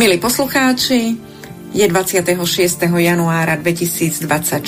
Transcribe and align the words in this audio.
Milí 0.00 0.16
poslucháči, 0.16 1.12
je 1.76 1.84
26. 1.84 2.40
januára 2.88 3.60
2024 3.60 4.64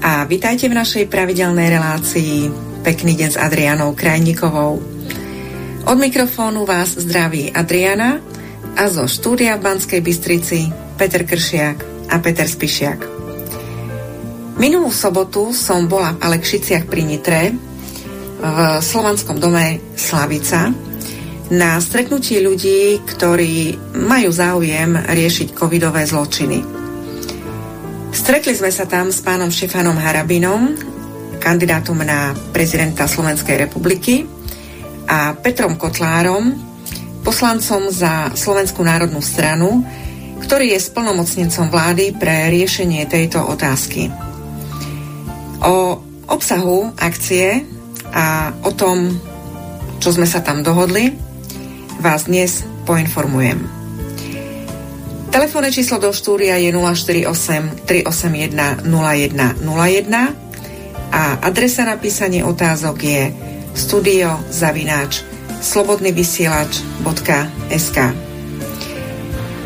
a 0.00 0.24
vitajte 0.24 0.64
v 0.64 0.72
našej 0.80 1.12
pravidelnej 1.12 1.68
relácii 1.68 2.48
Pekný 2.80 3.20
deň 3.20 3.28
s 3.28 3.36
Adrianou 3.36 3.92
Krajnikovou. 3.92 4.80
Od 5.84 5.98
mikrofónu 6.00 6.64
vás 6.64 6.96
zdraví 6.96 7.52
Adriana 7.52 8.24
a 8.72 8.88
zo 8.88 9.04
štúdia 9.04 9.60
v 9.60 9.68
Banskej 9.68 10.00
Bystrici 10.00 10.72
Peter 10.96 11.28
Kršiak 11.28 12.08
a 12.08 12.16
Peter 12.16 12.48
Spišiak. 12.48 13.04
Minulú 14.56 14.88
sobotu 14.88 15.52
som 15.52 15.84
bola 15.84 16.16
v 16.16 16.32
Alekšiciach 16.32 16.88
pri 16.88 17.02
Nitre 17.04 17.52
v 18.40 18.58
slovanskom 18.80 19.36
dome 19.36 19.84
Slavica 20.00 20.93
na 21.52 21.76
stretnutí 21.76 22.40
ľudí, 22.40 23.04
ktorí 23.04 23.76
majú 24.00 24.30
záujem 24.32 24.96
riešiť 24.96 25.52
covidové 25.52 26.08
zločiny. 26.08 26.64
Stretli 28.14 28.56
sme 28.56 28.72
sa 28.72 28.88
tam 28.88 29.12
s 29.12 29.20
pánom 29.20 29.52
Štefanom 29.52 29.98
Harabinom, 30.00 30.72
kandidátom 31.42 32.00
na 32.00 32.32
prezidenta 32.54 33.04
Slovenskej 33.04 33.68
republiky 33.68 34.24
a 35.04 35.36
Petrom 35.36 35.76
Kotlárom, 35.76 36.56
poslancom 37.20 37.92
za 37.92 38.32
Slovenskú 38.32 38.80
národnú 38.80 39.20
stranu, 39.20 39.84
ktorý 40.40 40.72
je 40.72 40.80
splnomocnencom 40.80 41.68
vlády 41.68 42.16
pre 42.16 42.48
riešenie 42.48 43.04
tejto 43.04 43.44
otázky. 43.44 44.08
O 45.60 46.00
obsahu 46.24 46.92
akcie 46.96 47.64
a 48.12 48.56
o 48.64 48.72
tom, 48.72 49.12
čo 50.00 50.12
sme 50.16 50.24
sa 50.24 50.40
tam 50.40 50.64
dohodli, 50.64 51.12
vás 52.04 52.28
dnes 52.28 52.68
poinformujem. 52.84 53.64
Telefónne 55.32 55.72
číslo 55.72 55.96
do 55.96 56.12
štúdia 56.12 56.60
je 56.60 56.68
048 56.68 57.88
381 57.88 58.84
0101 58.84 60.12
a 61.08 61.40
adresa 61.40 61.88
na 61.88 61.96
písanie 61.96 62.44
otázok 62.44 63.00
je 63.00 63.32
studio 63.72 64.36
zavináč 64.52 65.24
slobodnyvysielač.sk 65.64 67.98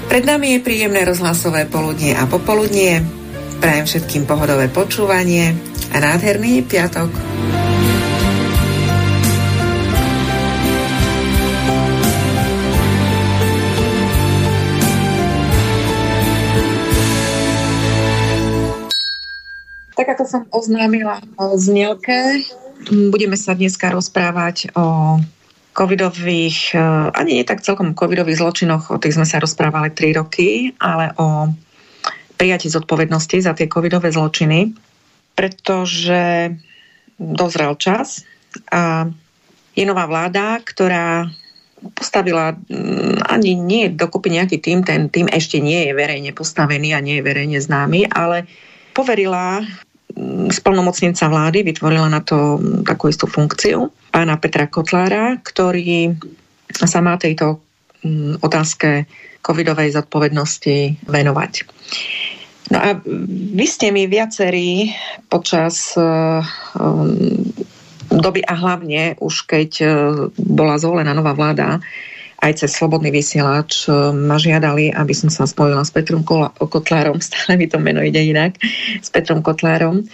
Pred 0.06 0.24
nami 0.24 0.54
je 0.54 0.60
príjemné 0.62 1.02
rozhlasové 1.02 1.66
poludnie 1.66 2.14
a 2.14 2.30
popoludnie. 2.30 3.02
Prajem 3.58 3.90
všetkým 3.90 4.30
pohodové 4.30 4.70
počúvanie 4.70 5.58
a 5.90 5.98
nádherný 5.98 6.62
piatok. 6.62 7.10
Ako 20.18 20.26
som 20.26 20.42
oznámila 20.50 21.22
z 21.38 21.66
Mielke, 21.70 22.42
budeme 22.90 23.38
sa 23.38 23.54
dneska 23.54 23.94
rozprávať 23.94 24.74
o 24.74 25.14
covidových, 25.70 26.74
e, 26.74 26.82
ani 27.14 27.38
nie 27.38 27.46
tak 27.46 27.62
celkom 27.62 27.94
covidových 27.94 28.42
zločinoch, 28.42 28.90
o 28.90 28.98
tých 28.98 29.14
sme 29.14 29.22
sa 29.22 29.38
rozprávali 29.38 29.94
3 29.94 30.18
roky, 30.18 30.74
ale 30.82 31.14
o 31.22 31.54
prijatí 32.34 32.66
zodpovednosti 32.66 33.46
za 33.46 33.54
tie 33.54 33.70
covidové 33.70 34.10
zločiny, 34.10 34.74
pretože 35.38 36.50
dozrel 37.14 37.78
čas 37.78 38.26
a 38.74 39.06
je 39.70 39.84
nová 39.86 40.10
vláda, 40.10 40.58
ktorá 40.66 41.30
postavila 41.94 42.58
mm, 42.58 43.22
ani 43.22 43.54
nie 43.54 43.86
dokopy 43.94 44.34
nejaký 44.34 44.58
tým, 44.58 44.82
ten 44.82 45.06
tým 45.14 45.30
ešte 45.30 45.62
nie 45.62 45.86
je 45.86 45.92
verejne 45.94 46.34
postavený 46.34 46.98
a 46.98 46.98
nie 46.98 47.22
je 47.22 47.26
verejne 47.30 47.62
známy, 47.62 48.10
ale 48.10 48.50
poverila 48.98 49.62
splnomocnenca 50.48 51.28
vlády 51.28 51.62
vytvorila 51.62 52.08
na 52.08 52.24
to 52.24 52.58
takú 52.82 53.12
istú 53.12 53.28
funkciu 53.28 53.92
pána 54.08 54.40
Petra 54.40 54.66
Kotlára, 54.66 55.36
ktorý 55.38 56.16
sa 56.72 56.98
má 57.04 57.20
tejto 57.20 57.60
mm, 58.02 58.40
otázke 58.42 59.06
covidovej 59.44 59.94
zodpovednosti 59.94 61.06
venovať. 61.06 61.52
No 62.68 62.76
a 62.76 63.00
vy 63.54 63.64
ste 63.64 63.88
mi 63.88 64.04
viacerí 64.04 64.92
počas 65.32 65.96
uh, 65.96 66.44
doby 68.12 68.44
a 68.44 68.54
hlavne 68.58 69.16
už 69.24 69.48
keď 69.48 69.70
uh, 69.80 69.88
bola 70.36 70.76
zvolená 70.76 71.16
nová 71.16 71.32
vláda, 71.32 71.80
aj 72.38 72.52
cez 72.62 72.70
Slobodný 72.70 73.10
vysielač 73.10 73.90
ma 74.14 74.38
žiadali, 74.38 74.94
aby 74.94 75.14
som 75.14 75.26
sa 75.26 75.42
spojila 75.44 75.82
s 75.82 75.90
Petrom 75.90 76.22
Kotlárom, 76.22 77.18
stále 77.24 77.58
mi 77.58 77.66
to 77.66 77.82
meno 77.82 77.98
ide 78.02 78.22
inak, 78.22 78.58
s 79.02 79.08
Petrom 79.10 79.42
Kotlárom, 79.42 80.06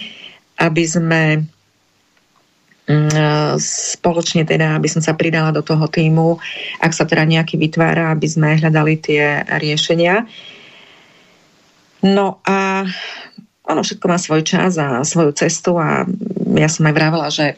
aby 0.56 0.84
sme 0.88 1.44
mm, 2.88 3.60
spoločne 3.60 4.48
teda, 4.48 4.80
aby 4.80 4.88
som 4.88 5.04
sa 5.04 5.12
pridala 5.12 5.52
do 5.52 5.60
toho 5.60 5.84
týmu, 5.84 6.40
ak 6.80 6.96
sa 6.96 7.04
teda 7.04 7.28
nejaký 7.28 7.60
vytvára, 7.60 8.08
aby 8.14 8.26
sme 8.28 8.56
hľadali 8.56 8.94
tie 9.00 9.44
riešenia. 9.60 10.24
No 12.04 12.40
a 12.44 12.84
ono 13.64 13.80
všetko 13.80 14.06
má 14.08 14.20
svoj 14.20 14.44
čas 14.44 14.76
a 14.76 15.00
svoju 15.04 15.32
cestu 15.32 15.76
a 15.80 16.04
ja 16.56 16.68
som 16.68 16.84
aj 16.84 16.94
vravela, 16.96 17.28
že 17.32 17.56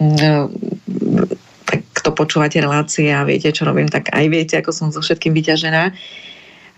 mm, 0.00 0.68
kto 0.88 0.97
počúvate 2.18 2.58
relácie 2.58 3.14
a 3.14 3.22
viete, 3.22 3.54
čo 3.54 3.62
robím, 3.62 3.86
tak 3.86 4.10
aj 4.10 4.26
viete, 4.26 4.58
ako 4.58 4.74
som 4.74 4.88
so 4.90 4.98
všetkým 4.98 5.30
vyťažená. 5.30 5.94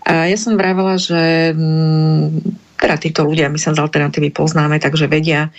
A 0.05 0.29
ja 0.29 0.37
som 0.37 0.53
vravela, 0.53 1.01
že 1.01 1.53
mm, 1.57 2.77
teda 2.77 2.95
títo 3.01 3.21
ľudia, 3.25 3.49
my 3.49 3.57
sa 3.57 3.73
z 3.73 3.81
alternatívy 3.81 4.33
poznáme, 4.33 4.77
takže 4.77 5.09
vedia, 5.09 5.49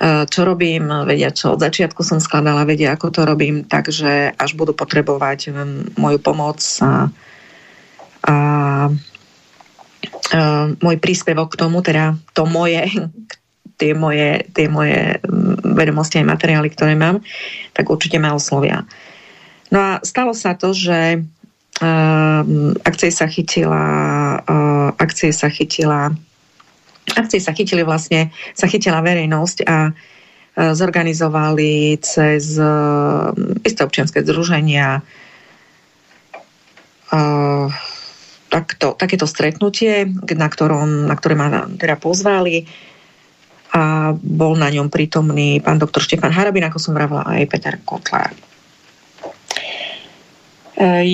e, 0.00 0.24
čo 0.28 0.44
robím, 0.44 0.88
vedia, 1.04 1.32
čo 1.32 1.56
od 1.56 1.60
začiatku 1.60 2.00
som 2.00 2.20
skladala, 2.20 2.68
vedia, 2.68 2.92
ako 2.92 3.12
to 3.12 3.20
robím, 3.24 3.64
takže 3.64 4.36
až 4.36 4.50
budú 4.56 4.72
potrebovať 4.72 5.52
mm, 5.52 6.00
moju 6.00 6.18
pomoc 6.20 6.60
a, 6.80 6.84
a, 6.84 6.92
a 8.28 8.36
e, 10.32 10.40
môj 10.80 10.96
príspevok 10.96 11.52
k 11.52 11.60
tomu, 11.60 11.84
teda 11.84 12.16
to 12.32 12.48
moje, 12.48 12.88
tie 13.76 13.92
moje, 13.92 14.44
tie 14.56 14.66
moje 14.68 15.20
mm, 15.20 15.76
vedomosti 15.76 16.20
aj 16.20 16.26
materiály, 16.26 16.68
ktoré 16.72 16.96
mám, 16.96 17.20
tak 17.76 17.88
určite 17.92 18.16
ma 18.16 18.32
oslovia. 18.32 18.88
No 19.68 19.78
a 19.78 19.90
stalo 20.00 20.32
sa 20.32 20.56
to, 20.56 20.72
že 20.72 21.20
uh, 21.20 22.40
akcie 22.86 23.10
sa 23.12 23.26
chytila, 23.28 23.84
uh, 24.40 24.88
akcie 24.96 25.30
sa 25.34 25.52
chytila, 25.52 26.14
akcie 27.14 27.38
sa 27.42 27.52
chytili 27.52 27.84
vlastne, 27.84 28.32
sa 28.56 28.66
chytila 28.70 29.04
verejnosť 29.04 29.58
a 29.68 29.92
uh, 29.92 30.72
zorganizovali 30.72 32.00
cez 32.00 32.56
uh, 32.56 33.34
isté 33.66 33.80
občianske 33.84 34.22
združenia 34.24 35.02
uh, 37.12 37.68
takto, 38.48 38.94
takéto 38.96 39.26
stretnutie, 39.28 40.08
na, 40.32 40.48
ktorom, 40.48 41.10
na 41.10 41.14
ktoré 41.18 41.34
ma 41.36 41.66
teda 41.76 41.98
pozvali 41.98 42.64
a 43.76 44.16
bol 44.16 44.56
na 44.56 44.72
ňom 44.72 44.88
prítomný 44.88 45.60
pán 45.60 45.76
doktor 45.76 46.00
Štefan 46.00 46.32
Harabin, 46.32 46.64
ako 46.64 46.80
som 46.80 46.96
vravila, 46.96 47.28
aj 47.28 47.44
Peter 47.44 47.76
Kotlár. 47.84 48.32
E, 48.32 48.40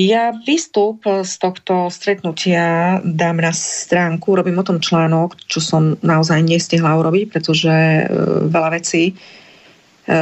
ja 0.06 0.30
výstup 0.30 1.02
z 1.02 1.34
tohto 1.42 1.90
stretnutia 1.90 3.02
dám 3.02 3.42
na 3.42 3.50
stránku, 3.50 4.38
robím 4.38 4.62
o 4.62 4.66
tom 4.66 4.78
článok, 4.78 5.42
čo 5.50 5.58
som 5.58 5.98
naozaj 6.06 6.38
nestihla 6.46 6.94
urobiť, 7.02 7.34
pretože 7.34 7.70
e, 7.70 8.02
veľa 8.46 8.78
vecí 8.78 9.10
e, 9.10 9.14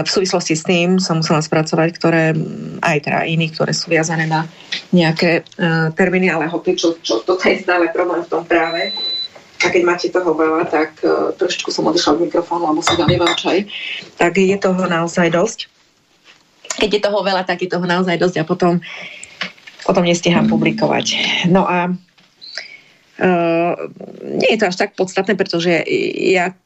v 0.00 0.08
súvislosti 0.08 0.56
s 0.56 0.64
tým 0.64 0.96
som 0.96 1.20
musela 1.20 1.44
spracovať, 1.44 1.88
ktoré 1.92 2.32
aj 2.80 3.04
teda 3.04 3.28
iní, 3.28 3.52
ktoré 3.52 3.76
sú 3.76 3.92
viazané 3.92 4.24
na 4.24 4.48
nejaké 4.96 5.44
termíny, 5.92 6.32
ale 6.32 6.48
hoty, 6.48 6.72
čo, 6.72 6.96
čo 7.04 7.20
to 7.20 7.36
je 7.36 7.60
stále 7.60 7.92
problém 7.92 8.24
v 8.24 8.32
tom 8.32 8.48
práve 8.48 8.96
a 9.60 9.68
keď 9.68 9.82
máte 9.84 10.08
toho 10.08 10.32
veľa, 10.32 10.64
tak 10.72 10.96
uh, 11.04 11.36
trošičku 11.36 11.68
som 11.68 11.84
odišla 11.88 12.16
od 12.16 12.24
mikrofónu, 12.24 12.64
lebo 12.64 12.80
si 12.80 12.96
vám 12.96 13.36
čaj, 13.36 13.68
tak 14.16 14.40
je 14.40 14.56
toho 14.56 14.88
naozaj 14.88 15.28
dosť. 15.28 15.68
Keď 16.80 16.90
je 16.96 17.00
toho 17.04 17.20
veľa, 17.20 17.44
tak 17.44 17.60
je 17.60 17.68
toho 17.68 17.84
naozaj 17.84 18.16
dosť 18.16 18.40
a 18.40 18.48
potom, 18.48 18.80
potom 19.84 20.04
nestihám 20.06 20.48
publikovať. 20.48 21.06
No 21.52 21.68
a 21.68 21.92
uh, 23.20 23.72
nie 24.24 24.50
je 24.56 24.60
to 24.64 24.68
až 24.72 24.76
tak 24.80 24.96
podstatné, 24.96 25.36
pretože 25.36 25.84
ja 26.16 26.56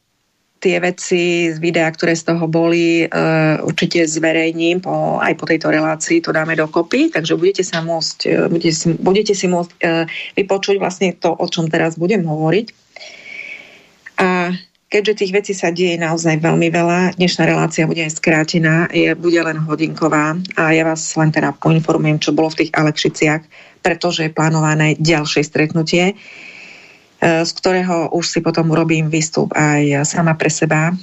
tie 0.63 0.79
veci 0.79 1.51
z 1.51 1.59
videa, 1.59 1.91
ktoré 1.91 2.15
z 2.15 2.31
toho 2.31 2.47
boli, 2.47 3.11
uh, 3.11 3.59
určite 3.59 4.07
zverejním 4.07 4.79
po, 4.79 5.19
aj 5.19 5.35
po 5.35 5.51
tejto 5.51 5.67
relácii, 5.67 6.23
to 6.23 6.31
dáme 6.31 6.55
dokopy, 6.55 7.11
takže 7.11 7.35
budete 7.35 7.67
sa 7.67 7.83
môcť, 7.83 8.47
budete 8.47 8.71
si, 8.71 8.87
budete 8.95 9.35
si 9.35 9.51
môcť 9.51 9.71
uh, 9.83 10.07
vypočuť 10.39 10.79
vlastne 10.79 11.11
to, 11.11 11.35
o 11.35 11.45
čom 11.51 11.67
teraz 11.67 11.99
budem 11.99 12.23
hovoriť. 12.23 12.84
A 14.19 14.51
keďže 14.87 15.25
tých 15.25 15.31
vecí 15.35 15.53
sa 15.55 15.73
deje 15.73 15.99
naozaj 15.99 16.39
veľmi 16.39 16.71
veľa, 16.71 17.19
dnešná 17.19 17.43
relácia 17.45 17.89
bude 17.89 18.03
aj 18.03 18.17
skrátená, 18.17 18.87
je, 18.91 19.11
bude 19.17 19.37
len 19.39 19.59
hodinková 19.59 20.39
a 20.55 20.63
ja 20.71 20.83
vás 20.87 21.03
len 21.19 21.31
teda 21.31 21.51
poinformujem, 21.57 22.21
čo 22.21 22.35
bolo 22.35 22.51
v 22.53 22.65
tých 22.65 22.71
Alekšiciach, 22.75 23.41
pretože 23.83 24.25
je 24.25 24.35
plánované 24.35 24.95
ďalšie 24.97 25.43
stretnutie, 25.43 26.11
e, 26.11 26.15
z 27.43 27.51
ktorého 27.59 28.15
už 28.15 28.25
si 28.25 28.39
potom 28.39 28.71
urobím 28.71 29.11
výstup 29.11 29.51
aj 29.53 30.07
sama 30.07 30.33
pre 30.39 30.49
seba, 30.49 30.95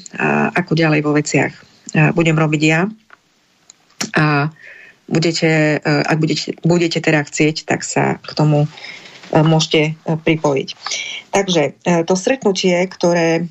ako 0.56 0.73
ďalej 0.73 1.00
vo 1.05 1.12
veciach 1.12 1.73
budem 2.17 2.37
robiť 2.37 2.62
ja. 2.64 2.88
A 4.17 4.49
budete, 5.06 5.79
e, 5.79 5.85
ak 5.85 6.19
budete, 6.19 6.56
budete 6.64 6.99
teda 7.05 7.23
chcieť, 7.23 7.69
tak 7.69 7.85
sa 7.85 8.19
k 8.19 8.31
tomu 8.32 8.67
môžete 9.32 9.96
pripojiť. 10.05 10.69
Takže 11.32 11.62
to 12.05 12.14
stretnutie, 12.14 12.76
ktoré 12.87 13.49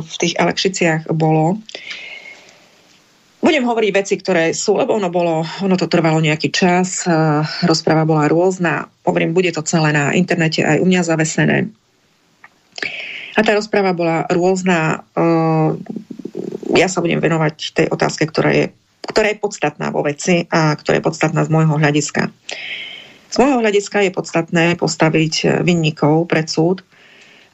v 0.00 0.14
tých 0.22 0.38
Alekšiciach 0.38 1.10
bolo. 1.12 1.58
Budem 3.44 3.68
hovoriť 3.68 3.90
veci, 3.92 4.14
ktoré 4.16 4.56
sú, 4.56 4.80
lebo 4.80 4.96
ono, 4.96 5.12
bolo, 5.12 5.44
ono 5.60 5.76
to 5.76 5.84
trvalo 5.84 6.16
nejaký 6.16 6.48
čas, 6.48 7.04
rozpráva 7.60 8.08
bola 8.08 8.24
rôzna, 8.24 8.88
hovorím, 9.04 9.36
bude 9.36 9.52
to 9.52 9.60
celé 9.60 9.92
na 9.92 10.16
internete 10.16 10.64
aj 10.64 10.80
u 10.80 10.88
mňa 10.88 11.02
zavesené. 11.04 11.68
A 13.36 13.40
tá 13.44 13.52
rozpráva 13.52 13.92
bola 13.92 14.24
rôzna. 14.32 15.04
Ja 16.72 16.88
sa 16.88 17.04
budem 17.04 17.20
venovať 17.20 17.76
tej 17.76 17.86
otázke, 17.92 18.30
ktorá 18.32 18.54
je, 18.54 18.72
ktorá 19.12 19.28
je 19.28 19.42
podstatná 19.42 19.92
vo 19.92 20.00
veci 20.00 20.48
a 20.48 20.72
ktorá 20.72 21.02
je 21.02 21.04
podstatná 21.04 21.44
z 21.44 21.52
môjho 21.52 21.76
hľadiska. 21.76 22.32
Z 23.34 23.42
môjho 23.42 23.66
hľadiska 23.66 23.98
je 24.06 24.14
podstatné 24.14 24.78
postaviť 24.78 25.66
vinníkov 25.66 26.30
pred 26.30 26.46
súd 26.46 26.86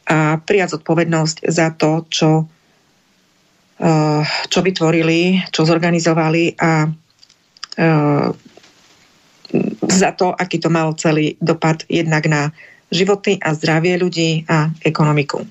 a 0.04 0.36
prijať 0.36 0.76
zodpovednosť 0.76 1.48
za 1.48 1.72
to, 1.72 2.04
čo, 2.04 2.44
eh, 3.80 4.20
čo 4.20 4.60
vytvorili, 4.60 5.40
čo 5.48 5.64
zorganizovali 5.64 6.60
a 6.60 6.84
eh, 6.84 8.28
za 9.88 10.10
to, 10.20 10.36
aký 10.36 10.60
to 10.60 10.68
mal 10.68 10.92
celý 11.00 11.40
dopad 11.40 11.88
jednak 11.88 12.28
na 12.28 12.52
životy 12.92 13.40
a 13.40 13.56
zdravie 13.56 13.96
ľudí 13.96 14.44
a 14.52 14.68
ekonomiku. 14.84 15.48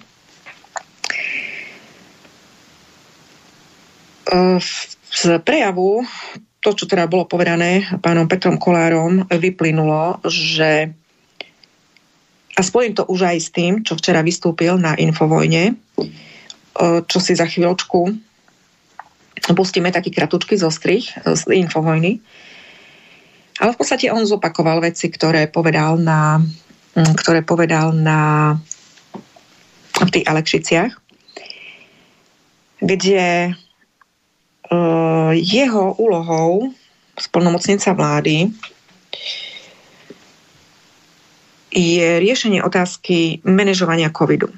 Z 5.09 5.41
prejavu, 5.41 6.05
to, 6.59 6.75
čo 6.75 6.85
teda 6.87 7.07
bolo 7.07 7.23
povedané 7.23 7.87
pánom 8.03 8.27
Petrom 8.27 8.59
Kolárom, 8.59 9.27
vyplynulo, 9.31 10.19
že 10.27 10.91
a 12.55 12.59
spojím 12.59 12.91
to 12.91 13.07
už 13.07 13.23
aj 13.23 13.37
s 13.39 13.49
tým, 13.55 13.73
čo 13.87 13.95
včera 13.95 14.19
vystúpil 14.19 14.75
na 14.75 14.91
Infovojne, 14.99 15.79
čo 17.07 17.17
si 17.23 17.31
za 17.31 17.47
chvíľočku 17.47 18.27
pustíme 19.55 19.89
taký 19.89 20.11
kratučký 20.11 20.59
zostrih 20.59 21.07
z 21.15 21.41
Infovojny. 21.47 22.19
Ale 23.59 23.75
v 23.75 23.79
podstate 23.79 24.11
on 24.11 24.23
zopakoval 24.23 24.83
veci, 24.83 25.11
ktoré 25.11 25.47
povedal 25.51 25.99
na, 25.99 26.39
ktoré 26.95 27.43
povedal 27.43 27.91
na 27.91 28.55
v 29.99 30.09
tých 30.15 30.27
Alekšiciach, 30.31 30.91
kde 32.79 33.51
jeho 35.33 35.93
úlohou 35.97 36.73
splnomocnenca 37.19 37.93
vlády 37.93 38.53
je 41.69 42.09
riešenie 42.19 42.65
otázky 42.65 43.45
manažovania 43.45 44.09
covidu. 44.09 44.49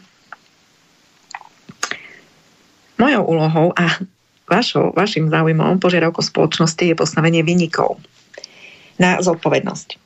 Mojou 2.96 3.24
úlohou 3.26 3.68
a 3.76 4.00
vašou, 4.48 4.94
vašim 4.96 5.28
záujmom 5.28 5.80
požiadavkou 5.80 6.22
spoločnosti 6.22 6.84
je 6.84 6.96
postavenie 6.96 7.42
vynikov 7.42 8.00
na 9.02 9.18
zodpovednosť. 9.20 9.90
E, 9.92 9.98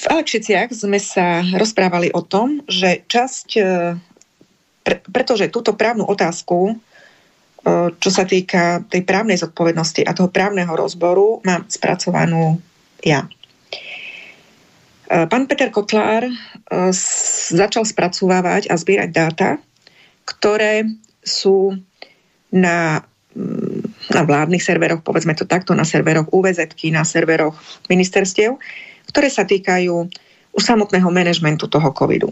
v 0.00 0.04
Alekšiciach 0.10 0.68
sme 0.74 1.00
sa 1.00 1.40
rozprávali 1.56 2.12
o 2.12 2.20
tom, 2.20 2.60
že 2.68 3.06
časť, 3.08 3.48
e, 3.56 3.62
pre, 4.80 5.00
pretože 5.04 5.52
túto 5.52 5.76
právnu 5.76 6.06
otázku, 6.08 6.72
e, 6.72 6.74
čo 7.96 8.10
sa 8.10 8.24
týka 8.24 8.84
tej 8.88 9.02
právnej 9.04 9.36
zodpovednosti 9.36 10.02
a 10.04 10.16
toho 10.16 10.32
právneho 10.32 10.72
rozboru, 10.72 11.44
mám 11.44 11.68
spracovanú 11.68 12.60
ja. 13.00 13.28
Pán 15.10 15.50
Peter 15.50 15.74
Kotlár 15.74 16.22
e, 16.22 16.32
začal 17.50 17.82
spracovávať 17.82 18.70
a 18.70 18.78
zbierať 18.78 19.10
dáta, 19.10 19.58
ktoré 20.22 20.86
sú 21.18 21.74
na, 22.54 23.02
mm, 23.34 24.14
na 24.14 24.22
vládnych 24.22 24.62
serveroch, 24.62 25.02
povedzme 25.02 25.34
to 25.34 25.50
takto, 25.50 25.74
na 25.74 25.82
serveroch 25.82 26.30
UVZ, 26.30 26.70
na 26.94 27.02
serveroch 27.02 27.58
ministerstiev, 27.90 28.54
ktoré 29.10 29.26
sa 29.26 29.42
týkajú 29.42 30.06
už 30.54 30.62
samotného 30.62 31.10
manažmentu 31.10 31.66
toho 31.66 31.90
covidu. 31.90 32.30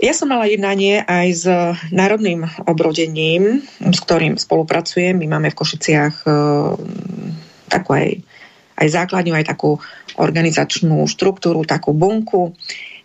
Ja 0.00 0.16
som 0.16 0.32
mala 0.32 0.48
jednanie 0.48 1.04
aj 1.04 1.28
s 1.28 1.44
Národným 1.92 2.48
obrodením, 2.64 3.60
s 3.84 4.00
ktorým 4.00 4.40
spolupracujem. 4.40 5.12
My 5.12 5.36
máme 5.36 5.52
v 5.52 5.58
Košiciach 5.60 6.24
e, 6.24 6.30
takú 7.68 7.90
aj 7.92 8.24
aj 8.80 8.88
základňu, 8.88 9.36
aj 9.36 9.46
takú 9.52 9.76
organizačnú 10.16 11.04
štruktúru, 11.04 11.68
takú 11.68 11.92
bunku, 11.92 12.56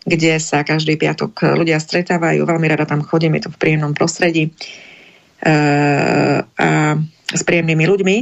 kde 0.08 0.40
sa 0.40 0.64
každý 0.64 0.96
piatok 0.96 1.60
ľudia 1.60 1.84
stretávajú. 1.84 2.48
Veľmi 2.48 2.68
rada 2.72 2.88
tam 2.88 3.04
chodím, 3.04 3.36
je 3.38 3.52
to 3.52 3.54
v 3.54 3.60
príjemnom 3.60 3.92
prostredí 3.92 4.56
a 5.44 6.70
s 7.28 7.42
príjemnými 7.44 7.86
ľuďmi. 7.86 8.18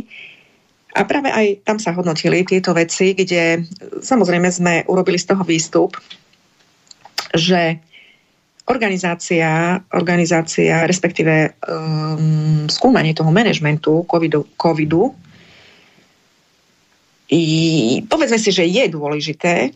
A 0.93 1.01
práve 1.05 1.29
aj 1.29 1.65
tam 1.65 1.77
sa 1.77 1.93
hodnotili 1.93 2.45
tieto 2.45 2.73
veci, 2.73 3.13
kde 3.13 3.65
samozrejme 4.01 4.49
sme 4.49 4.73
urobili 4.89 5.17
z 5.17 5.33
toho 5.33 5.41
výstup, 5.45 5.97
že 7.33 7.81
organizácia, 8.63 9.83
organizácia 9.91 10.87
respektíve 10.87 11.59
um, 11.67 12.63
skúmanie 12.71 13.11
toho 13.11 13.27
manažmentu 13.27 14.07
covidu, 14.07 14.47
covidu 14.55 15.11
i, 17.27 17.43
povedzme 18.07 18.39
si, 18.39 18.55
že 18.55 18.63
je 18.63 18.87
dôležité, 18.87 19.75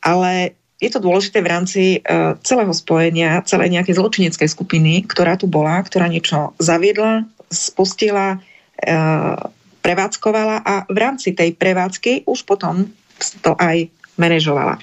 ale 0.00 0.56
je 0.80 0.88
to 0.92 1.00
dôležité 1.00 1.44
v 1.44 1.50
rámci 1.50 1.82
uh, 2.00 2.36
celého 2.40 2.72
spojenia, 2.72 3.44
celej 3.44 3.72
nejakej 3.72 3.96
zločineckej 4.00 4.48
skupiny, 4.48 5.04
ktorá 5.04 5.36
tu 5.36 5.44
bola, 5.44 5.80
ktorá 5.84 6.08
niečo 6.08 6.56
zaviedla, 6.56 7.28
spustila, 7.52 8.40
uh, 8.40 9.36
prevádzkovala 9.84 10.64
a 10.64 10.74
v 10.88 10.96
rámci 10.96 11.36
tej 11.36 11.52
prevádzky 11.60 12.24
už 12.24 12.48
potom 12.48 12.88
to 13.44 13.52
aj 13.60 13.92
manažovala. 14.16 14.80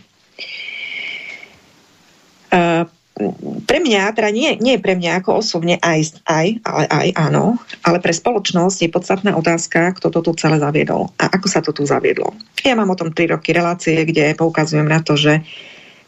Uh, 2.51 2.86
pre 3.67 3.77
mňa, 3.84 4.15
teda 4.15 4.29
nie, 4.31 4.55
nie 4.58 4.79
pre 4.79 4.96
mňa 4.96 5.22
ako 5.22 5.43
osobne 5.43 5.77
aj, 5.84 6.24
aj, 6.25 6.48
ale 6.63 6.84
aj 6.88 7.08
áno, 7.20 7.60
ale 7.84 8.00
pre 8.00 8.15
spoločnosť 8.15 8.88
je 8.88 8.89
podstatná 8.89 9.36
otázka, 9.36 9.93
kto 10.00 10.10
to 10.10 10.20
tu 10.24 10.31
celé 10.39 10.58
zaviedol 10.58 11.12
a 11.20 11.29
ako 11.29 11.48
sa 11.51 11.60
to 11.60 11.75
tu 11.75 11.84
zaviedlo. 11.84 12.34
Ja 12.63 12.74
mám 12.74 12.89
o 12.89 12.98
tom 12.98 13.12
3 13.12 13.36
roky 13.36 13.51
relácie, 13.51 14.00
kde 14.08 14.34
poukazujem 14.34 14.88
na 14.88 15.03
to, 15.03 15.20
že 15.20 15.43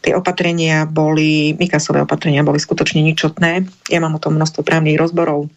tie 0.04 0.14
opatrenia 0.16 0.88
boli, 0.88 1.56
Mikasové 1.60 2.04
opatrenia 2.04 2.44
boli 2.44 2.60
skutočne 2.60 3.04
ničotné. 3.04 3.68
Ja 3.92 4.00
mám 4.04 4.16
o 4.18 4.24
tom 4.24 4.36
množstvo 4.36 4.64
právnych 4.64 5.00
rozborov. 5.00 5.48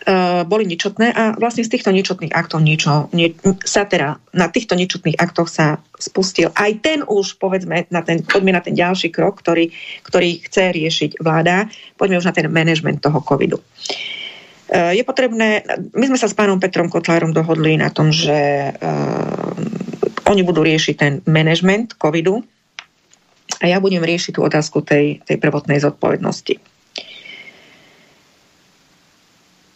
Uh, 0.00 0.48
boli 0.48 0.64
ničotné 0.64 1.12
a 1.12 1.36
vlastne 1.36 1.60
z 1.60 1.76
týchto 1.76 1.92
ničotných 1.92 2.32
aktov 2.32 2.64
niečo, 2.64 3.12
nie, 3.12 3.36
sa 3.68 3.84
teda 3.84 4.16
na 4.32 4.48
týchto 4.48 4.72
ničotných 4.72 5.20
aktoch 5.20 5.52
sa 5.52 5.76
spustil 6.00 6.48
aj 6.56 6.80
ten 6.80 6.98
už, 7.04 7.36
povedzme, 7.36 7.84
na 7.92 8.00
ten, 8.00 8.24
poďme 8.24 8.56
na 8.56 8.64
ten 8.64 8.72
ďalší 8.72 9.12
krok, 9.12 9.44
ktorý, 9.44 9.68
ktorý 10.00 10.40
chce 10.40 10.72
riešiť 10.72 11.10
vláda, 11.20 11.68
poďme 12.00 12.16
už 12.16 12.24
na 12.24 12.32
ten 12.32 12.48
manažment 12.48 12.96
toho 12.96 13.20
covidu. 13.20 13.60
Uh, 14.72 14.96
je 14.96 15.04
potrebné, 15.04 15.68
my 15.92 16.04
sme 16.08 16.16
sa 16.16 16.32
s 16.32 16.36
pánom 16.38 16.56
Petrom 16.56 16.88
Kotlárom 16.88 17.36
dohodli 17.36 17.76
na 17.76 17.92
tom, 17.92 18.08
že 18.08 18.72
uh, 18.72 19.52
oni 20.32 20.40
budú 20.40 20.64
riešiť 20.64 20.94
ten 20.96 21.20
manažment 21.28 21.92
covidu 22.00 22.40
a 23.60 23.68
ja 23.68 23.76
budem 23.84 24.00
riešiť 24.00 24.32
tú 24.32 24.48
otázku 24.48 24.80
tej, 24.80 25.20
tej 25.28 25.36
prvotnej 25.36 25.76
zodpovednosti. 25.76 26.79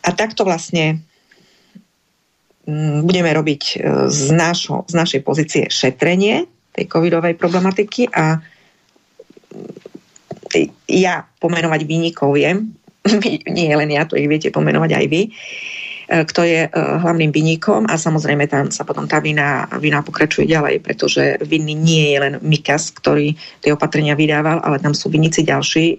A 0.05 0.13
takto 0.13 0.45
vlastne 0.45 1.01
mm, 2.69 3.09
budeme 3.09 3.33
robiť 3.33 3.63
e, 3.65 3.77
z, 4.13 4.23
našo, 4.37 4.85
z 4.85 4.95
našej 4.95 5.21
pozície 5.25 5.65
šetrenie 5.73 6.45
tej 6.77 6.85
covidovej 6.91 7.41
problematiky 7.41 8.13
a 8.13 8.39
mm, 8.39 9.95
ja 10.87 11.25
pomenovať 11.41 11.81
výnikov 11.89 12.37
viem, 12.37 12.77
nie 13.57 13.73
len 13.75 13.91
ja, 13.91 14.05
to 14.05 14.17
ich 14.17 14.29
viete 14.29 14.55
pomenovať 14.55 14.91
aj 14.97 15.07
vy. 15.11 15.23
kto 16.05 16.41
je 16.45 16.69
hlavným 16.75 17.33
vyníkom 17.33 17.89
a 17.89 17.97
samozrejme 17.97 18.45
tam 18.45 18.69
sa 18.69 18.85
potom 18.85 19.09
tá 19.09 19.25
vina, 19.25 19.65
vina 19.81 20.05
pokračuje 20.05 20.45
ďalej, 20.45 20.85
pretože 20.85 21.41
vinný 21.43 21.73
nie 21.73 22.13
je 22.13 22.19
len 22.21 22.35
Mikas, 22.45 22.93
ktorý 22.93 23.33
tie 23.65 23.73
opatrenia 23.73 24.13
vydával, 24.13 24.61
ale 24.61 24.79
tam 24.85 24.93
sú 24.93 25.09
vinníci 25.09 25.43
ďalší. 25.43 25.97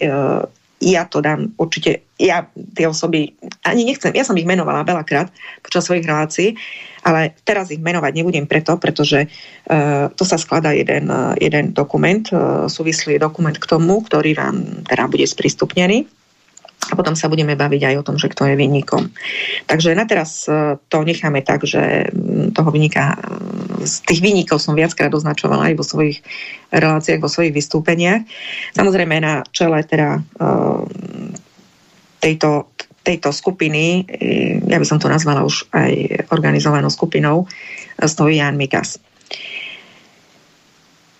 Ja 0.83 1.07
to 1.07 1.23
dám 1.23 1.55
určite, 1.55 2.03
ja 2.19 2.51
tie 2.75 2.85
osoby 2.85 3.31
ani 3.63 3.87
nechcem, 3.87 4.11
ja 4.11 4.27
som 4.27 4.35
ich 4.35 4.43
menovala 4.43 4.83
veľakrát 4.83 5.31
počas 5.63 5.87
svojich 5.87 6.03
relácií, 6.03 6.59
ale 7.05 7.31
teraz 7.47 7.71
ich 7.71 7.79
menovať 7.79 8.11
nebudem 8.11 8.43
preto, 8.43 8.75
pretože 8.75 9.29
uh, 9.29 10.11
to 10.11 10.27
sa 10.27 10.35
skladá 10.35 10.75
jeden, 10.75 11.07
uh, 11.07 11.31
jeden 11.39 11.71
dokument, 11.71 12.27
uh, 12.35 12.67
súvislý 12.67 13.15
dokument 13.15 13.55
k 13.55 13.69
tomu, 13.69 14.03
ktorý 14.03 14.35
vám 14.35 14.83
teda 14.83 15.07
bude 15.07 15.23
sprístupnený 15.23 16.11
a 16.85 16.93
potom 16.93 17.17
sa 17.17 17.31
budeme 17.31 17.57
baviť 17.57 17.81
aj 17.81 17.95
o 17.97 18.05
tom, 18.05 18.19
že 18.19 18.29
kto 18.29 18.45
je 18.51 18.59
vinníkom. 18.59 19.09
Takže 19.65 19.97
na 19.97 20.05
teraz 20.05 20.45
to 20.85 20.97
necháme 21.01 21.41
tak, 21.41 21.65
že 21.65 22.13
mm, 22.13 22.53
toho 22.53 22.69
vinníka, 22.69 23.17
z 23.85 23.95
tých 24.09 24.19
vinníkov 24.25 24.59
som 24.59 24.73
viackrát 24.73 25.13
označovala 25.13 25.71
aj 25.71 25.75
vo 25.77 25.85
svojich 25.85 26.25
reláciách, 26.73 27.21
vo 27.21 27.29
svojich 27.29 27.53
vystúpeniach. 27.53 28.25
Samozrejme 28.73 29.21
na 29.21 29.45
čele 29.53 29.85
teda 29.85 30.25
tejto, 32.25 32.73
tejto 33.05 33.29
skupiny, 33.29 34.09
eh, 34.09 34.57
ja 34.65 34.81
by 34.81 34.85
som 34.89 34.97
to 34.97 35.05
nazvala 35.05 35.45
už 35.45 35.69
aj 35.69 36.25
organizovanou 36.33 36.89
skupinou, 36.89 37.45
eh, 37.45 38.09
stojí 38.09 38.41
Jan 38.41 38.57
Mikas. 38.57 38.97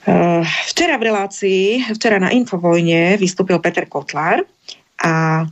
Eh, 0.05 0.43
včera 0.69 0.97
v 0.97 1.05
relácii, 1.13 1.93
včera 1.93 2.17
na 2.17 2.33
Infovojne 2.33 3.21
vystúpil 3.21 3.61
Peter 3.61 3.85
Kotlár 3.85 4.41
a 5.01 5.45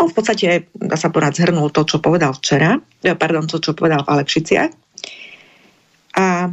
on 0.00 0.08
v 0.08 0.16
podstate, 0.16 0.72
dá 0.72 0.96
sa 0.96 1.12
povedať, 1.12 1.44
zhrnul 1.44 1.68
to, 1.68 1.84
čo 1.84 2.00
povedal 2.00 2.32
včera, 2.32 2.80
pardon, 3.20 3.44
to, 3.44 3.60
čo 3.60 3.76
povedal 3.76 4.00
v 4.00 4.16
Alekšiciach. 4.16 4.81
A 6.16 6.52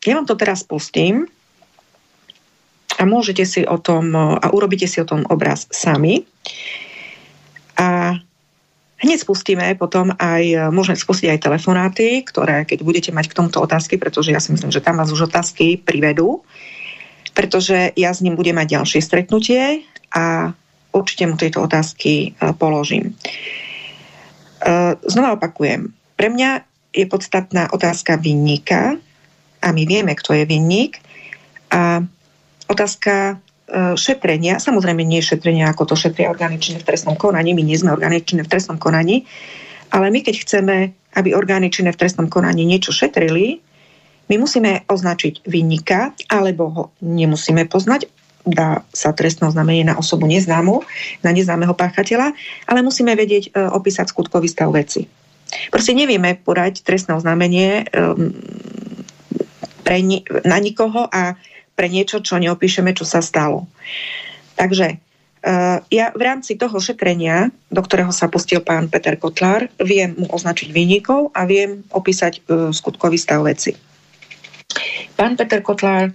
ja 0.00 0.12
vám 0.16 0.26
to 0.26 0.34
teraz 0.38 0.64
pustím 0.64 1.28
a 2.96 3.02
môžete 3.08 3.44
si 3.48 3.60
o 3.64 3.80
tom, 3.80 4.12
a 4.16 4.46
urobíte 4.52 4.84
si 4.84 5.00
o 5.00 5.08
tom 5.08 5.24
obraz 5.28 5.68
sami. 5.72 6.24
A 7.80 8.16
hneď 9.00 9.18
spustíme 9.24 9.72
potom 9.80 10.12
aj, 10.20 10.72
môžeme 10.72 10.96
spustiť 10.96 11.32
aj 11.32 11.44
telefonáty, 11.44 12.20
ktoré 12.24 12.68
keď 12.68 12.78
budete 12.84 13.10
mať 13.12 13.32
k 13.32 13.36
tomuto 13.40 13.64
otázky, 13.64 13.96
pretože 13.96 14.32
ja 14.32 14.40
si 14.40 14.52
myslím, 14.52 14.68
že 14.68 14.84
tam 14.84 15.00
vás 15.00 15.08
už 15.08 15.32
otázky 15.32 15.80
privedú, 15.80 16.44
pretože 17.32 17.96
ja 17.96 18.12
s 18.12 18.20
ním 18.20 18.36
budem 18.36 18.60
mať 18.60 18.76
ďalšie 18.76 19.00
stretnutie 19.00 19.88
a 20.12 20.52
určite 20.92 21.24
mu 21.24 21.38
tieto 21.38 21.64
otázky 21.64 22.34
e, 22.34 22.52
položím. 22.58 23.14
E, 24.60 25.00
znova 25.06 25.38
opakujem, 25.38 25.94
pre 26.18 26.28
mňa 26.28 26.69
je 26.90 27.06
podstatná 27.06 27.70
otázka 27.72 28.18
vinníka 28.18 28.98
a 29.62 29.68
my 29.72 29.82
vieme, 29.86 30.14
kto 30.14 30.34
je 30.34 30.44
vinník 30.44 30.98
a 31.70 32.02
otázka 32.66 33.38
E, 33.70 33.94
šetrenia, 33.94 34.58
samozrejme 34.58 35.06
nie 35.06 35.22
šetrenia, 35.22 35.70
ako 35.70 35.94
to 35.94 35.94
šetria 35.94 36.26
orgány 36.26 36.58
činné 36.58 36.82
v 36.82 36.90
trestnom 36.90 37.14
konaní, 37.14 37.54
my 37.54 37.62
nie 37.62 37.78
sme 37.78 37.94
orgány 37.94 38.18
činné 38.26 38.42
v 38.42 38.50
trestnom 38.50 38.82
konaní, 38.82 39.22
ale 39.94 40.10
my 40.10 40.26
keď 40.26 40.42
chceme, 40.42 40.76
aby 41.14 41.38
orgány 41.38 41.70
činné 41.70 41.94
v 41.94 42.00
trestnom 42.02 42.26
konaní 42.26 42.66
niečo 42.66 42.90
šetrili, 42.90 43.62
my 44.26 44.34
musíme 44.42 44.86
označiť 44.90 45.46
vinníka, 45.46 46.14
alebo 46.30 46.62
ho 46.70 46.82
nemusíme 46.98 47.66
poznať, 47.70 48.10
dá 48.42 48.82
sa 48.90 49.14
trestné 49.14 49.46
oznámenie 49.46 49.86
na 49.86 49.94
osobu 49.94 50.26
neznámu, 50.26 50.82
na 51.22 51.30
neznámeho 51.30 51.74
páchateľa, 51.74 52.34
ale 52.66 52.82
musíme 52.82 53.14
vedieť 53.14 53.54
e, 53.54 53.70
opísať 53.70 54.10
skutkový 54.10 54.50
stav 54.50 54.74
veci. 54.74 55.06
Proste 55.70 55.92
nevieme 55.92 56.38
podať 56.38 56.82
trestné 56.86 57.14
oznámenie 57.16 57.86
um, 57.90 58.34
pre 59.82 59.98
ni- 60.02 60.26
na 60.46 60.62
nikoho 60.62 61.10
a 61.10 61.34
pre 61.74 61.88
niečo, 61.88 62.20
čo 62.22 62.38
neopíšeme, 62.38 62.92
čo 62.92 63.08
sa 63.08 63.24
stalo. 63.24 63.66
Takže 64.54 64.96
uh, 64.96 65.80
ja 65.88 66.12
v 66.12 66.22
rámci 66.22 66.60
toho 66.60 66.76
šetrenia, 66.78 67.48
do 67.72 67.80
ktorého 67.80 68.12
sa 68.12 68.28
pustil 68.28 68.60
pán 68.60 68.92
Peter 68.92 69.16
Kotlár, 69.16 69.66
viem 69.80 70.14
mu 70.14 70.26
označiť 70.28 70.70
výnikov 70.70 71.32
a 71.32 71.48
viem 71.48 71.82
opísať 71.90 72.44
uh, 72.46 72.70
skutkový 72.70 73.16
stav 73.16 73.42
veci. 73.42 73.74
Pán 75.18 75.34
Peter 75.34 75.64
Kotlár 75.64 76.14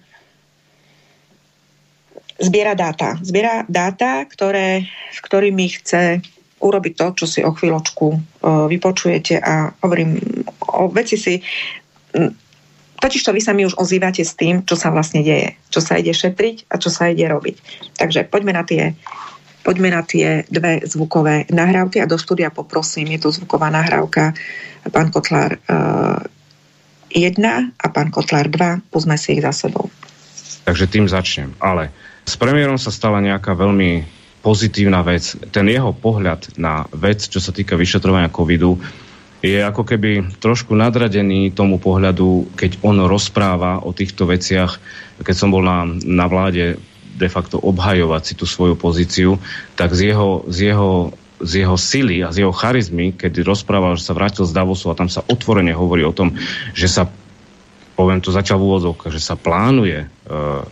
zbiera 2.40 2.76
dáta. 2.76 3.16
Zbiera 3.24 3.64
dáta, 3.68 4.24
ktoré, 4.28 4.88
v 4.88 5.20
ktorými 5.24 5.66
chce 5.82 6.20
urobiť 6.66 6.94
to, 6.98 7.06
čo 7.24 7.26
si 7.30 7.40
o 7.46 7.54
chvíľočku 7.54 8.06
uh, 8.10 8.66
vypočujete 8.66 9.38
a 9.38 9.70
hovorím, 9.86 10.18
o 10.66 10.90
veci 10.90 11.16
si 11.16 11.38
Totiž 12.96 13.28
to 13.28 13.36
vy 13.36 13.42
sa 13.44 13.52
mi 13.52 13.68
už 13.68 13.76
ozývate 13.76 14.24
s 14.24 14.40
tým, 14.40 14.64
čo 14.64 14.80
sa 14.80 14.88
vlastne 14.88 15.20
deje, 15.20 15.60
čo 15.68 15.84
sa 15.84 16.00
ide 16.00 16.16
šetriť 16.16 16.72
a 16.72 16.80
čo 16.80 16.88
sa 16.88 17.12
ide 17.12 17.28
robiť. 17.28 17.60
Takže 18.00 18.26
poďme 18.32 18.56
na 18.56 18.64
tie, 18.64 18.96
poďme 19.68 19.92
na 19.92 20.02
tie 20.02 20.48
dve 20.48 20.80
zvukové 20.88 21.44
nahrávky 21.52 22.00
a 22.00 22.10
do 22.10 22.16
štúdia 22.16 22.56
poprosím, 22.56 23.14
je 23.14 23.28
to 23.28 23.36
zvuková 23.36 23.68
nahrávka 23.68 24.32
pán 24.90 25.12
Kotlár 25.12 25.60
uh, 25.70 26.24
eh, 27.12 27.30
1 27.30 27.46
a 27.78 27.86
pán 27.92 28.10
Kotlár 28.10 28.48
2, 28.48 28.90
púsme 28.90 29.20
si 29.20 29.38
ich 29.38 29.44
za 29.44 29.52
sebou. 29.52 29.92
Takže 30.66 30.90
tým 30.90 31.06
začnem. 31.06 31.54
Ale 31.62 31.94
s 32.26 32.34
premiérom 32.40 32.82
sa 32.82 32.90
stala 32.90 33.22
nejaká 33.22 33.54
veľmi 33.54 34.02
pozitívna 34.46 35.02
vec. 35.02 35.34
Ten 35.50 35.66
jeho 35.66 35.90
pohľad 35.90 36.62
na 36.62 36.86
vec, 36.94 37.26
čo 37.26 37.42
sa 37.42 37.50
týka 37.50 37.74
vyšetrovania 37.74 38.30
covidu, 38.30 38.78
je 39.42 39.58
ako 39.58 39.82
keby 39.82 40.38
trošku 40.38 40.78
nadradený 40.78 41.50
tomu 41.50 41.82
pohľadu, 41.82 42.54
keď 42.54 42.86
on 42.86 43.02
rozpráva 43.10 43.82
o 43.82 43.90
týchto 43.90 44.30
veciach, 44.30 44.78
keď 45.26 45.36
som 45.36 45.50
bol 45.50 45.66
na, 45.66 45.90
na 46.06 46.30
vláde 46.30 46.78
de 47.16 47.30
facto 47.32 47.58
obhajovať 47.58 48.22
si 48.22 48.34
tú 48.38 48.46
svoju 48.46 48.78
pozíciu, 48.78 49.42
tak 49.74 49.98
z 49.98 50.14
jeho, 50.14 50.46
z 50.46 50.70
jeho 50.70 50.94
z 51.36 51.68
jeho 51.68 51.76
sily 51.76 52.24
a 52.24 52.32
z 52.32 52.48
jeho 52.48 52.56
charizmy, 52.56 53.12
keď 53.12 53.44
rozprával, 53.44 54.00
že 54.00 54.08
sa 54.08 54.16
vrátil 54.16 54.48
z 54.48 54.56
Davosu 54.56 54.88
a 54.88 54.96
tam 54.96 55.12
sa 55.12 55.20
otvorene 55.20 55.76
hovorí 55.76 56.08
o 56.08 56.16
tom, 56.16 56.32
že 56.72 56.88
sa, 56.88 57.12
poviem 58.00 58.24
to 58.24 58.32
začal 58.32 58.56
v 58.56 58.72
úvodzovkách, 58.72 59.12
že 59.12 59.20
sa 59.20 59.36
plánuje 59.36 60.08
uh, 60.08 60.64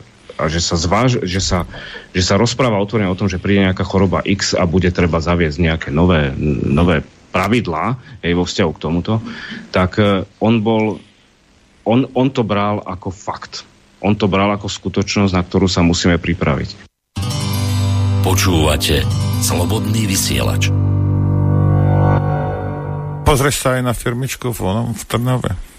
a 0.44 0.52
že 0.52 0.60
sa, 0.60 0.76
zváž, 0.76 1.24
že, 1.24 1.40
sa, 1.40 1.64
že 2.12 2.20
sa 2.20 2.36
rozpráva 2.36 2.84
otvorene 2.84 3.08
o 3.08 3.16
tom, 3.16 3.32
že 3.32 3.40
príde 3.40 3.64
nejaká 3.64 3.88
choroba 3.88 4.20
X 4.28 4.52
a 4.54 4.68
bude 4.68 4.92
treba 4.92 5.24
zaviesť 5.24 5.58
nejaké 5.58 5.90
nové, 5.90 6.36
nové 6.68 7.02
pravidlá 7.34 7.98
jej 8.22 8.36
vo 8.36 8.46
vzťahu 8.46 8.72
k 8.76 8.84
tomuto, 8.84 9.14
tak 9.74 9.98
e, 9.98 10.28
on 10.38 10.62
bol, 10.62 11.02
on, 11.88 12.06
on 12.14 12.28
to 12.30 12.46
bral 12.46 12.84
ako 12.84 13.10
fakt. 13.10 13.66
On 14.04 14.14
to 14.14 14.28
bral 14.28 14.52
ako 14.52 14.68
skutočnosť, 14.68 15.32
na 15.34 15.42
ktorú 15.42 15.66
sa 15.72 15.82
musíme 15.82 16.20
pripraviť. 16.20 16.92
Počúvate 18.22 19.04
Slobodný 19.44 20.08
vysielač. 20.08 20.72
Pozrieš 23.24 23.60
sa 23.60 23.80
aj 23.80 23.82
na 23.82 23.96
firmičku 23.96 24.52
v, 24.52 24.60
onom, 24.64 24.88
v 24.96 25.04
Trnave. 25.08 25.73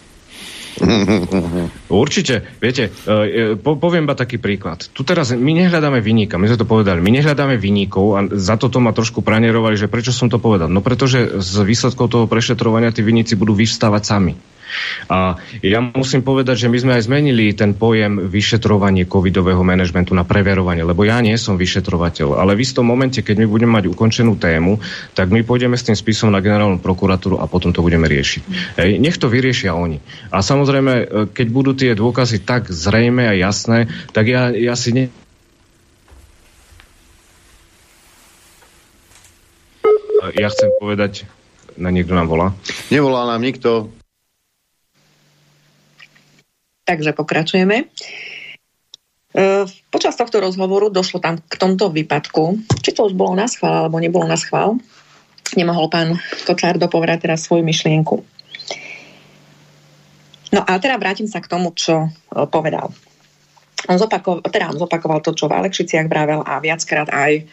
Určite, 1.88 2.43
viete, 2.59 2.90
e, 2.90 3.12
e, 3.12 3.43
po, 3.54 3.78
poviem 3.78 4.07
ba 4.07 4.19
taký 4.19 4.43
príklad. 4.43 4.90
Tu 4.90 5.07
teraz 5.07 5.31
my 5.31 5.52
nehľadáme 5.54 6.02
vyníka, 6.02 6.40
my 6.40 6.50
sme 6.50 6.59
to 6.59 6.66
povedali, 6.66 6.99
my 6.99 7.11
nehľadáme 7.14 7.54
vyníkov 7.59 8.07
a 8.14 8.21
za 8.35 8.59
toto 8.59 8.83
ma 8.83 8.90
trošku 8.90 9.23
pranierovali, 9.23 9.78
že 9.78 9.90
prečo 9.90 10.11
som 10.11 10.26
to 10.26 10.43
povedal. 10.43 10.66
No 10.66 10.83
pretože 10.83 11.38
z 11.38 11.54
výsledkov 11.62 12.11
toho 12.11 12.26
prešetrovania 12.26 12.90
tí 12.90 13.07
vyníci 13.07 13.38
budú 13.38 13.54
vyvstávať 13.54 14.02
sami. 14.02 14.35
A 15.09 15.38
ja 15.61 15.78
musím 15.80 16.25
povedať, 16.25 16.66
že 16.66 16.71
my 16.73 16.78
sme 16.80 16.92
aj 16.97 17.06
zmenili 17.06 17.52
ten 17.52 17.76
pojem 17.76 18.26
vyšetrovanie 18.26 19.04
covidového 19.06 19.61
manažmentu 19.61 20.16
na 20.16 20.25
preverovanie, 20.26 20.83
lebo 20.83 21.04
ja 21.04 21.21
nie 21.21 21.37
som 21.37 21.61
vyšetrovateľ, 21.61 22.40
ale 22.40 22.56
v 22.56 22.64
istom 22.64 22.88
momente, 22.88 23.21
keď 23.21 23.44
my 23.44 23.47
budeme 23.47 23.73
mať 23.76 23.85
ukončenú 23.90 24.37
tému, 24.40 24.80
tak 25.12 25.30
my 25.30 25.44
pôjdeme 25.44 25.76
s 25.76 25.87
tým 25.87 25.97
spisom 25.97 26.33
na 26.33 26.40
generálnu 26.40 26.80
prokuratúru 26.80 27.38
a 27.38 27.49
potom 27.50 27.71
to 27.71 27.85
budeme 27.85 28.09
riešiť. 28.09 28.42
Hej, 28.80 28.90
nech 28.99 29.21
to 29.21 29.28
vyriešia 29.28 29.76
oni. 29.76 30.00
A 30.33 30.40
samozrejme, 30.40 30.92
e, 30.92 31.04
keď 31.30 31.47
budú 31.52 31.73
tie 31.76 31.92
dôkazy 31.94 32.42
tak 32.42 32.73
zrejme 32.73 33.28
a 33.28 33.35
jasné, 33.37 33.87
tak 34.11 34.28
ja, 34.28 34.50
ja 34.50 34.75
si 34.75 34.90
ne, 34.92 35.04
ja 40.33 40.49
chcem 40.49 40.73
povedať, 40.80 41.28
na 41.76 41.90
niekto 41.90 42.14
nám 42.16 42.30
volá. 42.30 42.56
Nevolá 42.88 43.28
nám 43.28 43.42
nikto. 43.42 43.92
Takže 46.85 47.17
pokračujeme. 47.17 47.76
E, 47.85 47.87
počas 49.88 50.14
tohto 50.14 50.41
rozhovoru 50.41 50.93
došlo 50.93 51.19
tam 51.21 51.41
k 51.41 51.55
tomto 51.57 51.88
výpadku. 51.88 52.61
Či 52.85 52.93
to 52.93 53.09
už 53.09 53.17
bolo 53.17 53.33
na 53.33 53.49
schvál, 53.49 53.88
alebo 53.88 53.97
nebolo 53.97 54.29
na 54.29 54.37
schvál, 54.37 54.76
nemohol 55.57 55.88
pán 55.88 56.21
Kotlár 56.45 56.76
dopovedať 56.76 57.29
teraz 57.29 57.49
svoju 57.49 57.64
myšlienku. 57.64 58.21
No 60.55 60.61
a 60.62 60.79
teda 60.79 61.00
vrátim 61.00 61.26
sa 61.26 61.43
k 61.43 61.50
tomu, 61.50 61.73
čo 61.73 62.07
e, 62.07 62.09
povedal. 62.47 62.93
On 63.85 64.00
zopakoval, 64.00 64.45
teda 64.49 64.73
on 64.73 64.81
zopakoval 64.81 65.21
to, 65.21 65.37
čo 65.37 65.45
v 65.49 65.61
Alekšiciach 65.61 66.09
vravel 66.09 66.41
a 66.41 66.57
viackrát 66.61 67.09
aj 67.12 67.45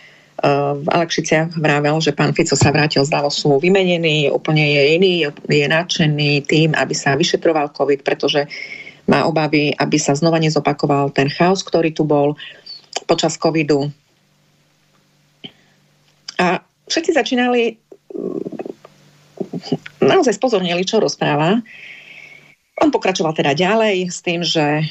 v 0.82 0.88
Alekšiciach 0.90 1.54
vravel, 1.62 2.02
že 2.02 2.18
pán 2.18 2.34
Fico 2.34 2.58
sa 2.58 2.74
vrátil 2.74 3.06
z 3.06 3.14
Davosu 3.14 3.62
vymenený, 3.62 4.34
úplne 4.34 4.74
je 4.74 4.84
iný, 4.98 5.14
je 5.30 5.66
nadšený 5.70 6.50
tým, 6.50 6.74
aby 6.74 6.94
sa 6.98 7.14
vyšetroval 7.14 7.70
COVID, 7.70 8.02
pretože 8.02 8.50
má 9.10 9.25
obavy, 9.25 9.74
aby 9.77 9.98
sa 9.98 10.13
znova 10.13 10.38
nezopakoval 10.38 11.13
ten 11.13 11.29
chaos, 11.31 11.65
ktorý 11.65 11.93
tu 11.93 12.05
bol 12.05 12.38
počas 13.05 13.38
covidu. 13.38 13.89
A 16.41 16.62
všetci 16.89 17.12
začínali 17.13 17.77
naozaj 20.01 20.38
spozornili, 20.38 20.81
čo 20.86 21.01
rozpráva. 21.01 21.62
On 22.81 22.89
pokračoval 22.89 23.38
teda 23.38 23.53
ďalej 23.53 24.10
s 24.10 24.20
tým, 24.25 24.41
že 24.41 24.86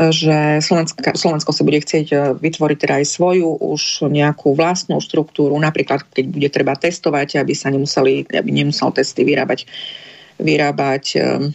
že 0.00 0.64
Slovensko, 0.64 0.96
Slovensko 1.12 1.52
si 1.52 1.60
bude 1.66 1.82
chcieť 1.84 2.06
e, 2.08 2.16
vytvoriť 2.40 2.78
teda 2.80 2.94
aj 3.02 3.06
svoju 3.10 3.60
už 3.60 4.08
nejakú 4.08 4.56
vlastnú 4.56 4.96
štruktúru, 4.96 5.52
napríklad 5.60 6.08
keď 6.08 6.24
bude 6.24 6.48
treba 6.48 6.72
testovať, 6.72 7.36
aby 7.36 7.52
sa 7.52 7.68
nemuseli, 7.68 8.24
aby 8.32 8.48
nemusel 8.48 8.96
testy 8.96 9.28
vyrábať, 9.28 9.68
vyrábať 10.40 11.04
Uh, 11.20 11.52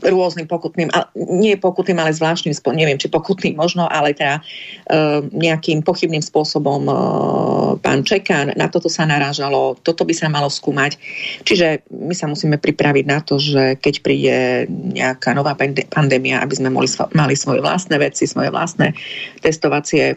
rôznym 0.00 0.48
pokutným, 0.48 0.88
nie 1.16 1.52
pokutným, 1.60 2.00
ale 2.00 2.16
zvláštnym, 2.16 2.56
neviem, 2.72 2.96
či 2.96 3.12
pokutným 3.12 3.52
možno, 3.52 3.84
ale 3.84 4.16
teda 4.16 4.40
uh, 4.40 5.20
nejakým 5.28 5.84
pochybným 5.84 6.24
spôsobom 6.24 6.88
uh, 6.88 7.76
pán 7.84 8.00
Čekan, 8.00 8.56
na 8.56 8.72
toto 8.72 8.88
sa 8.88 9.04
narážalo, 9.04 9.76
toto 9.84 10.08
by 10.08 10.14
sa 10.16 10.32
malo 10.32 10.48
skúmať. 10.48 10.96
Čiže 11.44 11.84
my 11.92 12.14
sa 12.16 12.32
musíme 12.32 12.56
pripraviť 12.56 13.04
na 13.04 13.20
to, 13.20 13.36
že 13.36 13.76
keď 13.76 13.94
príde 14.00 14.36
nejaká 14.70 15.36
nová 15.36 15.52
pandémia, 15.92 16.40
aby 16.40 16.54
sme 16.56 16.72
mali 17.12 17.34
svoje 17.36 17.60
vlastné 17.60 18.00
veci, 18.00 18.24
svoje 18.24 18.48
vlastné 18.48 18.96
testovacie 19.44 20.16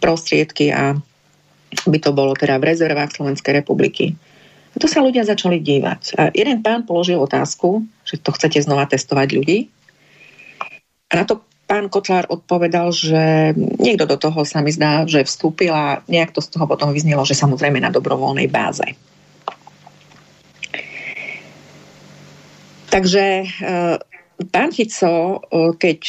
prostriedky 0.00 0.72
a 0.72 0.96
by 1.86 1.98
to 2.02 2.10
bolo 2.10 2.34
teda 2.34 2.58
v 2.58 2.72
rezervách 2.72 3.14
Slovenskej 3.14 3.62
republiky 3.62 4.16
a 4.70 4.76
to 4.78 4.86
sa 4.86 5.02
ľudia 5.02 5.26
začali 5.26 5.58
dívať. 5.58 6.00
A 6.14 6.22
jeden 6.30 6.62
pán 6.62 6.86
položil 6.86 7.18
otázku, 7.18 7.82
že 8.06 8.22
to 8.22 8.30
chcete 8.30 8.62
znova 8.62 8.86
testovať 8.86 9.28
ľudí. 9.34 9.58
A 11.10 11.18
na 11.18 11.24
to 11.26 11.42
pán 11.70 11.90
Kotlár 11.90 12.26
odpovedal, 12.30 12.94
že 12.94 13.54
niekto 13.78 14.06
do 14.06 14.18
toho 14.18 14.42
sa 14.46 14.62
mi 14.62 14.74
zdá, 14.74 15.06
že 15.06 15.26
vstúpil 15.26 15.70
a 15.70 16.02
nejak 16.06 16.34
to 16.34 16.42
z 16.42 16.54
toho 16.54 16.66
potom 16.70 16.90
vyznelo, 16.90 17.22
že 17.22 17.38
samozrejme 17.38 17.78
na 17.82 17.94
dobrovoľnej 17.94 18.50
báze. 18.50 18.86
Takže 22.90 23.46
e, 23.46 23.46
pán 24.50 24.70
Fico, 24.74 25.38
e, 25.38 25.38
keď 25.78 26.00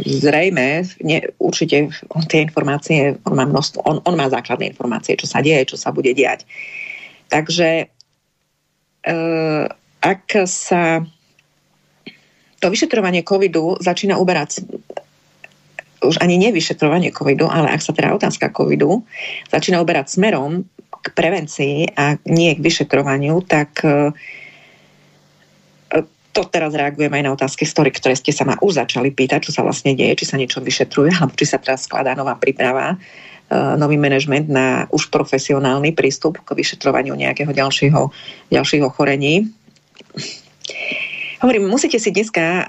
zrejme, 0.00 0.88
nie, 1.04 1.20
určite 1.36 1.92
on 2.16 2.24
tie 2.24 2.40
informácie, 2.40 3.20
on 3.28 3.36
má, 3.36 3.44
množstvo, 3.44 3.84
on, 3.84 4.00
on 4.08 4.16
má 4.16 4.32
základné 4.32 4.72
informácie, 4.72 5.12
čo 5.20 5.28
sa 5.28 5.44
deje, 5.44 5.72
čo 5.72 5.76
sa 5.76 5.92
bude 5.92 6.16
diať. 6.16 6.48
Takže 7.32 7.68
e, 7.80 9.14
ak 10.04 10.24
sa 10.44 11.00
to 12.60 12.66
vyšetrovanie 12.68 13.24
covidu 13.24 13.80
začína 13.80 14.20
uberať 14.20 14.60
už 16.02 16.18
ani 16.20 16.36
nevyšetrovanie 16.36 17.14
covidu, 17.14 17.48
ale 17.48 17.72
ak 17.72 17.80
sa 17.80 17.96
teda 17.96 18.12
otázka 18.12 18.52
covidu 18.52 19.06
začína 19.48 19.80
uberať 19.80 20.18
smerom 20.18 20.68
k 21.02 21.06
prevencii 21.16 21.96
a 21.96 22.20
nie 22.28 22.52
k 22.52 22.60
vyšetrovaniu, 22.60 23.40
tak 23.48 23.80
e, 23.80 24.12
to 26.32 26.42
teraz 26.48 26.72
reagujem 26.72 27.12
aj 27.12 27.22
na 27.22 27.34
otázky 27.36 27.68
story, 27.68 27.92
ktoré 27.92 28.16
ste 28.16 28.32
sa 28.32 28.48
ma 28.48 28.56
už 28.60 28.80
začali 28.80 29.12
pýtať, 29.12 29.48
čo 29.48 29.52
sa 29.52 29.60
vlastne 29.64 29.92
deje, 29.92 30.24
či 30.24 30.28
sa 30.28 30.40
niečo 30.40 30.64
vyšetruje, 30.64 31.12
alebo 31.16 31.36
či 31.36 31.44
sa 31.48 31.60
teraz 31.60 31.84
skladá 31.84 32.16
nová 32.16 32.36
príprava. 32.40 32.96
E, 32.96 32.96
nový 33.76 33.96
manažment 34.00 34.48
na 34.48 34.88
už 34.88 35.12
profesionálny 35.12 35.92
prístup 35.92 36.40
k 36.40 36.56
vyšetrovaniu 36.56 37.12
nejakého 37.12 37.52
ďalšieho, 37.52 38.08
ďalšieho 38.48 38.88
chorení. 38.92 39.50
Hovorím, 41.42 41.66
musíte 41.66 41.98
si 41.98 42.14
dneska, 42.14 42.46
e, 42.46 42.62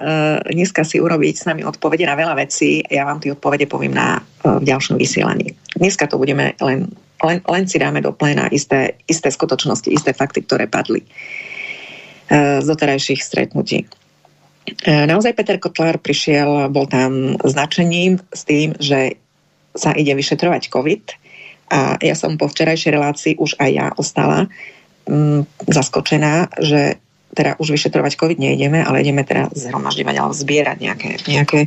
dneska 0.49 0.81
si 0.81 0.97
urobiť 0.97 1.33
s 1.37 1.45
nami 1.45 1.61
odpovede 1.61 2.09
na 2.09 2.17
veľa 2.17 2.33
vecí. 2.33 2.81
Ja 2.89 3.05
vám 3.05 3.21
tie 3.21 3.37
odpovede 3.37 3.69
poviem 3.69 3.93
na, 3.93 4.17
e, 4.41 4.49
v 4.49 4.65
ďalšom 4.65 4.97
vysielaní. 4.97 5.53
Dneska 5.77 6.09
to 6.09 6.17
budeme 6.17 6.57
len, 6.57 6.89
len, 7.21 7.37
len 7.45 7.63
si 7.69 7.77
dáme 7.77 8.01
do 8.01 8.09
pléna 8.09 8.49
isté, 8.49 8.97
isté 9.05 9.29
skutočnosti, 9.29 9.93
isté 9.93 10.17
fakty, 10.17 10.41
ktoré 10.41 10.65
padli 10.65 11.05
z 12.33 12.65
doterajších 12.65 13.21
stretnutí. 13.21 13.85
Naozaj 14.87 15.35
Peter 15.37 15.59
Kotlár 15.59 15.99
prišiel, 15.99 16.71
bol 16.71 16.87
tam 16.87 17.35
značením 17.43 18.17
s 18.31 18.41
tým, 18.47 18.73
že 18.79 19.19
sa 19.73 19.91
ide 19.97 20.13
vyšetrovať 20.13 20.69
COVID 20.69 21.03
a 21.73 21.97
ja 21.97 22.15
som 22.15 22.37
po 22.37 22.45
včerajšej 22.45 22.91
relácii 22.93 23.33
už 23.41 23.57
aj 23.57 23.69
ja 23.73 23.87
ostala 23.97 24.45
mm, 25.09 25.65
zaskočená, 25.65 26.53
že 26.61 27.01
teda 27.33 27.57
už 27.57 27.73
vyšetrovať 27.73 28.13
COVID 28.13 28.37
nejdeme, 28.37 28.85
ale 28.85 29.01
ideme 29.01 29.25
teda 29.25 29.49
zhromažďovať 29.57 30.15
alebo 30.21 30.37
zbierať 30.37 30.77
nejaké, 30.77 31.09
nejaké, 31.25 31.59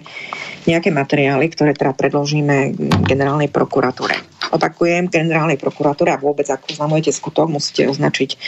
nejaké 0.71 0.91
materiály, 0.95 1.51
ktoré 1.51 1.75
teda 1.75 1.91
predložíme 1.91 2.79
generálnej 3.03 3.51
prokuratúre. 3.51 4.15
Opakujem, 4.55 5.11
generálnej 5.11 5.59
prokuratúre 5.59 6.15
a 6.15 6.23
vôbec 6.23 6.47
ako 6.47 6.71
znamujete 6.71 7.11
skutok, 7.11 7.51
musíte 7.51 7.91
označiť 7.91 8.39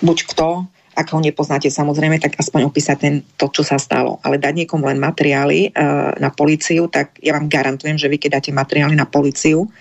buď 0.00 0.18
kto, 0.32 0.64
ak 0.92 1.06
ho 1.16 1.18
nepoznáte 1.24 1.72
samozrejme, 1.72 2.20
tak 2.20 2.36
aspoň 2.36 2.68
opísať 2.68 2.96
ten, 3.00 3.14
to, 3.40 3.48
čo 3.48 3.64
sa 3.64 3.80
stalo. 3.80 4.20
Ale 4.20 4.36
dať 4.36 4.64
niekomu 4.64 4.84
len 4.84 5.00
materiály 5.00 5.72
uh, 5.72 6.12
na 6.20 6.28
policiu, 6.28 6.88
tak 6.92 7.16
ja 7.24 7.32
vám 7.32 7.48
garantujem, 7.48 7.96
že 7.96 8.12
vy 8.12 8.20
keď 8.20 8.40
dáte 8.40 8.50
materiály 8.52 8.92
na 8.92 9.08
policiu, 9.08 9.72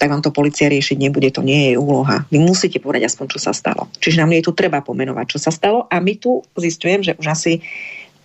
tak 0.00 0.08
vám 0.08 0.24
to 0.24 0.32
policia 0.32 0.72
riešiť 0.72 0.96
nebude, 0.96 1.28
to 1.28 1.44
nie 1.44 1.60
je 1.60 1.66
jej 1.72 1.76
úloha. 1.76 2.24
Vy 2.32 2.40
musíte 2.40 2.80
povedať 2.80 3.12
aspoň, 3.12 3.26
čo 3.36 3.40
sa 3.44 3.52
stalo. 3.52 3.92
Čiže 4.00 4.24
nám 4.24 4.32
je 4.32 4.48
tu 4.48 4.56
treba 4.56 4.80
pomenovať, 4.80 5.36
čo 5.36 5.38
sa 5.44 5.52
stalo 5.52 5.84
a 5.92 6.00
my 6.00 6.16
tu 6.16 6.40
zistujem, 6.56 7.04
že 7.04 7.20
už 7.20 7.26
asi 7.28 7.60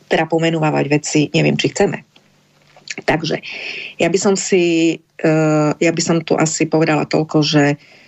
teda 0.08 0.23
pomenovávať 0.32 0.86
veci, 0.88 1.28
neviem, 1.36 1.60
či 1.60 1.75
chceme. 1.75 2.08
Takže 2.95 3.43
ja 3.99 4.08
by 4.08 4.15
som 4.15 4.39
si, 4.39 4.95
uh, 5.19 5.75
ja 5.75 5.91
by 5.91 5.99
som 5.99 6.23
tu 6.23 6.39
asi 6.39 6.63
povedala 6.63 7.04
toľko, 7.04 7.43
že 7.43 7.75
uh, 7.75 8.05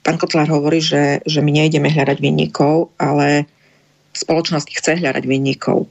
Pán 0.00 0.16
Kotlár 0.16 0.48
hovorí, 0.48 0.80
že, 0.80 1.20
že 1.28 1.44
my 1.44 1.52
nejdeme 1.52 1.92
hľadať 1.92 2.16
vinníkov, 2.16 2.96
ale 2.96 3.44
spoločnosť 4.16 4.68
chce 4.72 4.92
hľadať 5.04 5.24
vinníkov. 5.28 5.84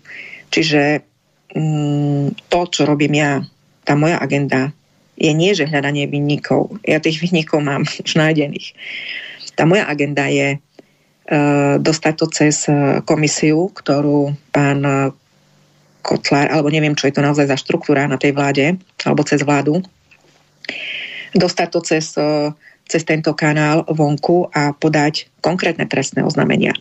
Čiže 0.49 1.05
mm, 1.53 2.49
to, 2.49 2.59
čo 2.73 2.89
robím 2.89 3.21
ja, 3.21 3.45
tá 3.85 3.93
moja 3.93 4.17
agenda, 4.17 4.73
je 5.19 5.29
nie, 5.35 5.53
že 5.53 5.69
hľadanie 5.69 6.09
vinníkov. 6.09 6.81
Ja 6.81 6.97
tých 6.97 7.21
vinníkov 7.21 7.61
mám 7.61 7.85
už 8.05 8.17
nájdených. 8.17 8.73
Tá 9.53 9.69
moja 9.69 9.85
agenda 9.85 10.25
je 10.31 10.57
uh, 10.57 11.75
dostať 11.77 12.13
to 12.15 12.25
cez 12.31 12.63
e, 12.71 13.03
komisiu, 13.03 13.67
ktorú 13.75 14.31
pán 14.55 15.11
Kotlár, 15.99 16.47
alebo 16.47 16.71
neviem, 16.71 16.95
čo 16.95 17.11
je 17.11 17.19
to 17.19 17.19
naozaj 17.19 17.43
za 17.43 17.59
štruktúra 17.59 18.07
na 18.07 18.15
tej 18.15 18.31
vláde, 18.31 18.79
alebo 19.03 19.27
cez 19.27 19.43
vládu, 19.43 19.83
dostať 21.35 21.67
to 21.67 21.79
cez 21.83 22.15
uh, 22.15 22.55
cez 22.89 23.05
tento 23.05 23.37
kanál 23.37 23.85
vonku 23.85 24.49
a 24.49 24.73
podať 24.73 25.29
konkrétne 25.45 25.85
trestné 25.85 26.25
oznámenia. 26.25 26.73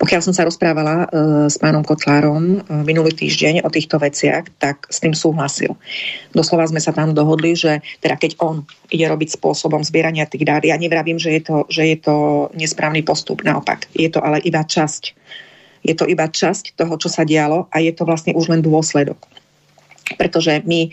Pokiaľ 0.00 0.20
som 0.24 0.34
sa 0.34 0.48
rozprávala 0.48 1.06
e, 1.06 1.06
s 1.46 1.60
pánom 1.60 1.84
Kotlárom 1.84 2.58
e, 2.58 2.82
minulý 2.82 3.12
týždeň 3.12 3.62
o 3.62 3.68
týchto 3.68 4.00
veciach, 4.00 4.48
tak 4.56 4.88
s 4.88 4.98
tým 4.98 5.12
súhlasil. 5.12 5.76
Doslova 6.32 6.64
sme 6.66 6.80
sa 6.80 6.90
tam 6.96 7.12
dohodli, 7.12 7.52
že 7.52 7.84
teda 8.00 8.16
keď 8.16 8.40
on 8.40 8.64
ide 8.88 9.04
robiť 9.06 9.36
spôsobom 9.36 9.84
zbierania 9.84 10.24
tých 10.24 10.48
dát, 10.48 10.64
ja 10.64 10.74
nevravím, 10.80 11.20
že 11.20 11.36
je 11.36 11.42
to, 11.44 11.56
že 11.68 11.82
je 11.84 11.96
to 12.00 12.16
nesprávny 12.56 13.04
postup, 13.04 13.44
naopak. 13.44 13.86
Je 13.92 14.08
to 14.08 14.24
ale 14.24 14.40
iba 14.42 14.64
časť. 14.64 15.14
Je 15.84 15.94
to 15.94 16.08
iba 16.08 16.26
časť 16.26 16.80
toho, 16.80 16.96
čo 16.96 17.12
sa 17.12 17.28
dialo 17.28 17.68
a 17.68 17.76
je 17.78 17.92
to 17.92 18.08
vlastne 18.08 18.32
už 18.32 18.48
len 18.48 18.64
dôsledok 18.64 19.41
pretože 20.14 20.62
my, 20.64 20.90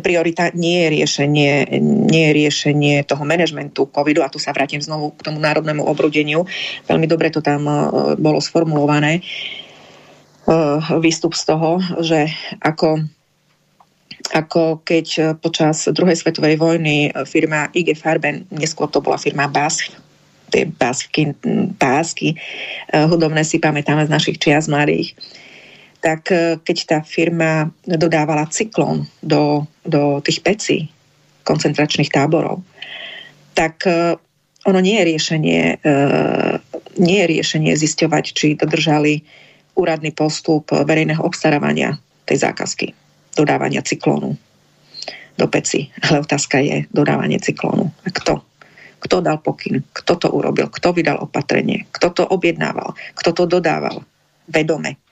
priorita 0.00 0.50
nie 0.56 0.84
je 0.84 0.88
riešenie, 1.00 1.52
nie 1.82 2.22
je 2.30 2.32
riešenie 2.32 2.94
toho 3.04 3.22
manažmentu 3.22 3.88
covidu 3.88 4.24
a 4.24 4.32
tu 4.32 4.42
sa 4.42 4.52
vrátim 4.52 4.82
znovu 4.82 5.14
k 5.16 5.24
tomu 5.24 5.40
národnému 5.40 5.84
obrudeniu. 5.84 6.44
Veľmi 6.88 7.06
dobre 7.08 7.30
to 7.30 7.40
tam 7.40 7.64
e, 7.66 7.74
bolo 8.18 8.40
sformulované. 8.40 9.20
E, 9.20 9.22
výstup 11.00 11.36
z 11.36 11.42
toho, 11.48 11.80
že 12.00 12.28
ako 12.60 13.04
ako 14.32 14.80
keď 14.88 15.36
počas 15.44 15.84
druhej 15.92 16.16
svetovej 16.16 16.56
vojny 16.56 17.12
firma 17.28 17.68
IG 17.76 17.92
Farben, 17.92 18.48
neskôr 18.48 18.88
to 18.88 19.04
bola 19.04 19.20
firma 19.20 19.52
BASF, 19.52 19.92
tie 20.54 20.70
pásky, 20.70 21.34
pásky 21.74 22.34
e, 22.34 22.36
hudobné 23.10 23.42
si 23.42 23.58
pamätáme 23.58 24.06
z 24.06 24.14
našich 24.14 24.38
čias 24.38 24.70
mladých, 24.70 25.18
tak 26.04 26.28
e, 26.28 26.60
keď 26.60 26.78
tá 26.84 26.98
firma 27.00 27.72
dodávala 27.88 28.44
cyklón 28.52 29.08
do, 29.24 29.64
do 29.88 30.20
tých 30.20 30.44
pecí 30.44 30.92
koncentračných 31.48 32.12
táborov, 32.12 32.60
tak 33.56 33.88
e, 33.88 34.20
ono 34.68 34.80
nie 34.84 35.00
je 35.00 35.08
riešenie, 35.08 35.62
e, 35.80 35.96
nie 37.00 37.18
je 37.24 37.30
riešenie 37.32 37.72
zisťovať, 37.72 38.24
či 38.36 38.60
dodržali 38.60 39.24
úradný 39.80 40.12
postup 40.12 40.68
verejného 40.68 41.24
obstarávania 41.24 41.96
tej 42.28 42.44
zákazky, 42.44 42.86
dodávania 43.32 43.80
cyklónu. 43.80 44.36
do 45.34 45.50
peci. 45.50 45.90
Ale 46.06 46.22
otázka 46.22 46.62
je 46.62 46.86
dodávanie 46.94 47.42
cyklónu. 47.42 47.90
A 48.06 48.08
kto? 48.14 48.38
Kto 49.02 49.18
dal 49.18 49.42
pokyn? 49.42 49.82
Kto 49.90 50.14
to 50.14 50.28
urobil? 50.30 50.70
Kto 50.70 50.94
vydal 50.94 51.18
opatrenie? 51.18 51.90
Kto 51.90 52.14
to 52.14 52.22
objednával? 52.22 52.94
Kto 53.18 53.34
to 53.34 53.50
dodával? 53.50 54.06
Vedome 54.46 55.03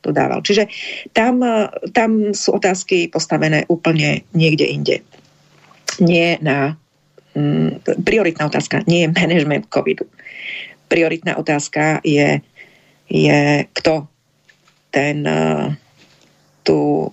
dodával. 0.00 0.40
Čiže 0.40 0.66
tam, 1.12 1.44
tam 1.92 2.32
sú 2.32 2.56
otázky 2.56 3.12
postavené 3.12 3.68
úplne 3.68 4.24
niekde 4.32 4.66
inde. 4.66 4.96
Nie 6.00 6.40
na... 6.40 6.76
Mm, 7.30 7.78
prioritná 8.02 8.50
otázka 8.50 8.82
nie 8.90 9.06
je 9.06 9.14
management 9.14 9.70
covidu. 9.70 10.02
Prioritná 10.90 11.38
otázka 11.38 12.02
je, 12.02 12.42
je 13.06 13.40
kto 13.70 14.10
ten, 14.90 15.22
uh, 15.22 15.70
tu, 16.66 17.06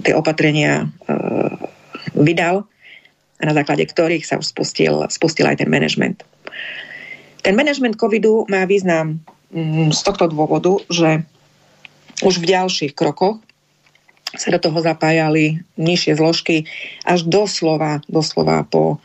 tie 0.00 0.16
opatrenia 0.16 0.88
uh, 0.88 1.52
vydal 2.16 2.64
a 3.40 3.42
na 3.44 3.52
základe 3.52 3.84
ktorých 3.84 4.24
sa 4.24 4.40
už 4.40 4.52
spustil, 4.52 5.04
spustil 5.12 5.44
aj 5.44 5.60
ten 5.60 5.68
management. 5.68 6.24
Ten 7.40 7.56
management 7.56 7.96
covidu 7.96 8.44
má 8.48 8.68
význam 8.68 9.20
mm, 9.52 9.92
z 9.96 10.00
tohto 10.04 10.28
dôvodu, 10.28 10.80
že 10.92 11.24
už 12.22 12.40
v 12.40 12.50
ďalších 12.52 12.92
krokoch 12.96 13.40
sa 14.30 14.54
do 14.54 14.62
toho 14.62 14.78
zapájali 14.78 15.58
nižšie 15.74 16.14
zložky 16.14 16.68
až 17.02 17.26
doslova, 17.26 17.98
doslova 18.06 18.62
po, 18.62 19.02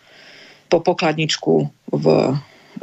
po 0.69 0.77
pokladničku 0.85 1.53
v, 1.89 2.05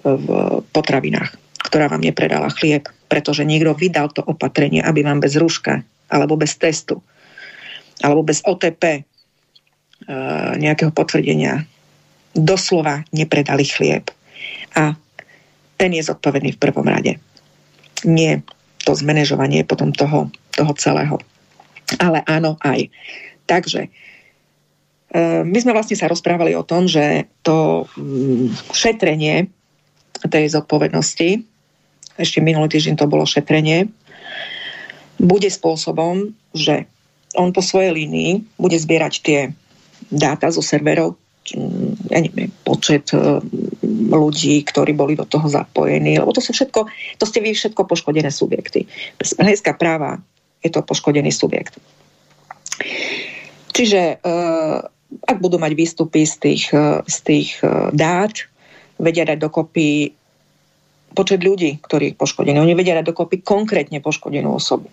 v 0.02 0.26
potravinách, 0.74 1.38
ktorá 1.62 1.86
vám 1.86 2.02
nepredala 2.02 2.50
chlieb, 2.50 2.90
pretože 3.06 3.46
niekto 3.46 3.78
vydal 3.78 4.10
to 4.10 4.26
opatrenie, 4.26 4.82
aby 4.82 5.06
vám 5.06 5.22
bez 5.22 5.38
rúška 5.38 5.86
alebo 6.10 6.34
bez 6.34 6.58
testu 6.58 6.98
alebo 8.02 8.26
bez 8.26 8.42
OTP 8.42 9.06
Eh, 10.02 10.52
nejakého 10.58 10.90
potvrdenia 10.90 11.62
doslova 12.34 13.06
nepredali 13.14 13.62
chlieb. 13.62 14.10
A 14.74 14.98
ten 15.78 15.90
je 15.94 16.02
zodpovedný 16.02 16.58
v 16.58 16.62
prvom 16.62 16.82
rade. 16.82 17.22
Nie 18.02 18.42
to 18.82 18.92
zmanéžovanie 18.94 19.62
potom 19.62 19.94
toho, 19.94 20.28
toho 20.54 20.72
celého. 20.76 21.16
Ale 22.00 22.24
áno 22.24 22.58
aj. 22.62 22.88
Takže 23.46 23.88
eh, 23.88 25.42
my 25.42 25.58
sme 25.58 25.76
vlastne 25.76 25.98
sa 25.98 26.10
rozprávali 26.10 26.54
o 26.54 26.66
tom, 26.66 26.86
že 26.90 27.30
to 27.46 27.88
mm, 27.96 28.74
šetrenie 28.74 29.50
tej 30.22 30.44
zodpovednosti, 30.54 31.42
ešte 32.20 32.38
minulý 32.44 32.70
týždeň 32.70 32.94
to 32.94 33.10
bolo 33.10 33.26
šetrenie, 33.26 33.90
bude 35.18 35.48
spôsobom, 35.48 36.34
že 36.52 36.86
on 37.34 37.50
po 37.50 37.64
svojej 37.64 37.96
línii 37.96 38.58
bude 38.60 38.76
zbierať 38.76 39.14
tie 39.24 39.40
dáta 40.12 40.52
zo 40.52 40.60
serverov, 40.60 41.16
ja 42.10 42.18
neviem, 42.20 42.52
počet 42.62 43.10
e, 43.16 43.40
ľudí, 44.10 44.62
ktorí 44.66 44.96
boli 44.96 45.14
do 45.14 45.26
toho 45.28 45.46
zapojení, 45.46 46.18
lebo 46.18 46.34
to 46.34 46.42
sú 46.42 46.50
všetko, 46.56 46.88
to 47.18 47.24
ste 47.28 47.38
vy 47.44 47.54
všetko 47.54 47.86
poškodené 47.86 48.30
subjekty. 48.32 48.90
Z 49.22 49.38
hľadiska 49.38 49.78
práva 49.78 50.18
je 50.62 50.70
to 50.70 50.82
poškodený 50.82 51.30
subjekt. 51.30 51.78
Čiže 53.72 54.00
e, 54.00 54.36
ak 55.22 55.36
budú 55.38 55.58
mať 55.60 55.72
výstupy 55.74 56.26
z 56.26 56.34
tých, 56.38 56.64
e, 56.74 57.02
z 57.06 57.16
tých 57.22 57.48
dát, 57.92 58.34
vedia 59.02 59.26
dať 59.26 59.38
dokopy 59.38 60.14
počet 61.12 61.44
ľudí, 61.44 61.78
ktorí 61.82 62.16
poškodení. 62.16 62.56
Oni 62.56 62.72
vedia 62.72 62.96
dať 62.96 63.12
dokopy 63.12 63.44
konkrétne 63.44 64.00
poškodenú 64.00 64.56
osobu. 64.56 64.88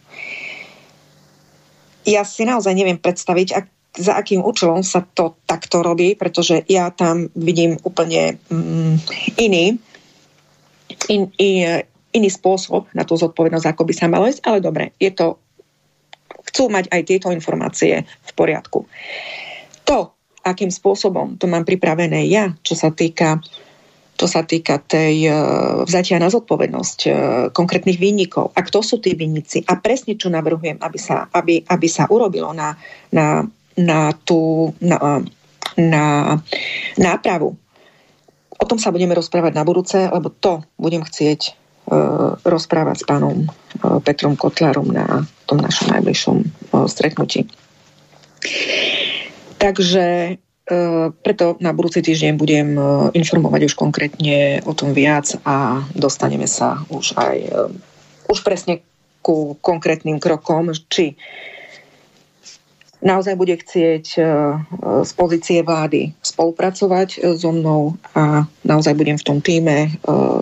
Ja 2.04 2.26
si 2.26 2.44
naozaj 2.44 2.74
neviem 2.76 3.00
predstaviť, 3.00 3.48
ak 3.56 3.66
za 3.98 4.14
akým 4.18 4.46
účelom 4.46 4.86
sa 4.86 5.02
to 5.02 5.40
takto 5.50 5.82
robí, 5.82 6.14
pretože 6.14 6.62
ja 6.70 6.94
tam 6.94 7.30
vidím 7.34 7.78
úplne 7.82 8.38
mm, 8.50 8.96
iný, 9.42 9.82
in, 11.10 11.34
in, 11.42 11.82
iný 12.14 12.30
spôsob 12.30 12.90
na 12.94 13.06
tú 13.06 13.18
zodpovednosť, 13.18 13.66
ako 13.66 13.84
by 13.86 13.94
sa 13.94 14.06
malo 14.10 14.30
ísť, 14.30 14.46
ale 14.46 14.60
dobre, 14.62 14.94
je 15.02 15.10
to, 15.14 15.42
chcú 16.50 16.70
mať 16.70 16.90
aj 16.90 17.02
tieto 17.06 17.28
informácie 17.34 18.06
v 18.06 18.32
poriadku. 18.38 18.86
To, 19.90 20.14
akým 20.46 20.70
spôsobom 20.70 21.38
to 21.38 21.46
mám 21.50 21.66
pripravené 21.66 22.26
ja, 22.30 22.54
čo 22.62 22.78
sa 22.78 22.94
týka 22.94 23.42
čo 24.20 24.28
sa 24.28 24.44
týka 24.44 24.84
tej 24.84 25.32
uh, 25.32 25.88
vzatia 25.88 26.20
na 26.20 26.28
zodpovednosť 26.28 27.00
uh, 27.08 27.14
konkrétnych 27.56 27.96
výnikov. 27.96 28.52
A 28.52 28.68
kto 28.68 28.84
sú 28.84 29.00
tí 29.00 29.16
výnici? 29.16 29.64
A 29.64 29.80
presne 29.80 30.20
čo 30.20 30.28
navrhujem, 30.28 30.76
aby 30.84 31.00
sa, 31.00 31.32
aby, 31.32 31.64
aby 31.64 31.88
sa 31.88 32.04
urobilo 32.12 32.52
na, 32.52 32.76
na 33.16 33.48
na 33.80 34.12
tú 34.28 34.72
na, 34.84 35.24
na. 35.80 37.14
O 38.60 38.66
tom 38.68 38.76
sa 38.76 38.92
budeme 38.92 39.16
rozprávať 39.16 39.56
na 39.56 39.64
budúce, 39.64 39.96
lebo 39.96 40.28
to 40.28 40.60
budem 40.76 41.00
chcieť 41.00 41.42
e, 41.48 41.52
rozprávať 42.44 42.96
s 43.00 43.08
pánom 43.08 43.48
e, 43.48 43.48
Petrom 44.04 44.36
Kotlárom 44.36 44.92
na 44.92 45.24
tom 45.48 45.64
našom 45.64 45.96
najbližšom 45.96 46.38
e, 46.44 46.48
stretnutí. 46.92 47.48
Takže 49.60 50.38
preto 51.26 51.58
na 51.58 51.74
budúci 51.74 52.06
týždeň 52.06 52.38
budem 52.38 52.78
informovať 53.18 53.62
už 53.68 53.74
konkrétne 53.74 54.62
o 54.70 54.78
tom 54.78 54.94
viac 54.94 55.34
a 55.42 55.82
dostaneme 55.98 56.46
sa 56.46 56.86
už 56.94 57.18
aj 57.18 57.38
už 58.30 58.40
presne 58.46 58.86
ku 59.26 59.58
konkrétnym 59.66 60.22
krokom, 60.22 60.70
či 60.88 61.18
naozaj 63.00 63.36
bude 63.40 63.56
chcieť 63.56 64.06
e, 64.20 64.22
z 65.08 65.12
pozície 65.16 65.64
vlády 65.64 66.12
spolupracovať 66.20 67.10
e, 67.16 67.20
so 67.40 67.52
mnou 67.56 67.96
a 68.16 68.44
naozaj 68.68 68.96
budem 68.96 69.16
v 69.16 69.28
tom 69.28 69.40
týme 69.40 69.88
e, 69.88 69.90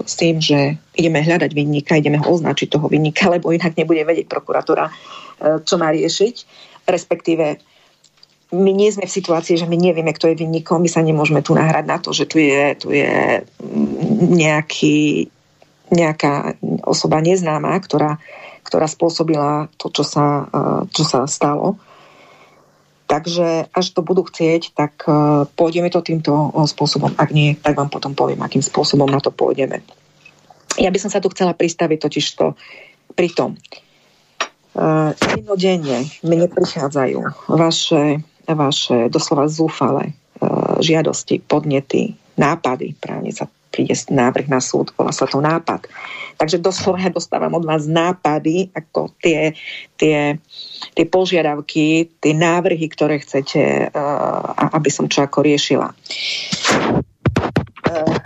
s 0.02 0.14
tým, 0.18 0.42
že 0.42 0.78
ideme 0.98 1.22
hľadať 1.22 1.54
vinníka, 1.54 1.98
ideme 1.98 2.18
ho 2.18 2.26
označiť 2.26 2.74
toho 2.74 2.90
vinníka, 2.90 3.30
lebo 3.30 3.54
inak 3.54 3.78
nebude 3.78 4.02
vedieť 4.02 4.26
prokuratúra, 4.26 4.90
čo 5.38 5.78
má 5.78 5.94
riešiť. 5.94 6.36
Respektíve 6.90 7.62
my 8.58 8.72
nie 8.74 8.90
sme 8.90 9.06
v 9.06 9.16
situácii, 9.22 9.62
že 9.62 9.70
my 9.70 9.78
nevieme, 9.78 10.10
kto 10.10 10.34
je 10.34 10.42
vinníkom, 10.42 10.82
my 10.82 10.90
sa 10.90 11.06
nemôžeme 11.06 11.46
tu 11.46 11.54
nahrať 11.54 11.86
na 11.86 12.02
to, 12.02 12.18
že 12.18 12.26
tu 12.26 12.42
je, 12.42 12.74
tu 12.82 12.90
je 12.90 13.46
nejaký, 14.34 15.30
nejaká 15.94 16.58
osoba 16.82 17.22
neznáma, 17.22 17.78
ktorá, 17.78 18.18
ktorá 18.66 18.90
spôsobila 18.90 19.70
to, 19.78 19.94
čo 19.94 20.02
sa, 20.02 20.50
čo 20.90 21.06
sa 21.06 21.30
stalo 21.30 21.78
Takže 23.08 23.72
až 23.72 23.86
to 23.96 24.04
budú 24.04 24.28
chcieť, 24.28 24.76
tak 24.76 25.08
uh, 25.08 25.48
pôjdeme 25.56 25.88
to 25.88 26.04
týmto 26.04 26.36
uh, 26.36 26.68
spôsobom. 26.68 27.16
Ak 27.16 27.32
nie, 27.32 27.56
tak 27.56 27.80
vám 27.80 27.88
potom 27.88 28.12
poviem, 28.12 28.44
akým 28.44 28.60
spôsobom 28.60 29.08
na 29.08 29.24
to 29.24 29.32
pôjdeme. 29.32 29.80
Ja 30.78 30.92
by 30.92 31.00
som 31.00 31.10
sa 31.10 31.24
tu 31.24 31.32
chcela 31.32 31.56
pristaviť 31.58 32.00
totiž 32.04 32.26
to 32.38 32.54
pri 33.18 33.34
tom. 33.34 33.58
Jednodenne 34.78 36.06
mne 36.22 36.46
prichádzajú 36.54 37.50
vaše, 37.50 38.22
vaše 38.46 39.10
doslova 39.10 39.50
zúfale 39.50 40.14
uh, 40.14 40.78
žiadosti, 40.78 41.42
podnety, 41.42 42.14
nápady, 42.38 42.94
právne 42.94 43.34
sa 43.34 43.50
príde 43.78 43.94
návrh 43.94 44.50
na 44.50 44.58
súd, 44.58 44.90
volá 44.98 45.14
sa 45.14 45.30
to 45.30 45.38
nápad. 45.38 45.86
Takže 46.42 46.58
doslova 46.58 47.14
dostávam 47.14 47.54
od 47.54 47.62
vás 47.62 47.86
nápady, 47.86 48.74
ako 48.74 49.14
tie, 49.22 49.54
tie, 50.02 50.42
tie 50.98 51.06
požiadavky, 51.06 52.10
tie 52.18 52.34
návrhy, 52.34 52.90
ktoré 52.90 53.22
chcete, 53.22 53.94
uh, 53.94 54.74
aby 54.74 54.90
som 54.90 55.06
čo 55.06 55.22
ako 55.22 55.46
riešila. 55.46 55.94
Uh, 57.86 58.18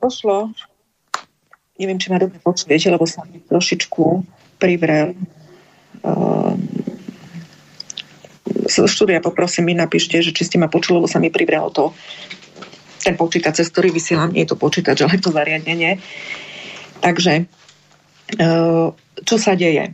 pošlo, 0.00 0.56
neviem, 1.76 2.00
či 2.00 2.08
ma 2.08 2.16
dobre 2.16 2.40
počujete, 2.40 2.88
lebo 2.88 3.04
sa 3.04 3.20
mi 3.28 3.44
trošičku 3.44 4.24
privrel. 4.56 5.12
Uh, 6.00 6.56
štúdia 8.68 9.20
poprosím, 9.20 9.68
mi 9.68 9.74
napíšte, 9.76 10.24
že 10.24 10.32
či 10.32 10.48
ste 10.48 10.56
ma 10.56 10.72
počuli, 10.72 11.04
lebo 11.04 11.08
sa 11.08 11.20
mi 11.20 11.28
privrelo 11.28 11.68
to 11.68 11.92
ten 13.06 13.14
počítač, 13.14 13.62
cez 13.62 13.70
ktorý 13.70 13.94
vysielam, 13.94 14.34
nie 14.34 14.42
je 14.42 14.50
to 14.50 14.58
počítač, 14.58 15.06
ale 15.06 15.22
to 15.22 15.30
zariadenie. 15.30 16.02
Takže 16.98 17.32
e, 17.38 17.44
čo 19.22 19.36
sa 19.38 19.54
deje? 19.54 19.86
E, 19.86 19.92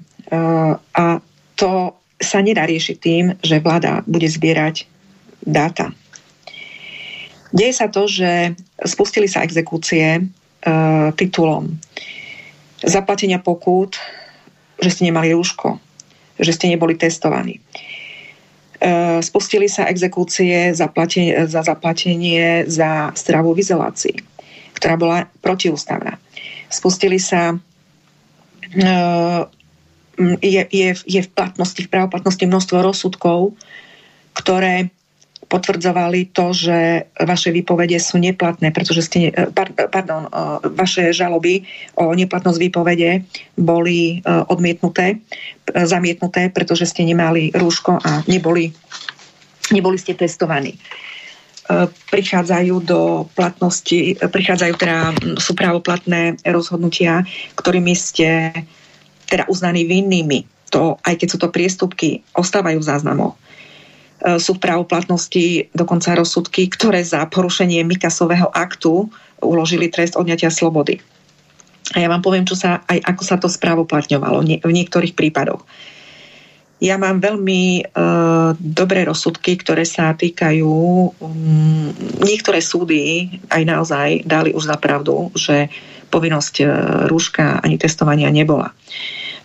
a 0.81 1.05
to 1.53 1.71
sa 2.17 2.39
nedá 2.41 2.65
riešiť 2.65 2.97
tým, 2.97 3.25
že 3.45 3.61
vláda 3.61 4.01
bude 4.09 4.25
zbierať 4.25 4.89
dáta. 5.45 5.93
Deje 7.53 7.77
sa 7.77 7.93
to, 7.93 8.09
že 8.09 8.57
spustili 8.81 9.29
sa 9.29 9.45
exekúcie 9.45 10.17
e, 10.17 10.23
titulom 11.13 11.77
zaplatenia 12.81 13.39
pokút, 13.39 14.01
že 14.81 14.89
ste 14.89 15.07
nemali 15.13 15.37
rúško, 15.37 15.77
že 16.41 16.57
ste 16.57 16.73
neboli 16.73 16.97
testovaní. 16.97 17.61
Eh, 18.83 19.23
spustili 19.23 19.71
sa 19.71 19.87
exekúcie 19.87 20.75
za, 20.75 20.91
platenie, 20.91 21.47
za 21.47 21.63
zaplatenie 21.63 22.67
za 22.67 23.15
stravu 23.15 23.55
v 23.55 23.63
izolácii, 23.63 24.19
ktorá 24.75 24.99
bola 24.99 25.31
protiústavná. 25.39 26.19
Spustili 26.67 27.23
sa 27.23 27.55
eh, 28.75 29.41
je, 30.43 30.63
je, 30.67 30.89
je 30.99 31.21
v 31.23 31.31
platnosti, 31.31 31.79
v 31.79 31.93
právoplatnosti 31.95 32.43
množstvo 32.43 32.83
rozsudkov, 32.83 33.55
ktoré 34.35 34.91
potvrdzovali 35.53 36.33
to, 36.33 36.57
že 36.57 37.13
vaše 37.21 37.53
výpovede 37.53 38.01
sú 38.01 38.17
neplatné, 38.17 38.73
pretože 38.73 39.05
ste, 39.05 39.29
pardon, 39.93 40.33
vaše 40.73 41.13
žaloby 41.13 41.69
o 42.01 42.17
neplatnosť 42.17 42.57
výpovede 42.57 43.21
boli 43.61 44.25
odmietnuté, 44.25 45.21
zamietnuté, 45.69 46.49
pretože 46.49 46.89
ste 46.89 47.05
nemali 47.05 47.53
rúško 47.53 48.01
a 48.01 48.25
neboli, 48.25 48.73
neboli 49.69 50.01
ste 50.01 50.17
testovaní 50.17 50.81
prichádzajú 52.11 52.75
do 52.85 53.01
platnosti, 53.33 54.19
prichádzajú 54.19 54.75
teda, 54.77 55.15
sú 55.39 55.57
právoplatné 55.57 56.43
rozhodnutia, 56.45 57.25
ktorými 57.57 57.95
ste 57.97 58.53
teda 59.31 59.49
uznaní 59.49 59.89
vinnými. 59.89 60.45
To, 60.75 61.01
aj 61.01 61.21
keď 61.23 61.29
sú 61.29 61.39
to 61.41 61.49
priestupky, 61.49 62.21
ostávajú 62.37 62.83
v 62.83 62.89
záznamoch. 62.89 63.35
E, 64.23 64.39
sú 64.39 64.55
v 64.55 64.63
právoplatnosti 64.63 65.67
dokonca 65.75 66.15
rozsudky, 66.15 66.71
ktoré 66.71 67.03
za 67.03 67.27
porušenie 67.27 67.83
Mikasového 67.83 68.47
aktu 68.55 69.11
uložili 69.43 69.91
trest 69.91 70.15
odňatia 70.15 70.55
slobody. 70.55 71.03
A 71.99 71.99
ja 71.99 72.07
vám 72.07 72.23
poviem, 72.23 72.47
čo 72.47 72.55
sa, 72.55 72.87
aj 72.87 73.03
ako 73.03 73.23
sa 73.27 73.37
to 73.37 73.51
správoplatňovalo 73.51 74.63
v 74.63 74.71
niektorých 74.71 75.19
prípadoch. 75.19 75.67
Ja 76.83 76.99
mám 76.99 77.23
veľmi 77.23 77.95
uh, 77.95 78.59
dobré 78.59 79.07
rozsudky, 79.07 79.55
ktoré 79.59 79.87
sa 79.87 80.15
týkajú... 80.19 80.71
Um, 81.23 81.95
niektoré 82.23 82.59
súdy 82.59 83.31
aj 83.51 83.63
naozaj 83.67 84.09
dali 84.27 84.51
už 84.51 84.67
za 84.67 84.79
pravdu, 84.83 85.31
že 85.39 85.71
povinnosť 86.11 86.55
uh, 86.63 86.69
rúška 87.07 87.63
ani 87.63 87.79
testovania 87.79 88.35
nebola. 88.35 88.75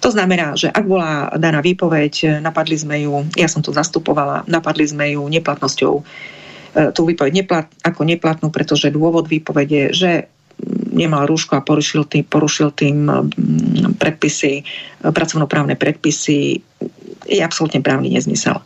To 0.02 0.10
znamená, 0.14 0.54
že 0.54 0.70
ak 0.70 0.86
bola 0.86 1.34
daná 1.36 1.60
výpoveď, 1.60 2.42
napadli 2.42 2.78
sme 2.78 3.02
ju, 3.02 3.26
ja 3.34 3.50
som 3.50 3.66
to 3.66 3.74
zastupovala, 3.74 4.46
napadli 4.46 4.86
sme 4.86 5.18
ju 5.18 5.26
neplatnosťou 5.26 5.94
tú 6.94 7.02
výpoveď 7.10 7.34
neplat, 7.34 7.66
ako 7.82 8.06
neplatnú, 8.06 8.54
pretože 8.54 8.94
dôvod 8.94 9.26
výpovede, 9.26 9.98
že 9.98 10.30
nemal 10.94 11.26
rúško 11.26 11.58
a 11.58 11.66
porušil 11.66 12.06
tým, 12.06 12.26
porušil 12.26 12.70
tým 12.74 13.10
predpisy, 13.98 14.62
pracovnoprávne 15.02 15.74
predpisy, 15.74 16.62
je 17.26 17.42
absolútne 17.42 17.82
právny 17.82 18.14
nezmysel. 18.14 18.62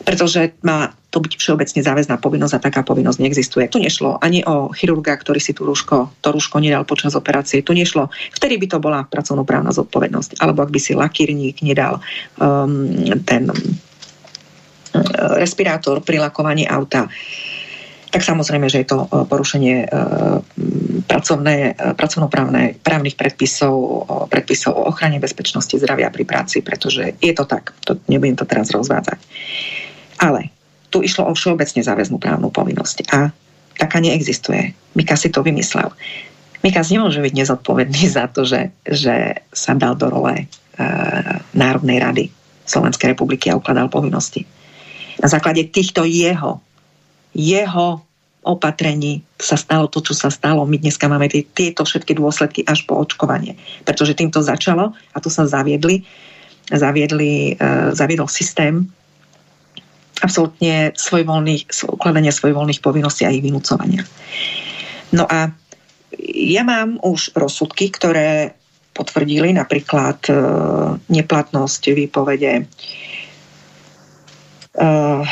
Pretože 0.00 0.56
má 0.64 0.96
to 1.10 1.18
byť 1.18 1.32
všeobecne 1.36 1.80
záväzná 1.82 2.16
povinnosť 2.22 2.54
a 2.56 2.64
taká 2.70 2.86
povinnosť 2.86 3.18
neexistuje. 3.18 3.66
Tu 3.66 3.82
nešlo 3.82 4.22
ani 4.22 4.46
o 4.46 4.70
chirurga, 4.70 5.18
ktorý 5.18 5.42
si 5.42 5.50
tu 5.50 5.66
rúško, 5.66 6.22
to 6.22 6.28
rúško 6.30 6.62
nedal 6.62 6.86
počas 6.86 7.18
operácie. 7.18 7.66
Tu 7.66 7.74
nešlo, 7.74 8.08
vtedy 8.32 8.56
by 8.62 8.66
to 8.70 8.78
bola 8.78 9.00
pracovnoprávna 9.04 9.74
zodpovednosť. 9.74 10.38
Alebo 10.38 10.62
ak 10.62 10.70
by 10.70 10.80
si 10.80 10.94
lakírník 10.94 11.66
nedal 11.66 11.98
um, 12.38 12.86
ten 13.26 13.50
um, 13.50 13.58
respirátor 15.36 16.00
pri 16.00 16.22
lakovaní 16.22 16.64
auta 16.64 17.10
tak 18.10 18.26
samozrejme, 18.26 18.66
že 18.66 18.82
je 18.82 18.90
to 18.90 19.06
uh, 19.06 19.22
porušenie 19.22 19.86
uh, 19.86 20.42
pracovné, 21.06 21.78
uh, 21.78 21.94
pracovnoprávne 21.94 22.82
právnych 22.82 23.14
predpisov, 23.14 24.02
predpisov 24.26 24.74
o 24.74 24.90
ochrane 24.90 25.22
bezpečnosti 25.22 25.78
zdravia 25.78 26.10
pri 26.10 26.26
práci, 26.26 26.58
pretože 26.58 27.14
je 27.22 27.30
to 27.30 27.46
tak. 27.46 27.70
To, 27.86 28.02
nebudem 28.10 28.34
to 28.34 28.50
teraz 28.50 28.74
rozvádzať. 28.74 29.18
Ale 30.20 30.52
tu 30.92 31.00
išlo 31.00 31.26
o 31.26 31.32
všeobecne 31.32 31.80
záväznú 31.80 32.20
právnu 32.20 32.52
povinnosť 32.52 33.08
a 33.10 33.32
taká 33.80 33.98
neexistuje. 34.04 34.76
Mika 34.92 35.16
si 35.16 35.32
to 35.32 35.40
vymyslel. 35.40 35.88
Mikas 36.60 36.92
nemôže 36.92 37.24
byť 37.24 37.32
nezodpovedný 37.32 38.02
za 38.12 38.28
to, 38.28 38.44
že, 38.44 38.68
že 38.84 39.40
sa 39.48 39.72
dal 39.72 39.96
do 39.96 40.12
role 40.12 40.34
e, 40.36 40.46
Národnej 41.56 41.98
rady 42.04 42.24
Slovenskej 42.68 43.16
republiky 43.16 43.48
a 43.48 43.56
ukladal 43.56 43.88
povinnosti. 43.88 44.44
Na 45.16 45.32
základe 45.32 45.64
týchto 45.72 46.04
jeho 46.04 46.60
jeho 47.34 48.02
opatrení 48.40 49.20
sa 49.36 49.54
stalo 49.54 49.86
to, 49.86 50.00
čo 50.00 50.16
sa 50.16 50.32
stalo. 50.32 50.64
My 50.64 50.80
dneska 50.80 51.06
máme 51.06 51.28
tie, 51.28 51.44
tieto 51.44 51.84
všetky 51.84 52.16
dôsledky 52.16 52.64
až 52.64 52.88
po 52.88 52.96
očkovanie. 52.96 53.54
Pretože 53.84 54.16
týmto 54.16 54.40
začalo 54.40 54.96
a 55.12 55.16
tu 55.20 55.28
sa 55.28 55.44
zaviedli, 55.44 56.02
zaviedli, 56.72 57.54
uh, 57.60 57.92
zaviedol 57.92 58.26
systém 58.32 58.88
absolútne 60.20 60.92
svojvoľných, 60.96 61.68
ukladania 61.90 62.32
svojvoľných 62.32 62.80
povinností 62.84 63.24
a 63.24 63.32
ich 63.32 63.44
vynúcovania. 63.44 64.04
No 65.10 65.26
a 65.26 65.50
ja 66.20 66.62
mám 66.62 67.00
už 67.02 67.34
rozsudky, 67.34 67.90
ktoré 67.90 68.54
potvrdili 68.92 69.54
napríklad 69.54 70.18
uh, 70.28 70.36
neplatnosť 71.08 71.82
výpovede 71.96 72.68
uh, 74.76 75.24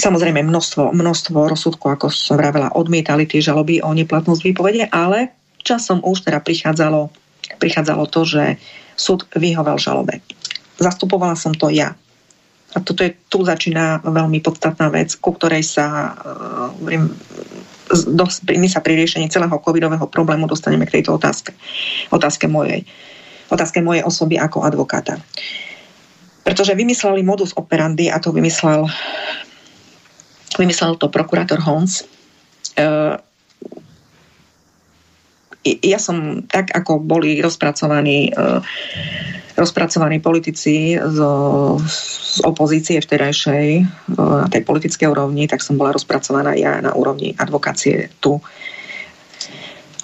Samozrejme 0.00 0.40
množstvo, 0.40 0.96
množstvo 0.96 1.38
rozsudkov, 1.52 2.00
ako 2.00 2.06
som 2.08 2.40
vravela, 2.40 2.72
odmietali 2.72 3.28
tie 3.28 3.44
žaloby 3.44 3.84
o 3.84 3.92
neplatnosť 3.92 4.40
výpovede, 4.48 4.88
ale 4.88 5.36
časom 5.60 6.00
už 6.00 6.24
teda 6.24 6.40
prichádzalo, 6.40 7.12
prichádzalo 7.60 8.08
to, 8.08 8.24
že 8.24 8.56
súd 8.96 9.28
vyhovel 9.36 9.76
žalobe. 9.76 10.24
Zastupovala 10.80 11.36
som 11.36 11.52
to 11.52 11.68
ja. 11.68 11.92
A 12.70 12.78
toto 12.78 13.02
je, 13.02 13.18
tu 13.26 13.42
začína 13.42 13.98
veľmi 14.06 14.38
podstatná 14.44 14.90
vec, 14.94 15.18
ku 15.18 15.34
ktorej 15.34 15.66
sa 15.66 16.14
uh, 16.14 16.70
my 18.46 18.68
sa 18.70 18.78
pri 18.78 18.94
riešení 18.94 19.26
celého 19.26 19.58
covidového 19.58 20.06
problému 20.06 20.46
dostaneme 20.46 20.86
k 20.86 21.00
tejto 21.00 21.18
otázke. 21.18 21.50
Otázke 22.14 22.46
mojej. 22.46 22.86
Otázke 23.50 23.82
mojej 23.82 24.06
osoby 24.06 24.38
ako 24.38 24.62
advokáta. 24.62 25.18
Pretože 26.46 26.78
vymysleli 26.78 27.26
modus 27.26 27.50
operandi 27.58 28.06
a 28.06 28.22
to 28.22 28.30
vymyslel 28.30 28.86
Vymyslel 30.58 30.98
to 30.98 31.06
prokurátor 31.08 31.62
Hons. 31.62 32.02
E, 32.74 32.84
ja 35.62 35.98
som 36.02 36.42
tak, 36.50 36.74
ako 36.74 36.98
boli 36.98 37.38
rozpracovaní 37.38 38.28
e, 38.28 38.32
rozpracovaní 39.56 40.22
politici 40.22 40.94
z, 40.94 41.18
z 41.86 42.38
opozície 42.46 42.98
vtedajšej 43.02 43.66
e, 43.78 43.82
na 44.16 44.48
tej 44.50 44.62
politickej 44.62 45.08
úrovni, 45.10 45.50
tak 45.50 45.64
som 45.64 45.78
bola 45.78 45.94
rozpracovaná 45.94 46.54
ja 46.54 46.78
na 46.78 46.94
úrovni 46.94 47.34
advokácie 47.38 48.10
tu. 48.22 48.38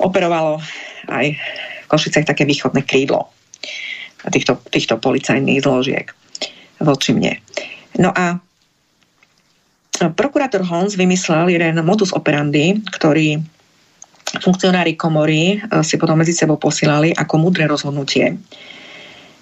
Operovalo 0.02 0.60
aj 1.08 1.26
v 1.84 1.86
Košicech 1.86 2.26
také 2.26 2.44
východné 2.44 2.82
krídlo 2.82 3.30
týchto, 4.30 4.58
týchto 4.70 4.98
policajných 4.98 5.62
zložiek 5.62 6.06
voči 6.82 7.14
mne. 7.14 7.38
No 7.96 8.12
a 8.12 8.36
prokurátor 10.12 10.66
Holmes 10.66 10.98
vymyslel 10.98 11.56
jeden 11.56 11.80
modus 11.80 12.12
operandi, 12.12 12.76
ktorý 12.92 13.40
funkcionári 14.42 14.98
komory 14.98 15.56
eh, 15.56 15.80
si 15.80 15.96
potom 15.96 16.18
medzi 16.18 16.34
sebou 16.36 16.60
posílali 16.60 17.14
ako 17.16 17.34
mudré 17.40 17.64
rozhodnutie, 17.70 18.36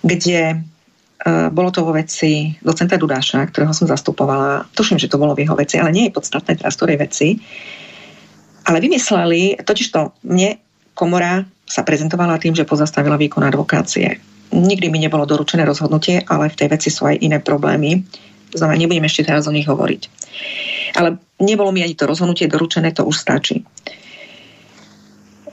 kde 0.04 0.60
eh, 0.60 1.48
bolo 1.48 1.72
to 1.72 1.80
vo 1.80 1.96
veci 1.96 2.52
docenta 2.60 3.00
Dudáša, 3.00 3.48
ktorého 3.48 3.72
som 3.72 3.88
zastupovala. 3.88 4.68
Tuším, 4.76 5.00
že 5.00 5.08
to 5.08 5.16
bolo 5.16 5.32
v 5.32 5.48
jeho 5.48 5.56
veci, 5.56 5.80
ale 5.80 5.90
nie 5.90 6.12
je 6.12 6.16
podstatné 6.20 6.60
teraz, 6.60 6.76
ktorej 6.76 7.00
veci. 7.00 7.40
Ale 8.64 8.80
vymysleli, 8.80 9.64
totižto 9.64 10.24
mne 10.28 10.60
komora 10.92 11.44
sa 11.64 11.80
prezentovala 11.80 12.36
tým, 12.36 12.52
že 12.52 12.68
pozastavila 12.68 13.16
výkon 13.16 13.44
advokácie. 13.44 14.20
Nikdy 14.54 14.92
mi 14.92 15.00
nebolo 15.00 15.24
doručené 15.24 15.64
rozhodnutie, 15.64 16.22
ale 16.28 16.52
v 16.52 16.58
tej 16.60 16.68
veci 16.70 16.88
sú 16.92 17.08
aj 17.08 17.18
iné 17.18 17.40
problémy, 17.40 18.04
to 18.54 18.62
znamená, 18.62 18.86
nebudem 18.86 19.02
ešte 19.02 19.26
teraz 19.26 19.50
o 19.50 19.52
nich 19.56 19.66
hovoriť. 19.66 20.02
Ale 20.94 21.18
nebolo 21.42 21.74
mi 21.74 21.82
ani 21.82 21.98
to 21.98 22.06
rozhodnutie 22.06 22.46
doručené, 22.46 22.94
to 22.94 23.02
už 23.02 23.18
stačí. 23.18 23.66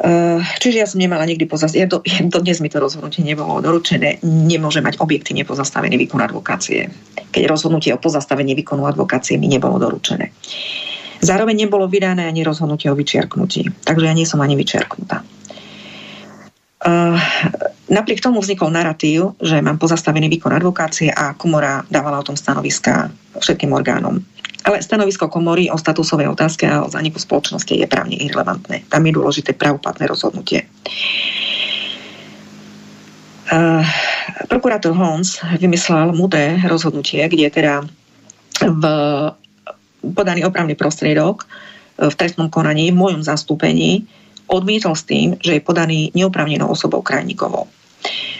Eh, 0.01 0.41
čiže 0.57 0.81
ja 0.81 0.89
som 0.89 0.97
nemala 0.97 1.29
nikdy 1.29 1.45
pozastavený, 1.45 1.85
ja 1.85 1.85
do, 1.85 2.01
ja 2.01 2.25
do 2.25 2.41
dnes 2.41 2.57
mi 2.57 2.73
to 2.73 2.81
rozhodnutie 2.81 3.21
nebolo 3.21 3.61
doručené, 3.61 4.17
nemôže 4.25 4.81
mať 4.81 4.97
objektívne 4.97 5.45
pozastavený 5.45 5.93
výkon 5.93 6.17
advokácie, 6.25 6.89
keď 7.29 7.43
rozhodnutie 7.45 7.93
o 7.93 8.01
pozastavení 8.01 8.57
výkonu 8.57 8.89
advokácie 8.89 9.37
mi 9.37 9.45
nebolo 9.45 9.77
doručené. 9.77 10.33
Zároveň 11.21 11.69
nebolo 11.69 11.85
vydané 11.85 12.25
ani 12.25 12.41
rozhodnutie 12.41 12.89
o 12.89 12.97
vyčiarknutí, 12.97 13.85
takže 13.85 14.09
ja 14.09 14.17
nie 14.17 14.25
som 14.25 14.41
ani 14.41 14.57
vyčiarknutá. 14.57 15.21
Uh, 16.81 17.13
napriek 17.93 18.25
tomu 18.25 18.41
vznikol 18.41 18.73
narratív, 18.73 19.37
že 19.37 19.61
mám 19.61 19.77
pozastavený 19.77 20.33
výkon 20.33 20.49
advokácie 20.49 21.13
a 21.13 21.37
komora 21.37 21.85
dávala 21.93 22.17
o 22.17 22.25
tom 22.25 22.33
stanoviska 22.33 23.13
všetkým 23.37 23.69
orgánom. 23.69 24.17
Ale 24.61 24.81
stanovisko 24.81 25.27
komory 25.27 25.73
o 25.73 25.77
statusovej 25.77 26.29
otázke 26.29 26.69
a 26.69 26.85
o 26.85 26.91
zaniku 26.91 27.17
spoločnosti 27.17 27.73
je 27.73 27.87
právne 27.89 28.13
irrelevantné. 28.13 28.85
Tam 28.89 29.01
je 29.01 29.17
dôležité 29.17 29.57
pravoplatné 29.57 30.05
rozhodnutie. 30.05 30.69
Uh, 33.51 33.83
prokurátor 34.47 34.95
Holmes 34.95 35.41
vymyslel 35.59 36.13
mudé 36.15 36.61
rozhodnutie, 36.63 37.25
kde 37.27 37.51
teda 37.51 37.83
v 38.61 38.83
podaný 40.01 40.45
opravný 40.45 40.77
prostriedok 40.77 41.45
v 41.97 42.13
trestnom 42.15 42.49
konaní 42.49 42.89
v 42.89 42.97
mojom 42.97 43.21
zastúpení 43.21 44.05
odmietol 44.49 44.97
s 44.97 45.07
tým, 45.07 45.37
že 45.39 45.57
je 45.57 45.61
podaný 45.63 46.11
neoprávnenou 46.17 46.67
osobou 46.67 47.01
krajníkovou. 47.01 47.67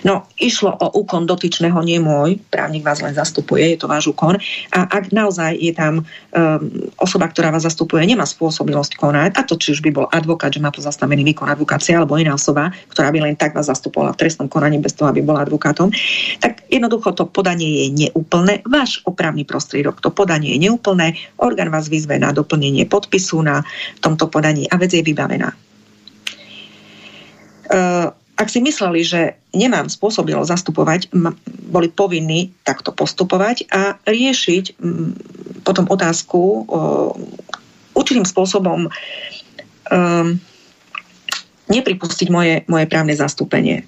No, 0.02 0.26
išlo 0.41 0.74
o 0.74 0.88
úkon 0.97 1.30
dotyčného, 1.30 1.78
nie 1.86 2.02
môj, 2.02 2.41
právnik 2.50 2.82
vás 2.82 3.06
len 3.06 3.13
zastupuje, 3.13 3.78
je 3.78 3.78
to 3.78 3.86
váš 3.86 4.10
úkon. 4.10 4.41
A 4.74 4.80
ak 4.89 5.13
naozaj 5.13 5.54
je 5.62 5.74
tam 5.78 6.02
um, 6.02 6.06
osoba, 6.97 7.30
ktorá 7.30 7.54
vás 7.54 7.69
zastupuje, 7.69 8.02
nemá 8.10 8.26
spôsobilosť 8.26 8.97
konať, 8.97 9.38
a 9.38 9.41
to 9.45 9.54
či 9.62 9.78
už 9.78 9.86
by 9.86 9.93
bol 9.93 10.10
advokát, 10.10 10.50
že 10.50 10.63
má 10.63 10.74
pozastavený 10.74 11.21
výkon 11.21 11.45
advokácie, 11.45 11.93
alebo 11.93 12.17
iná 12.17 12.34
osoba, 12.34 12.74
ktorá 12.89 13.13
by 13.13 13.30
len 13.30 13.38
tak 13.38 13.54
vás 13.54 13.69
zastupovala 13.69 14.17
v 14.17 14.26
trestnom 14.26 14.50
konaní 14.50 14.82
bez 14.82 14.97
toho, 14.97 15.13
aby 15.13 15.21
bola 15.21 15.45
advokátom, 15.45 15.93
tak 16.41 16.65
jednoducho 16.74 17.13
to 17.13 17.30
podanie 17.30 17.86
je 17.86 18.10
neúplné. 18.10 18.65
Váš 18.65 19.06
opravný 19.06 19.45
prostriedok, 19.45 20.02
to 20.02 20.10
podanie 20.10 20.58
je 20.58 20.65
neúplné, 20.65 21.13
orgán 21.38 21.69
vás 21.69 21.93
vyzve 21.93 22.17
na 22.17 22.34
doplnenie 22.34 22.89
podpisu 22.89 23.45
na 23.45 23.62
tomto 24.02 24.26
podaní 24.26 24.65
a 24.65 24.82
vec 24.82 24.97
je 24.97 25.06
vybavená. 25.06 25.54
Uh, 27.71 28.12
ak 28.41 28.49
si 28.49 28.58
mysleli, 28.65 29.06
že 29.06 29.38
nemám 29.54 29.86
spôsobilo 29.86 30.41
zastupovať, 30.41 31.13
boli 31.69 31.93
povinní 31.93 32.49
takto 32.65 32.89
postupovať 32.89 33.69
a 33.69 34.01
riešiť 34.01 34.82
potom 35.62 35.86
otázku 35.86 36.65
určitým 37.93 38.25
spôsobom 38.25 38.89
um, 38.89 40.27
nepripustiť 41.69 42.27
moje, 42.34 42.65
moje 42.65 42.86
právne 42.89 43.13
zastúpenie. 43.13 43.86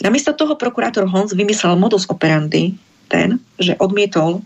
Namiesto 0.00 0.32
toho 0.32 0.56
prokurátor 0.56 1.04
Hons 1.06 1.36
vymyslel 1.36 1.76
modus 1.76 2.08
operandi 2.08 2.74
ten, 3.12 3.38
že 3.60 3.76
odmietol 3.76 4.40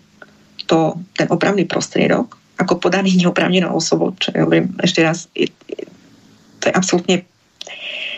to, 0.66 0.98
ten 1.14 1.30
opravný 1.30 1.64
prostriedok 1.70 2.34
ako 2.58 2.82
podaný 2.82 3.14
neoprávnenou 3.22 3.78
osobou, 3.78 4.10
čo 4.18 4.34
ja 4.34 4.42
hovorím 4.42 4.74
ešte 4.82 5.00
raz, 5.06 5.30
je, 5.38 5.48
je, 5.70 5.86
to 6.58 6.68
je 6.68 6.74
absolútne 6.74 7.16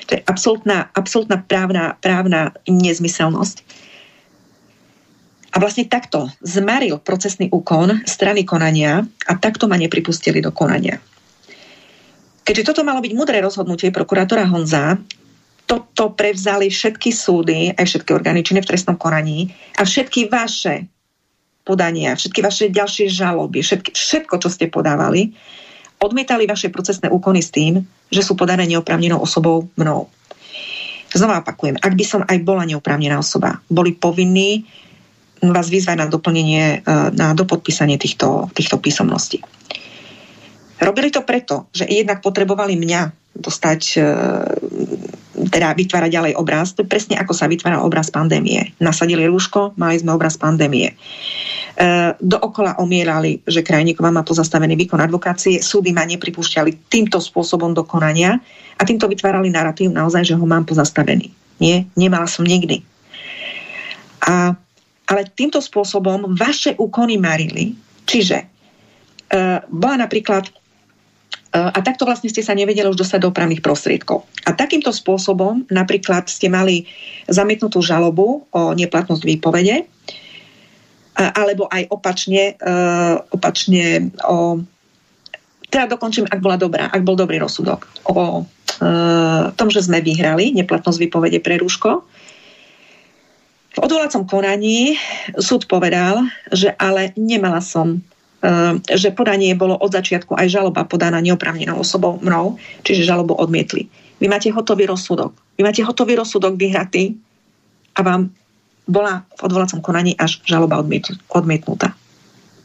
to 0.08 0.16
je 0.16 0.24
absolútna, 0.24 0.88
absolútna 0.96 1.44
právna, 1.44 2.00
právna 2.00 2.56
nezmyselnosť. 2.64 3.60
A 5.52 5.56
vlastne 5.60 5.84
takto 5.84 6.32
zmaril 6.40 6.96
procesný 7.00 7.52
úkon 7.52 8.04
strany 8.08 8.48
konania 8.48 9.04
a 9.28 9.32
takto 9.36 9.68
ma 9.68 9.76
nepripustili 9.76 10.40
do 10.40 10.48
konania. 10.48 10.96
Keďže 12.48 12.72
toto 12.72 12.80
malo 12.88 13.04
byť 13.04 13.12
mudré 13.12 13.44
rozhodnutie 13.44 13.92
prokurátora 13.92 14.48
Honza, 14.48 14.96
toto 15.68 16.16
prevzali 16.16 16.72
všetky 16.72 17.12
súdy, 17.12 17.76
aj 17.76 17.84
všetky 17.84 18.16
orgány 18.16 18.40
v 18.40 18.64
trestnom 18.64 18.96
konaní 18.96 19.52
a 19.76 19.84
všetky 19.84 20.32
vaše 20.32 20.88
podania, 21.68 22.16
všetky 22.16 22.40
vaše 22.40 22.72
ďalšie 22.72 23.12
žaloby, 23.12 23.60
všetky, 23.60 23.92
všetko, 23.92 24.40
čo 24.40 24.48
ste 24.48 24.72
podávali, 24.72 25.36
odmietali 25.98 26.46
vaše 26.46 26.70
procesné 26.70 27.10
úkony 27.10 27.42
s 27.42 27.50
tým, 27.50 27.82
že 28.08 28.22
sú 28.22 28.38
podané 28.38 28.64
neoprávnenou 28.70 29.18
osobou 29.18 29.68
mnou. 29.74 30.06
Znova 31.08 31.40
opakujem, 31.40 31.80
ak 31.80 31.92
by 31.96 32.04
som 32.04 32.20
aj 32.22 32.38
bola 32.44 32.68
neoprávnená 32.68 33.16
osoba, 33.16 33.64
boli 33.66 33.96
povinní 33.96 34.68
vás 35.40 35.70
vyzvať 35.70 35.96
na 35.96 36.06
doplnenie, 36.10 36.82
e, 36.82 36.94
na 37.14 37.32
dopodpísanie 37.32 37.96
týchto, 37.96 38.50
týchto 38.52 38.76
písomností. 38.82 39.40
Robili 40.78 41.10
to 41.10 41.22
preto, 41.22 41.70
že 41.74 41.86
jednak 41.86 42.22
potrebovali 42.22 42.74
mňa 42.78 43.34
dostať, 43.38 43.80
e, 43.98 44.00
teda 45.48 45.78
vytvárať 45.78 46.10
ďalej 46.10 46.32
obraz. 46.34 46.74
To 46.74 46.82
je 46.82 46.90
presne 46.90 47.14
ako 47.16 47.32
sa 47.32 47.46
vytvára 47.46 47.86
obraz 47.86 48.10
pandémie. 48.10 48.74
Nasadili 48.82 49.30
rúško, 49.30 49.78
mali 49.78 49.96
sme 49.96 50.12
obraz 50.12 50.34
pandémie. 50.34 50.98
E, 51.78 52.18
dookola 52.18 52.82
omierali, 52.82 53.38
že 53.46 53.62
Krajníková 53.62 54.10
má 54.10 54.26
pozastavený 54.26 54.74
výkon 54.74 54.98
advokácie, 54.98 55.62
súdy 55.62 55.94
ma 55.94 56.02
nepripúšťali 56.10 56.90
týmto 56.90 57.22
spôsobom 57.22 57.70
do 57.70 57.86
konania 57.86 58.42
a 58.74 58.82
týmto 58.82 59.06
vytvárali 59.06 59.46
narratív 59.46 59.94
naozaj, 59.94 60.26
že 60.26 60.34
ho 60.34 60.42
mám 60.42 60.66
pozastavený. 60.66 61.30
Nie, 61.62 61.86
nemala 61.94 62.26
som 62.26 62.42
nikdy. 62.42 62.82
A, 64.26 64.58
ale 65.06 65.20
týmto 65.30 65.62
spôsobom 65.62 66.34
vaše 66.34 66.74
úkony 66.74 67.14
marili, 67.14 67.78
čiže 68.10 68.42
uh, 68.42 69.62
bola 69.70 70.02
napríklad 70.02 70.50
a 71.48 71.80
takto 71.80 72.04
vlastne 72.04 72.28
ste 72.28 72.44
sa 72.44 72.52
nevedeli 72.52 72.92
už 72.92 73.00
dostať 73.00 73.24
do 73.24 73.32
opravných 73.32 73.64
prostriedkov. 73.64 74.28
A 74.44 74.52
takýmto 74.52 74.92
spôsobom 74.92 75.64
napríklad 75.72 76.28
ste 76.28 76.52
mali 76.52 76.84
zamietnutú 77.24 77.80
žalobu 77.80 78.44
o 78.52 78.76
neplatnosť 78.76 79.24
výpovede, 79.24 79.88
alebo 81.18 81.66
aj 81.66 81.90
opačne, 81.90 82.54
uh, 82.62 83.18
opačne 83.34 84.14
o 84.22 84.62
teda 85.68 85.84
dokončím, 85.98 86.24
ak 86.24 86.40
bola 86.40 86.56
dobrá, 86.56 86.88
ak 86.88 87.04
bol 87.04 87.12
dobrý 87.12 87.36
rozsudok 87.42 87.84
o 88.08 88.40
uh, 88.40 89.52
tom, 89.52 89.68
že 89.68 89.84
sme 89.84 90.00
vyhrali 90.00 90.56
neplatnosť 90.56 90.96
výpovede 90.96 91.44
pre 91.44 91.60
rúško. 91.60 91.90
V 93.76 93.78
odvolacom 93.84 94.24
konaní 94.24 94.96
súd 95.36 95.68
povedal, 95.68 96.24
že 96.48 96.72
ale 96.72 97.12
nemala 97.20 97.60
som 97.60 98.00
uh, 98.00 98.80
že 98.88 99.12
podanie 99.12 99.52
bolo 99.52 99.76
od 99.76 99.92
začiatku 99.92 100.38
aj 100.40 100.48
žaloba 100.48 100.88
podaná 100.88 101.20
neoprávnenou 101.20 101.84
osobou 101.84 102.16
mnou, 102.24 102.56
čiže 102.86 103.04
žalobu 103.04 103.36
odmietli. 103.36 103.90
Vy 104.18 104.26
máte 104.26 104.48
hotový 104.48 104.88
rozsudok. 104.88 105.36
Vy 105.60 105.68
máte 105.68 105.84
hotový 105.84 106.16
rozsudok 106.16 106.56
vyhratý 106.56 107.12
a 107.92 108.00
vám 108.02 108.32
bola 108.88 109.28
v 109.36 109.40
odvolacom 109.44 109.84
konaní 109.84 110.16
až 110.16 110.40
žaloba 110.48 110.80
odmietnutá. 111.28 111.92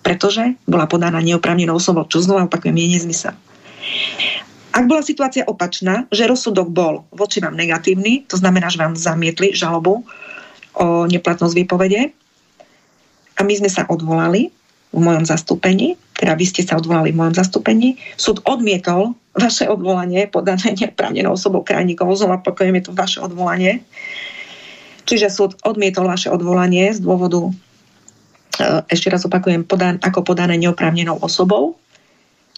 Pretože 0.03 0.55
bola 0.63 0.87
podaná 0.87 1.19
neoprávnenou 1.19 1.75
osobou, 1.75 2.07
čo 2.07 2.23
znova 2.23 2.47
opakujem, 2.47 2.75
je 2.79 2.87
nezmysel. 2.97 3.35
Ak 4.73 4.89
bola 4.89 5.05
situácia 5.05 5.45
opačná, 5.45 6.09
že 6.09 6.25
rozsudok 6.25 6.73
bol 6.73 7.05
voči 7.13 7.37
vám 7.37 7.53
negatívny, 7.53 8.25
to 8.25 8.41
znamená, 8.41 8.73
že 8.73 8.81
vám 8.81 8.97
zamietli 8.97 9.53
žalobu 9.53 10.01
o 10.73 11.05
neplatnosť 11.05 11.53
výpovede 11.53 12.09
a 13.37 13.41
my 13.45 13.53
sme 13.53 13.69
sa 13.69 13.85
odvolali 13.85 14.49
v 14.89 14.99
mojom 15.01 15.29
zastúpení, 15.29 15.93
teda 16.17 16.33
vy 16.33 16.45
ste 16.49 16.65
sa 16.65 16.81
odvolali 16.81 17.13
v 17.13 17.19
mojom 17.21 17.37
zastúpení, 17.37 18.01
súd 18.17 18.41
odmietol 18.49 19.13
vaše 19.37 19.69
odvolanie 19.69 20.25
podané 20.25 20.73
neoprávnenou 20.73 21.37
osobou 21.37 21.61
krajníkov, 21.61 22.17
znova 22.17 22.41
opakujem, 22.41 22.73
je 22.81 22.83
to 22.89 22.93
vaše 22.97 23.21
odvolanie, 23.21 23.85
Čiže 25.03 25.27
súd 25.27 25.51
odmietol 25.67 26.07
vaše 26.07 26.31
odvolanie 26.31 26.91
z 26.95 27.03
dôvodu, 27.03 27.47
e, 27.47 27.51
ešte 28.87 29.11
raz 29.11 29.27
opakujem, 29.27 29.67
podan, 29.67 29.99
ako 29.99 30.23
podané 30.23 30.55
neoprávnenou 30.55 31.19
osobou. 31.19 31.75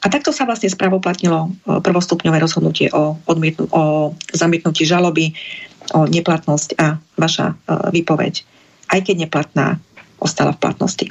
A 0.05 0.12
takto 0.13 0.29
sa 0.29 0.45
vlastne 0.45 0.69
spravoplatnilo 0.69 1.49
e, 1.49 1.49
prvostupňové 1.81 2.38
rozhodnutie 2.38 2.93
o, 2.93 3.17
odmietnu, 3.25 3.65
o 3.73 4.13
zamietnutí 4.29 4.86
žaloby, 4.86 5.34
o 5.97 6.05
neplatnosť 6.05 6.77
a 6.77 7.01
vaša 7.17 7.53
e, 7.53 7.55
výpoveď, 8.01 8.34
aj 8.93 8.99
keď 9.01 9.15
neplatná, 9.25 9.81
ostala 10.21 10.55
v 10.55 10.62
platnosti. 10.63 11.08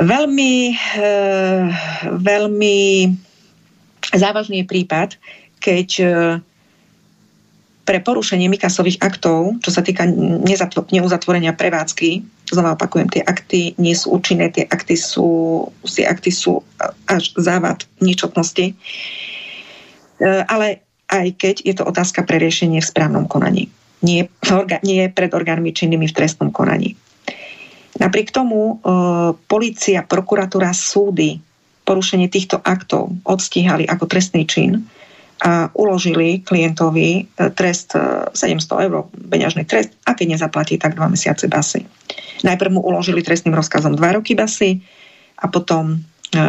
Veľmi, 0.00 0.72
veľmi 2.16 2.78
závažný 4.16 4.64
je 4.64 4.70
prípad, 4.72 5.20
keď 5.60 5.88
pre 7.90 7.98
porušenie 7.98 8.46
Mikasových 8.46 9.02
aktov, 9.02 9.58
čo 9.66 9.74
sa 9.74 9.82
týka 9.82 10.06
neuzatvorenia 10.94 11.58
prevádzky, 11.58 12.22
znova 12.46 12.78
opakujem, 12.78 13.10
tie 13.10 13.26
akty 13.26 13.74
nie 13.82 13.98
sú 13.98 14.14
účinné, 14.14 14.46
tie 14.54 14.62
akty 14.62 14.94
sú, 14.94 15.66
tie 15.82 16.06
akty 16.06 16.30
sú 16.30 16.62
až 17.10 17.34
závad 17.34 17.82
ničotnosti. 17.98 18.70
E, 18.70 18.74
ale 20.22 20.86
aj 21.10 21.34
keď 21.34 21.66
je 21.66 21.74
to 21.74 21.82
otázka 21.82 22.22
pre 22.22 22.38
riešenie 22.38 22.78
v 22.78 22.90
správnom 22.94 23.26
konaní. 23.26 23.66
Nie, 24.06 24.30
nie 24.86 25.10
pred 25.10 25.34
orgánmi 25.34 25.74
činnými 25.74 26.06
v 26.06 26.14
trestnom 26.14 26.54
konaní. 26.54 26.94
Napriek 27.98 28.30
tomu 28.30 28.78
e, 28.78 28.94
policia, 29.50 30.06
prokuratúra, 30.06 30.70
súdy 30.70 31.42
porušenie 31.82 32.30
týchto 32.30 32.62
aktov 32.62 33.10
odstíhali 33.26 33.82
ako 33.90 34.06
trestný 34.06 34.46
čin 34.46 34.86
a 35.40 35.72
uložili 35.72 36.44
klientovi 36.44 37.08
e, 37.16 37.50
trest 37.56 37.96
700 37.96 38.36
e, 38.36 38.76
eur, 38.84 39.08
peňažný 39.08 39.64
trest 39.64 39.96
a 40.04 40.12
keď 40.12 40.36
nezaplatí, 40.36 40.76
tak 40.76 41.00
dva 41.00 41.08
mesiace 41.08 41.48
basy. 41.48 41.88
Najprv 42.44 42.76
mu 42.76 42.80
uložili 42.84 43.24
trestným 43.24 43.56
rozkazom 43.56 43.96
2 43.96 44.16
roky 44.20 44.36
basy 44.36 44.84
a 45.40 45.48
potom 45.48 45.96
e, 45.96 46.42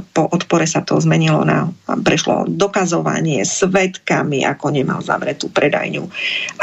po 0.00 0.32
odpore 0.32 0.64
sa 0.64 0.80
to 0.80 0.96
zmenilo 0.96 1.44
na, 1.44 1.68
prešlo 2.00 2.48
dokazovanie 2.48 3.44
svetkami, 3.44 4.48
ako 4.48 4.72
nemal 4.72 5.04
zavretú 5.04 5.52
predajňu, 5.52 6.08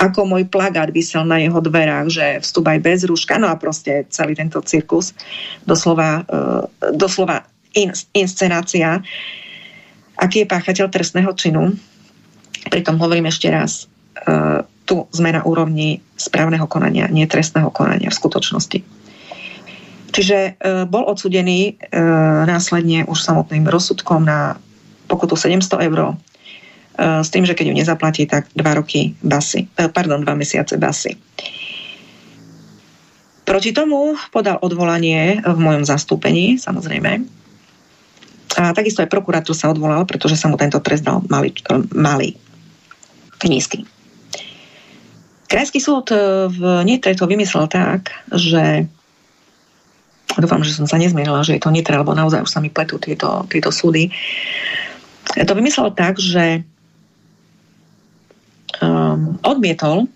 ako 0.01 0.26
môj 0.26 0.49
plagát 0.49 0.89
vysel 0.89 1.22
na 1.22 1.38
jeho 1.38 1.62
dverách, 1.62 2.09
že 2.09 2.26
vstup 2.41 2.66
aj 2.66 2.82
bez 2.82 3.05
rúška, 3.05 3.38
no 3.38 3.45
a 3.45 3.62
proste 3.62 4.09
celý 4.09 4.34
tento 4.34 4.57
cirkus, 4.66 5.14
doslova, 5.70 6.26
doslova 6.97 7.45
in, 7.78 7.93
inscenácia 8.18 9.05
aký 10.20 10.43
je 10.43 10.51
páchateľ 10.51 10.88
trestného 10.91 11.32
činu. 11.36 11.76
Pritom 12.72 12.97
hovorím 12.97 13.30
ešte 13.30 13.51
raz, 13.51 13.86
e, 14.16 14.63
tu 14.86 15.05
sme 15.11 15.34
na 15.34 15.41
úrovni 15.43 16.01
správneho 16.16 16.66
konania, 16.66 17.11
nie 17.11 17.28
trestného 17.28 17.70
konania 17.70 18.09
v 18.09 18.20
skutočnosti. 18.20 18.80
Čiže 20.16 20.38
e, 20.38 20.51
bol 20.88 21.03
odsudený 21.05 21.76
e, 21.76 22.01
následne 22.47 23.03
už 23.05 23.20
samotným 23.20 23.68
rozsudkom 23.68 24.24
na 24.24 24.57
pokutu 25.05 25.38
700 25.38 25.88
eur 25.91 26.18
s 26.95 27.28
tým, 27.28 27.43
že 27.43 27.59
keď 27.59 27.66
ju 27.68 27.76
nezaplatí, 27.76 28.24
tak 28.24 28.47
dva 28.55 28.80
roky 28.80 29.20
basy, 29.20 29.68
pardon, 29.91 30.24
dva 30.24 30.32
mesiace 30.32 30.80
basy. 30.80 31.20
Proti 33.43 33.76
tomu 33.76 34.18
podal 34.32 34.57
odvolanie 34.63 35.43
v 35.43 35.59
mojom 35.59 35.84
zastúpení, 35.84 36.57
samozrejme. 36.57 37.22
A 38.56 38.72
takisto 38.72 39.02
aj 39.04 39.12
prokurátor 39.12 39.58
sa 39.58 39.74
odvolal, 39.74 40.06
pretože 40.08 40.39
sa 40.39 40.48
mu 40.48 40.56
tento 40.56 40.80
trest 40.80 41.04
dal 41.04 41.20
malý, 41.28 41.52
malý 41.91 42.38
nízky. 43.46 43.86
Krajský 45.46 45.78
súd 45.78 46.10
v 46.50 46.62
Nitre 46.82 47.14
to 47.14 47.30
vymyslel 47.30 47.70
tak, 47.70 48.10
že 48.34 48.89
dúfam, 50.34 50.66
že 50.66 50.74
som 50.74 50.89
sa 50.89 50.98
nezmienila, 50.98 51.46
že 51.46 51.56
je 51.56 51.62
to 51.62 51.70
Nitre, 51.70 51.93
lebo 51.93 52.18
naozaj 52.18 52.41
už 52.41 52.50
sa 52.50 52.64
mi 52.64 52.74
pletú 52.74 52.98
tieto, 52.98 53.46
tieto 53.48 53.70
súdy. 53.70 54.10
To 55.36 55.54
vymyslel 55.54 55.93
tak, 55.93 56.18
že 56.18 56.66
um, 58.82 59.38
odmietol 59.46 60.10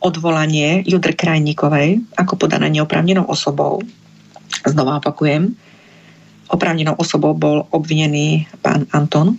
odvolanie 0.00 0.86
Judr 0.86 1.12
Krajníkovej 1.12 2.00
ako 2.16 2.38
podané 2.38 2.70
neoprávnenou 2.72 3.26
osobou. 3.26 3.82
Znova 4.64 5.02
opakujem, 5.02 5.52
oprávnenou 6.50 6.94
osobou 6.98 7.34
bol 7.34 7.66
obvinený 7.70 8.46
pán 8.62 8.86
Anton. 8.92 9.38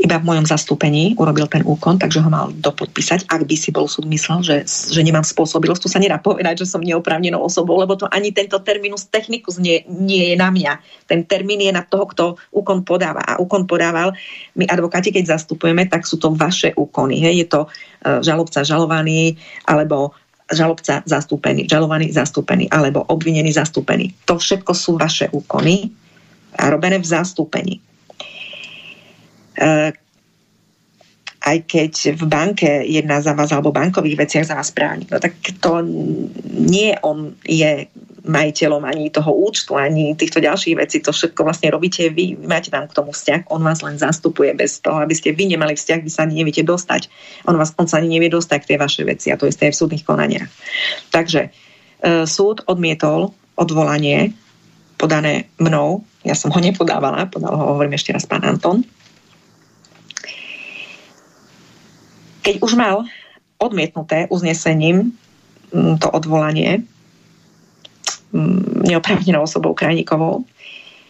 Iba 0.00 0.16
v 0.16 0.32
mojom 0.32 0.48
zastúpení 0.48 1.12
urobil 1.20 1.44
ten 1.44 1.60
úkon, 1.60 2.00
takže 2.00 2.24
ho 2.24 2.32
mal 2.32 2.48
dopodpísať, 2.56 3.28
ak 3.28 3.44
by 3.44 3.52
si 3.52 3.68
bol 3.68 3.84
súd 3.84 4.08
myslel, 4.08 4.40
že, 4.40 4.56
že 4.64 5.04
nemám 5.04 5.20
spôsobilosť. 5.20 5.84
Tu 5.84 5.92
sa 5.92 6.00
nedá 6.00 6.16
povedať, 6.16 6.64
že 6.64 6.72
som 6.72 6.80
neoprávnenou 6.80 7.36
osobou, 7.36 7.76
lebo 7.76 8.00
to 8.00 8.08
ani 8.08 8.32
tento 8.32 8.56
terminus 8.64 9.04
technicus 9.12 9.60
nie, 9.60 9.84
nie 9.92 10.32
je 10.32 10.36
na 10.40 10.48
mňa. 10.48 11.04
Ten 11.04 11.28
termín 11.28 11.60
je 11.60 11.68
na 11.68 11.84
toho, 11.84 12.08
kto 12.08 12.24
úkon 12.48 12.80
podáva. 12.80 13.20
A 13.20 13.36
úkon 13.44 13.68
podával, 13.68 14.16
my 14.56 14.64
advokáti, 14.72 15.12
keď 15.12 15.36
zastupujeme, 15.36 15.84
tak 15.84 16.08
sú 16.08 16.16
to 16.16 16.32
vaše 16.32 16.72
úkony. 16.80 17.20
Hej? 17.20 17.44
Je 17.44 17.46
to 17.52 17.60
E, 18.00 18.24
žalobca 18.24 18.64
žalovaný 18.64 19.36
alebo 19.68 20.16
žalobca 20.50 21.02
zastúpený, 21.06 21.70
žalovaný 21.70 22.10
zastúpený 22.10 22.66
alebo 22.70 23.06
obvinený 23.06 23.54
zastúpený. 23.54 24.10
To 24.26 24.36
všetko 24.36 24.72
sú 24.74 24.98
vaše 24.98 25.30
úkony 25.30 25.90
a 26.58 26.68
robené 26.68 26.98
v 26.98 27.06
zastúpení. 27.06 27.74
E, 29.54 29.94
aj 31.40 31.58
keď 31.64 31.92
v 32.20 32.22
banke 32.28 32.70
jedná 32.84 33.22
za 33.22 33.32
vás 33.32 33.48
alebo 33.54 33.72
bankových 33.72 34.26
veciach 34.26 34.46
za 34.50 34.58
vás 34.58 34.74
právnik, 34.74 35.08
no 35.08 35.22
tak 35.22 35.38
to 35.62 35.80
nie 36.52 36.92
on 37.00 37.32
je 37.46 37.88
majiteľom 38.24 38.84
ani 38.84 39.08
toho 39.08 39.32
účtu, 39.32 39.76
ani 39.76 40.12
týchto 40.16 40.40
ďalších 40.40 40.76
vecí. 40.76 41.00
To 41.00 41.12
všetko 41.12 41.46
vlastne 41.46 41.72
robíte 41.72 42.08
vy. 42.12 42.36
Vy 42.36 42.46
máte 42.46 42.68
tam 42.68 42.84
k 42.84 42.96
tomu 42.96 43.16
vzťah. 43.16 43.48
On 43.48 43.60
vás 43.60 43.80
len 43.80 43.96
zastupuje 43.96 44.52
bez 44.52 44.80
toho, 44.80 45.00
aby 45.00 45.14
ste 45.16 45.32
vy 45.32 45.52
nemali 45.52 45.76
vzťah, 45.76 46.00
vy 46.04 46.10
sa 46.10 46.28
ani 46.28 46.40
neviete 46.40 46.60
dostať. 46.60 47.08
On, 47.48 47.56
vás, 47.56 47.72
on 47.80 47.88
sa 47.88 47.98
ani 47.98 48.12
nevie 48.18 48.28
dostať 48.28 48.58
k 48.64 48.68
tej 48.74 48.78
vašej 48.78 49.04
veci 49.08 49.26
a 49.32 49.38
to 49.40 49.48
isté 49.48 49.68
aj 49.68 49.74
v 49.76 49.80
súdnych 49.80 50.04
konaniach. 50.04 50.48
Takže 51.14 51.48
e, 51.48 51.50
súd 52.28 52.64
odmietol 52.68 53.32
odvolanie 53.56 54.36
podané 55.00 55.48
mnou. 55.56 56.04
Ja 56.20 56.36
som 56.36 56.52
ho 56.52 56.60
nepodávala, 56.60 57.28
podal 57.32 57.56
ho, 57.56 57.64
hovorím 57.76 57.96
ešte 57.96 58.12
raz, 58.12 58.28
pán 58.28 58.44
Anton. 58.44 58.84
Keď 62.44 62.60
už 62.60 62.76
mal 62.76 63.08
odmietnuté 63.60 64.28
uznesením 64.32 65.12
to 65.72 66.08
odvolanie, 66.10 66.84
neoprávnenou 68.86 69.44
osobou 69.44 69.74
Krajníkovou. 69.76 70.44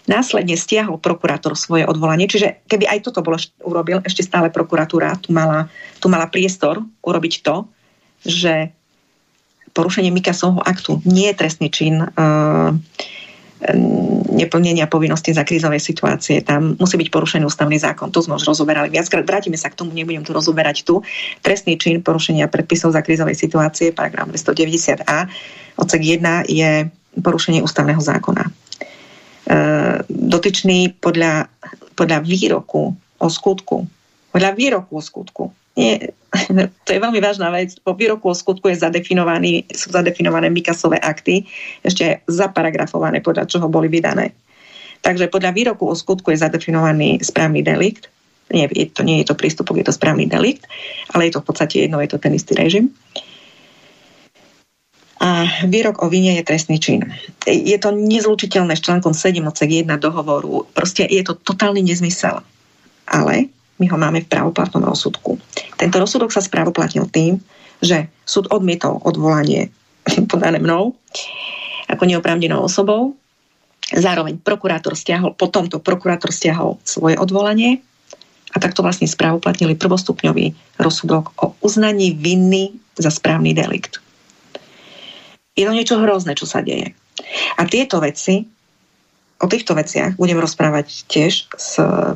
Následne 0.08 0.58
stiahol 0.58 0.98
prokurátor 0.98 1.54
svoje 1.54 1.86
odvolanie, 1.86 2.26
čiže 2.26 2.66
keby 2.66 2.88
aj 2.88 2.98
toto 3.06 3.22
bolo 3.22 3.38
urobil, 3.62 4.02
ešte 4.02 4.26
stále 4.26 4.50
prokuratúra 4.50 5.14
tu 5.20 5.30
mala, 5.30 5.70
tu 6.02 6.10
mala 6.10 6.26
priestor 6.26 6.82
urobiť 7.04 7.34
to, 7.46 7.68
že 8.26 8.74
porušenie 9.70 10.10
Mikasovho 10.10 10.58
aktu 10.66 10.98
nie 11.06 11.30
je 11.30 11.38
trestný 11.38 11.68
čin 11.70 12.02
uh, 12.02 12.74
neplnenia 14.30 14.88
povinnosti 14.88 15.36
za 15.36 15.44
krízovej 15.44 15.84
situácie. 15.84 16.40
Tam 16.40 16.80
musí 16.80 16.96
byť 16.96 17.08
porušený 17.12 17.44
ústavný 17.44 17.76
zákon. 17.76 18.08
To 18.08 18.24
sme 18.24 18.40
už 18.40 18.48
rozoberali 18.48 18.88
viackrát. 18.88 19.26
Vrátime 19.26 19.60
sa 19.60 19.68
k 19.68 19.76
tomu, 19.76 19.92
nebudem 19.92 20.24
to 20.24 20.32
rozoberať 20.32 20.88
tu. 20.88 21.04
Trestný 21.44 21.76
čin 21.76 22.00
porušenia 22.00 22.48
predpisov 22.48 22.96
za 22.96 23.04
krízovej 23.04 23.36
situácie, 23.36 23.92
paragraf 23.92 24.32
290a, 24.32 25.28
odsek 25.76 26.00
1 26.00 26.48
je 26.48 26.88
porušenie 27.20 27.60
ústavného 27.60 28.00
zákona. 28.00 28.48
E, 28.48 28.50
dotyčný 30.08 30.96
podľa, 30.96 31.52
podľa 31.92 32.18
výroku 32.24 32.96
o 33.20 33.28
skutku, 33.28 33.84
podľa 34.32 34.50
výroku 34.56 34.96
o 34.96 35.02
skutku, 35.04 35.44
nie, 35.80 36.12
to 36.84 36.90
je 36.92 37.00
veľmi 37.00 37.20
vážna 37.24 37.48
vec, 37.48 37.72
po 37.80 37.96
výroku 37.96 38.28
o 38.28 38.36
skutku 38.36 38.68
je 38.68 38.76
zadefinovaný, 38.76 39.64
sú 39.72 39.88
zadefinované 39.90 40.52
Mikasové 40.52 41.00
akty, 41.00 41.48
ešte 41.80 42.20
zaparografované, 42.28 43.24
podľa 43.24 43.48
čoho 43.48 43.72
boli 43.72 43.88
vydané. 43.88 44.36
Takže 45.00 45.32
podľa 45.32 45.56
výroku 45.56 45.88
o 45.88 45.96
skutku 45.96 46.28
je 46.30 46.44
zadefinovaný 46.44 47.24
správny 47.24 47.64
delikt, 47.64 48.12
nie, 48.50 48.66
to, 48.90 49.06
nie 49.06 49.22
je 49.22 49.30
to 49.30 49.38
prístupok, 49.38 49.78
je 49.78 49.86
to 49.86 49.94
správny 49.94 50.26
delikt, 50.26 50.66
ale 51.14 51.30
je 51.30 51.38
to 51.38 51.40
v 51.40 51.46
podstate 51.46 51.76
jedno, 51.86 52.02
je 52.02 52.10
to 52.10 52.18
ten 52.18 52.34
istý 52.34 52.58
režim. 52.58 52.90
A 55.20 55.44
výrok 55.68 56.00
o 56.02 56.08
vine 56.08 56.34
je 56.40 56.48
trestný 56.48 56.80
čin. 56.80 57.04
Je 57.44 57.76
to 57.76 57.92
nezlučiteľné 57.92 58.72
s 58.72 58.82
článkom 58.88 59.12
7 59.12 59.44
odsek 59.44 59.84
1 59.84 59.92
dohovoru. 60.00 60.64
Proste 60.72 61.04
je 61.04 61.20
to 61.20 61.36
totálny 61.36 61.84
nezmysel. 61.84 62.40
Ale 63.04 63.52
my 63.80 63.86
ho 63.88 63.96
máme 63.96 64.20
v 64.20 64.30
právoplatnom 64.30 64.84
rozsudku. 64.84 65.40
Tento 65.80 65.96
rozsudok 65.96 66.30
sa 66.30 66.44
správoplatnil 66.44 67.08
tým, 67.08 67.40
že 67.80 68.12
súd 68.28 68.52
odmietol 68.52 69.00
odvolanie 69.02 69.72
podané 70.30 70.60
mnou 70.60 70.94
ako 71.90 72.06
neoprávnenou 72.06 72.62
osobou. 72.62 73.16
Zároveň 73.90 74.38
prokurátor 74.38 74.94
stiahol, 74.94 75.34
po 75.34 75.50
tomto 75.50 75.82
prokurátor 75.82 76.30
stiahol 76.30 76.78
svoje 76.86 77.18
odvolanie 77.18 77.82
a 78.54 78.62
takto 78.62 78.86
vlastne 78.86 79.10
správoplatnili 79.10 79.74
prvostupňový 79.74 80.78
rozsudok 80.78 81.34
o 81.42 81.58
uznaní 81.58 82.14
viny 82.14 82.78
za 82.94 83.10
správny 83.10 83.50
delikt. 83.50 83.98
Je 85.58 85.66
to 85.66 85.74
niečo 85.74 85.98
hrozné, 85.98 86.38
čo 86.38 86.46
sa 86.46 86.62
deje. 86.62 86.94
A 87.58 87.66
tieto 87.66 87.98
veci, 87.98 88.46
o 89.42 89.46
týchto 89.50 89.74
veciach 89.74 90.14
budem 90.14 90.38
rozprávať 90.38 91.10
tiež 91.10 91.50
s 91.50 91.70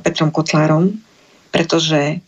Petrom 0.07 0.31
Kotlárom, 0.31 0.95
pretože 1.55 2.19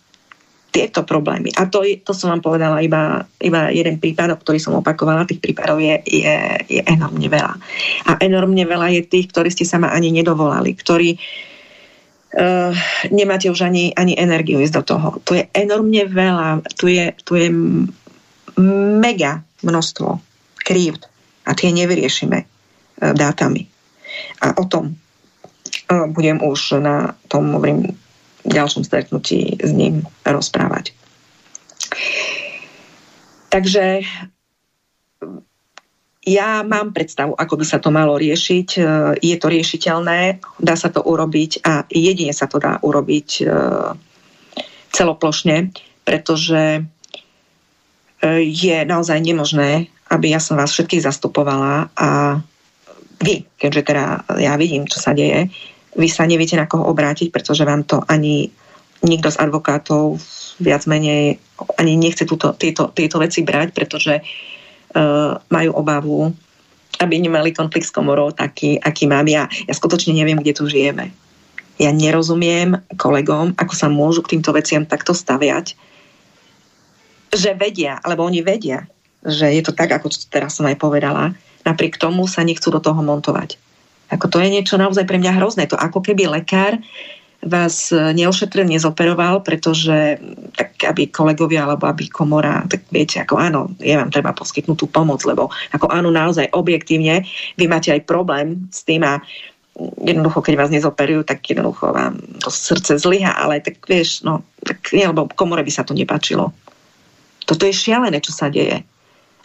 tieto 0.70 1.08
problémy, 1.08 1.50
a 1.56 1.66
to, 1.66 1.82
to 2.04 2.12
som 2.12 2.36
vám 2.36 2.44
povedala 2.44 2.84
iba, 2.84 3.24
iba 3.40 3.72
jeden 3.72 3.96
prípad, 3.96 4.36
ktorý 4.38 4.60
som 4.60 4.76
opakovala, 4.76 5.24
tých 5.24 5.40
prípadov 5.40 5.80
je, 5.80 5.98
je, 6.04 6.36
je 6.68 6.82
enormne 6.84 7.24
veľa. 7.32 7.54
A 8.06 8.20
enormne 8.20 8.60
veľa 8.68 8.92
je 8.92 9.02
tých, 9.08 9.32
ktorí 9.32 9.48
ste 9.48 9.64
sa 9.64 9.80
ma 9.80 9.88
ani 9.88 10.12
nedovolali, 10.12 10.76
ktorí 10.76 11.16
uh, 11.16 12.76
nemáte 13.08 13.48
už 13.48 13.64
ani, 13.64 13.96
ani 13.96 14.20
energiu 14.20 14.60
ísť 14.60 14.76
do 14.76 14.82
toho. 14.84 15.08
To 15.24 15.32
je 15.32 15.48
enormne 15.56 16.12
veľa, 16.12 16.60
tu 16.76 16.92
je, 16.92 17.08
tu 17.24 17.40
je 17.40 17.48
mega 19.00 19.40
množstvo 19.64 20.20
krívd 20.60 21.08
a 21.46 21.54
tie 21.54 21.70
nevyriešime 21.70 22.38
e, 22.42 22.46
dátami. 23.14 23.62
A 24.42 24.58
o 24.58 24.64
tom 24.66 24.90
e, 24.90 24.94
budem 26.10 26.42
už 26.42 26.82
na 26.82 27.14
tom 27.30 27.54
hovorím, 27.54 27.94
ďalšom 28.46 28.86
stretnutí 28.86 29.58
s 29.58 29.70
ním 29.74 30.06
rozprávať. 30.22 30.94
Takže 33.50 34.02
ja 36.26 36.50
mám 36.66 36.90
predstavu, 36.90 37.38
ako 37.38 37.54
by 37.62 37.64
sa 37.64 37.78
to 37.78 37.94
malo 37.94 38.18
riešiť. 38.18 38.68
E, 38.74 38.80
je 39.22 39.36
to 39.38 39.46
riešiteľné, 39.46 40.42
dá 40.58 40.74
sa 40.74 40.90
to 40.90 41.02
urobiť 41.02 41.62
a 41.62 41.86
jedine 41.86 42.34
sa 42.34 42.50
to 42.50 42.58
dá 42.58 42.82
urobiť 42.82 43.46
celoplošne, 44.90 45.76
pretože 46.02 46.82
je 48.26 48.76
naozaj 48.88 49.20
nemožné 49.20 49.92
aby 50.10 50.30
ja 50.30 50.40
som 50.40 50.58
vás 50.58 50.70
všetkých 50.70 51.02
zastupovala 51.02 51.90
a 51.98 52.38
vy, 53.18 53.48
keďže 53.58 53.82
teda 53.82 54.04
ja 54.38 54.54
vidím, 54.60 54.86
čo 54.86 55.00
sa 55.02 55.16
deje, 55.16 55.50
vy 55.96 56.08
sa 56.12 56.28
neviete 56.28 56.54
na 56.60 56.68
koho 56.68 56.84
obrátiť, 56.92 57.32
pretože 57.32 57.64
vám 57.64 57.82
to 57.88 58.04
ani 58.04 58.52
nikto 59.04 59.32
z 59.32 59.40
advokátov 59.40 60.20
viac 60.60 60.84
menej 60.88 61.40
ani 61.76 61.96
nechce 61.96 62.24
túto, 62.24 62.52
tieto, 62.56 62.92
tieto 62.92 63.16
veci 63.20 63.44
brať, 63.44 63.72
pretože 63.72 64.20
uh, 64.20 65.36
majú 65.48 65.70
obavu, 65.76 66.32
aby 67.00 67.14
nemali 67.20 67.52
konflikt 67.52 67.88
s 67.88 67.96
komorou 67.96 68.32
taký, 68.32 68.80
aký 68.80 69.04
mám 69.08 69.28
ja. 69.28 69.48
Ja 69.68 69.74
skutočne 69.76 70.16
neviem, 70.16 70.40
kde 70.40 70.56
tu 70.56 70.64
žijeme. 70.68 71.12
Ja 71.76 71.92
nerozumiem 71.92 72.80
kolegom, 72.96 73.52
ako 73.60 73.74
sa 73.76 73.92
môžu 73.92 74.24
k 74.24 74.36
týmto 74.36 74.52
veciam 74.56 74.88
takto 74.88 75.12
staviať, 75.12 75.76
že 77.36 77.52
vedia, 77.52 78.00
alebo 78.00 78.24
oni 78.24 78.40
vedia, 78.40 78.88
že 79.20 79.52
je 79.52 79.60
to 79.60 79.76
tak, 79.76 79.92
ako 79.92 80.08
teraz 80.32 80.56
som 80.56 80.64
aj 80.64 80.80
povedala, 80.80 81.36
napriek 81.68 82.00
tomu 82.00 82.24
sa 82.24 82.40
nechcú 82.40 82.72
do 82.72 82.80
toho 82.80 83.04
montovať. 83.04 83.60
Ako 84.10 84.30
to 84.30 84.38
je 84.38 84.48
niečo 84.52 84.78
naozaj 84.78 85.06
pre 85.06 85.18
mňa 85.18 85.38
hrozné. 85.38 85.66
To 85.70 85.78
ako 85.78 86.02
keby 86.02 86.30
lekár 86.30 86.78
vás 87.46 87.94
neošetril, 87.94 88.66
nezoperoval, 88.66 89.44
pretože 89.46 90.18
tak 90.56 90.74
aby 90.82 91.06
kolegovia 91.12 91.62
alebo 91.62 91.86
aby 91.86 92.10
komora, 92.10 92.66
tak 92.66 92.88
viete, 92.90 93.22
ako 93.22 93.34
áno, 93.38 93.60
je 93.78 93.94
vám 93.94 94.10
treba 94.10 94.34
poskytnúť 94.34 94.76
tú 94.76 94.86
pomoc, 94.90 95.22
lebo 95.22 95.52
ako 95.70 95.86
áno, 95.92 96.10
naozaj 96.10 96.50
objektívne, 96.50 97.22
vy 97.54 97.64
máte 97.70 97.94
aj 97.94 98.08
problém 98.08 98.66
s 98.72 98.82
tým 98.82 99.06
a 99.06 99.22
jednoducho, 100.00 100.40
keď 100.40 100.54
vás 100.56 100.72
nezoperujú, 100.72 101.28
tak 101.28 101.44
jednoducho 101.44 101.92
vám 101.92 102.16
to 102.40 102.48
srdce 102.48 102.96
zlyha, 102.96 103.36
ale 103.36 103.60
tak 103.60 103.84
vieš, 103.84 104.24
no, 104.24 104.40
tak 104.64 104.80
nie, 104.96 105.04
lebo 105.04 105.28
komore 105.28 105.60
by 105.62 105.70
sa 105.70 105.84
to 105.84 105.92
nepáčilo. 105.92 106.50
Toto 107.44 107.62
je 107.68 107.76
šialené, 107.76 108.18
čo 108.24 108.32
sa 108.32 108.48
deje. 108.48 108.82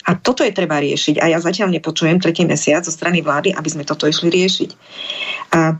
A 0.02 0.18
toto 0.18 0.42
je 0.42 0.50
treba 0.50 0.82
riešiť. 0.82 1.22
A 1.22 1.30
ja 1.30 1.38
zatiaľ 1.38 1.70
nepočujem 1.70 2.18
tretí 2.18 2.42
mesiac 2.42 2.82
zo 2.82 2.90
strany 2.90 3.22
vlády, 3.22 3.54
aby 3.54 3.68
sme 3.70 3.86
toto 3.86 4.10
išli 4.10 4.28
riešiť. 4.28 4.70
A 5.54 5.78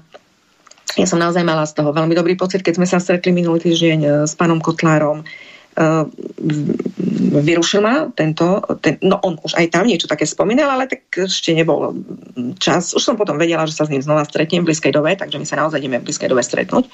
ja 1.00 1.06
som 1.08 1.16
naozaj 1.16 1.42
mala 1.42 1.64
z 1.64 1.78
toho 1.80 1.90
veľmi 1.90 2.12
dobrý 2.12 2.36
pocit, 2.36 2.60
keď 2.60 2.76
sme 2.76 2.86
sa 2.86 3.00
stretli 3.00 3.32
minulý 3.32 3.64
týždeň 3.64 3.98
eh, 4.04 4.10
s 4.28 4.36
pánom 4.36 4.60
Kotlárom 4.60 5.24
vyrušil 7.32 7.80
ma 7.80 8.12
tento, 8.12 8.60
ten, 8.84 9.00
no 9.00 9.16
on 9.24 9.40
už 9.40 9.56
aj 9.56 9.72
tam 9.72 9.88
niečo 9.88 10.04
také 10.04 10.28
spomínal, 10.28 10.68
ale 10.68 10.84
tak 10.84 11.08
ešte 11.16 11.56
nebol 11.56 11.96
čas. 12.60 12.92
Už 12.92 13.00
som 13.00 13.16
potom 13.16 13.40
vedela, 13.40 13.64
že 13.64 13.72
sa 13.72 13.88
s 13.88 13.92
ním 13.92 14.04
znova 14.04 14.28
stretnem 14.28 14.62
v 14.62 14.68
blízkej 14.68 14.92
dobe, 14.92 15.16
takže 15.16 15.40
my 15.40 15.46
sa 15.48 15.56
naozaj 15.56 15.80
ideme 15.80 15.96
v 15.96 16.12
blízkej 16.12 16.28
dobe 16.28 16.44
stretnúť. 16.44 16.84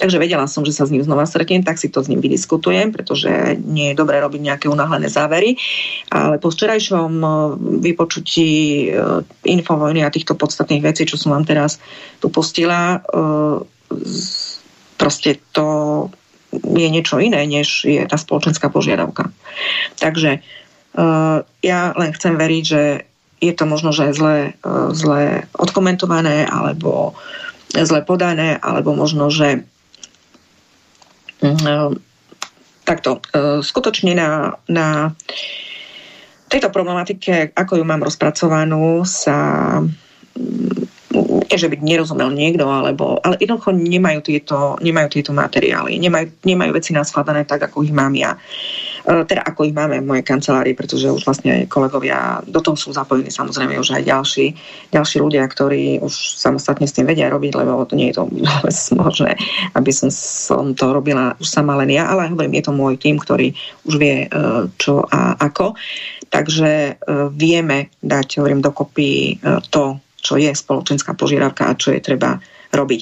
Takže 0.00 0.16
vedela 0.16 0.48
som, 0.48 0.64
že 0.64 0.72
sa 0.72 0.88
s 0.88 0.92
ním 0.96 1.04
znova 1.04 1.28
stretnem, 1.28 1.60
tak 1.60 1.76
si 1.76 1.92
to 1.92 2.00
s 2.00 2.08
ním 2.08 2.24
vydiskutujem, 2.24 2.96
pretože 2.96 3.60
nie 3.60 3.92
je 3.92 4.00
dobré 4.00 4.16
robiť 4.24 4.40
nejaké 4.40 4.66
unáhlené 4.72 5.12
závery. 5.12 5.60
Ale 6.08 6.40
po 6.40 6.48
včerajšom 6.48 7.12
uh, 7.20 7.32
vypočutí 7.84 8.50
uh, 8.88 9.20
infovojny 9.44 10.08
a 10.08 10.14
týchto 10.14 10.40
podstatných 10.40 10.80
vecí, 10.80 11.04
čo 11.04 11.20
som 11.20 11.36
vám 11.36 11.44
teraz 11.44 11.76
tu 12.16 12.32
pustila, 12.32 13.02
proste 14.96 15.42
to 15.50 15.66
je 16.52 16.88
niečo 16.92 17.16
iné, 17.16 17.48
než 17.48 17.88
je 17.88 18.04
tá 18.04 18.20
spoločenská 18.20 18.68
požiadavka. 18.68 19.32
Takže 19.96 20.40
uh, 20.40 21.40
ja 21.64 21.80
len 21.96 22.10
chcem 22.12 22.36
veriť, 22.36 22.64
že 22.64 22.82
je 23.42 23.52
to 23.56 23.64
možno, 23.64 23.90
že 23.90 24.12
zle, 24.12 24.52
uh, 24.60 24.92
zle 24.92 25.48
odkomentované 25.56 26.44
alebo 26.44 27.16
zle 27.72 28.04
podané, 28.04 28.60
alebo 28.60 28.92
možno, 28.92 29.32
že 29.32 29.64
uh, 31.40 31.90
takto, 32.84 33.24
uh, 33.32 33.64
skutočne 33.64 34.12
na, 34.12 34.60
na 34.68 35.16
tejto 36.52 36.68
problematike, 36.68 37.56
ako 37.56 37.80
ju 37.80 37.84
mám 37.88 38.04
rozpracovanú, 38.04 39.08
sa 39.08 39.80
nie, 41.12 41.56
že 41.60 41.68
by 41.68 41.76
nerozumel 41.84 42.32
niekto, 42.32 42.64
alebo, 42.64 43.20
ale 43.20 43.36
jednoducho 43.36 43.76
nemajú 43.76 44.24
tieto, 44.24 44.80
nemajú 44.80 45.08
tieto 45.12 45.36
materiály, 45.36 46.00
nemajú, 46.00 46.32
nemajú 46.48 46.70
veci 46.72 46.96
naskladané 46.96 47.44
tak, 47.44 47.68
ako 47.68 47.84
ich 47.84 47.92
mám 47.92 48.16
ja. 48.16 48.40
E, 49.04 49.26
teda 49.28 49.44
ako 49.44 49.68
ich 49.68 49.76
máme 49.76 50.00
v 50.00 50.08
mojej 50.08 50.24
kancelárii, 50.24 50.72
pretože 50.72 51.12
už 51.12 51.28
vlastne 51.28 51.68
kolegovia 51.68 52.40
do 52.48 52.64
toho 52.64 52.78
sú 52.78 52.88
zapojení 52.96 53.28
samozrejme 53.28 53.76
už 53.76 54.00
aj 54.00 54.02
ďalší, 54.08 54.46
ďalší 54.94 55.16
ľudia, 55.20 55.44
ktorí 55.44 56.00
už 56.00 56.40
samostatne 56.40 56.88
s 56.88 56.96
tým 56.96 57.04
vedia 57.04 57.28
robiť, 57.28 57.52
lebo 57.52 57.84
to 57.84 57.98
nie 57.98 58.10
je 58.10 58.22
to 58.22 58.24
vôbec 58.48 58.76
možné, 58.96 59.36
aby 59.76 59.90
som, 59.92 60.08
som 60.10 60.72
to 60.72 60.88
robila 60.94 61.36
už 61.36 61.48
sama 61.48 61.76
len 61.84 61.92
ja, 61.92 62.08
ale 62.08 62.32
hovorím, 62.32 62.56
je 62.56 62.64
to 62.64 62.72
môj 62.72 62.94
tým, 62.96 63.20
ktorý 63.20 63.52
už 63.84 63.94
vie 64.00 64.24
e, 64.24 64.28
čo 64.80 65.04
a 65.10 65.36
ako. 65.36 65.76
Takže 66.32 66.70
e, 66.72 66.92
vieme 67.36 67.92
dať, 68.00 68.40
hovorím, 68.40 68.64
dokopy 68.64 69.36
to, 69.68 70.00
čo 70.22 70.38
je 70.38 70.54
spoločenská 70.54 71.18
požiadavka 71.18 71.66
a 71.66 71.76
čo 71.76 71.90
je 71.90 72.00
treba 72.00 72.38
robiť. 72.70 73.00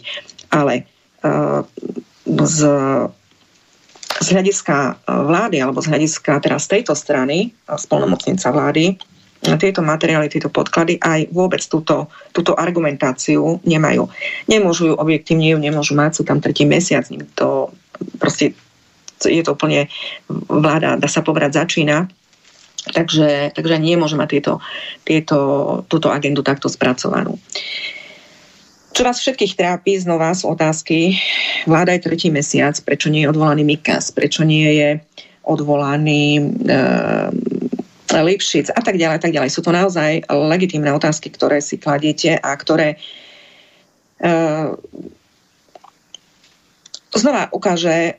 Ale 0.51 0.89
uh, 1.23 1.63
z, 2.27 2.59
z 4.21 4.27
hľadiska 4.33 4.77
eh, 4.77 4.95
vlády 5.07 5.57
alebo 5.63 5.85
z 5.85 5.91
hľadiska 5.93 6.41
teraz 6.43 6.67
tejto 6.67 6.97
strany, 6.97 7.53
eh, 7.53 7.77
spolnomocnica 7.77 8.49
vlády, 8.51 8.97
tieto 9.41 9.81
materiály, 9.81 10.29
tieto 10.29 10.53
podklady 10.53 11.01
aj 11.01 11.33
vôbec 11.33 11.65
túto, 11.65 12.13
túto 12.37 12.53
argumentáciu 12.53 13.57
nemajú. 13.65 14.05
Nemôžu 14.45 14.93
ju 14.93 14.95
objektívne, 15.01 15.57
ju 15.57 15.59
nemôžu 15.59 15.97
mať, 15.97 16.21
sú 16.21 16.23
tam 16.29 16.45
tretí 16.45 16.69
mesiac, 16.69 17.09
to 17.33 17.73
proste 18.21 18.53
je 19.25 19.41
to 19.41 19.57
úplne 19.57 19.89
vláda, 20.29 21.01
dá 21.01 21.09
sa 21.09 21.25
povedať, 21.25 21.57
začína 21.57 22.09
Takže, 22.81 23.53
takže 23.53 23.77
nemôže 23.77 24.17
mať 24.17 24.29
tieto, 24.41 24.55
tieto, 25.05 25.39
túto 25.85 26.09
agendu 26.09 26.41
takto 26.41 26.73
spracovanú. 26.73 27.37
Čo 28.91 29.07
vás 29.07 29.21
všetkých 29.23 29.55
trápi, 29.55 30.01
znova 30.01 30.35
sú 30.35 30.51
otázky. 30.51 31.15
Vláda 31.69 31.95
je 31.95 32.05
tretí 32.09 32.29
mesiac, 32.33 32.75
prečo 32.83 33.13
nie 33.13 33.23
je 33.23 33.31
odvolaný 33.31 33.63
Mikas, 33.63 34.11
prečo 34.11 34.43
nie 34.43 34.67
je 34.81 34.91
odvolaný 35.47 36.41
e, 36.41 36.43
Lipšic 38.11 38.75
a 38.75 38.81
tak 38.83 38.99
ďalej, 38.99 39.23
tak 39.23 39.31
ďalej. 39.31 39.55
Sú 39.55 39.63
to 39.63 39.71
naozaj 39.71 40.27
legitímne 40.27 40.91
otázky, 40.91 41.31
ktoré 41.31 41.63
si 41.63 41.79
kladiete 41.79 42.35
a 42.35 42.51
ktoré 42.59 42.99
e, 44.19 44.29
znova 47.15 47.47
ukáže 47.55 48.19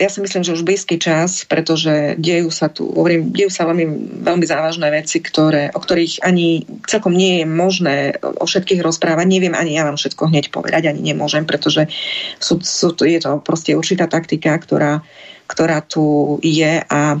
ja 0.00 0.08
si 0.08 0.24
myslím, 0.24 0.40
že 0.40 0.56
už 0.56 0.64
blízky 0.64 0.96
čas, 0.96 1.44
pretože 1.44 2.16
dejú 2.16 2.48
sa 2.48 2.72
tu, 2.72 2.88
hovorím, 2.88 3.28
dejú 3.28 3.52
sa 3.52 3.68
veľmi, 3.68 4.18
veľmi 4.24 4.46
závažné 4.48 4.88
veci, 4.88 5.20
ktoré, 5.20 5.68
o 5.68 5.78
ktorých 5.78 6.24
ani 6.24 6.64
celkom 6.88 7.12
nie 7.12 7.44
je 7.44 7.46
možné 7.46 7.96
o 8.24 8.48
všetkých 8.48 8.80
rozprávať. 8.80 9.28
Neviem 9.28 9.52
ani 9.52 9.76
ja 9.76 9.84
vám 9.84 10.00
všetko 10.00 10.32
hneď 10.32 10.48
povedať, 10.48 10.88
ani 10.88 11.12
nemôžem, 11.12 11.44
pretože 11.44 11.92
sú, 12.40 12.64
sú, 12.64 12.96
je 13.04 13.20
to 13.20 13.44
proste 13.44 13.76
určitá 13.76 14.08
taktika, 14.08 14.56
ktorá, 14.56 15.04
ktorá 15.44 15.84
tu 15.84 16.40
je 16.40 16.80
a 16.80 17.20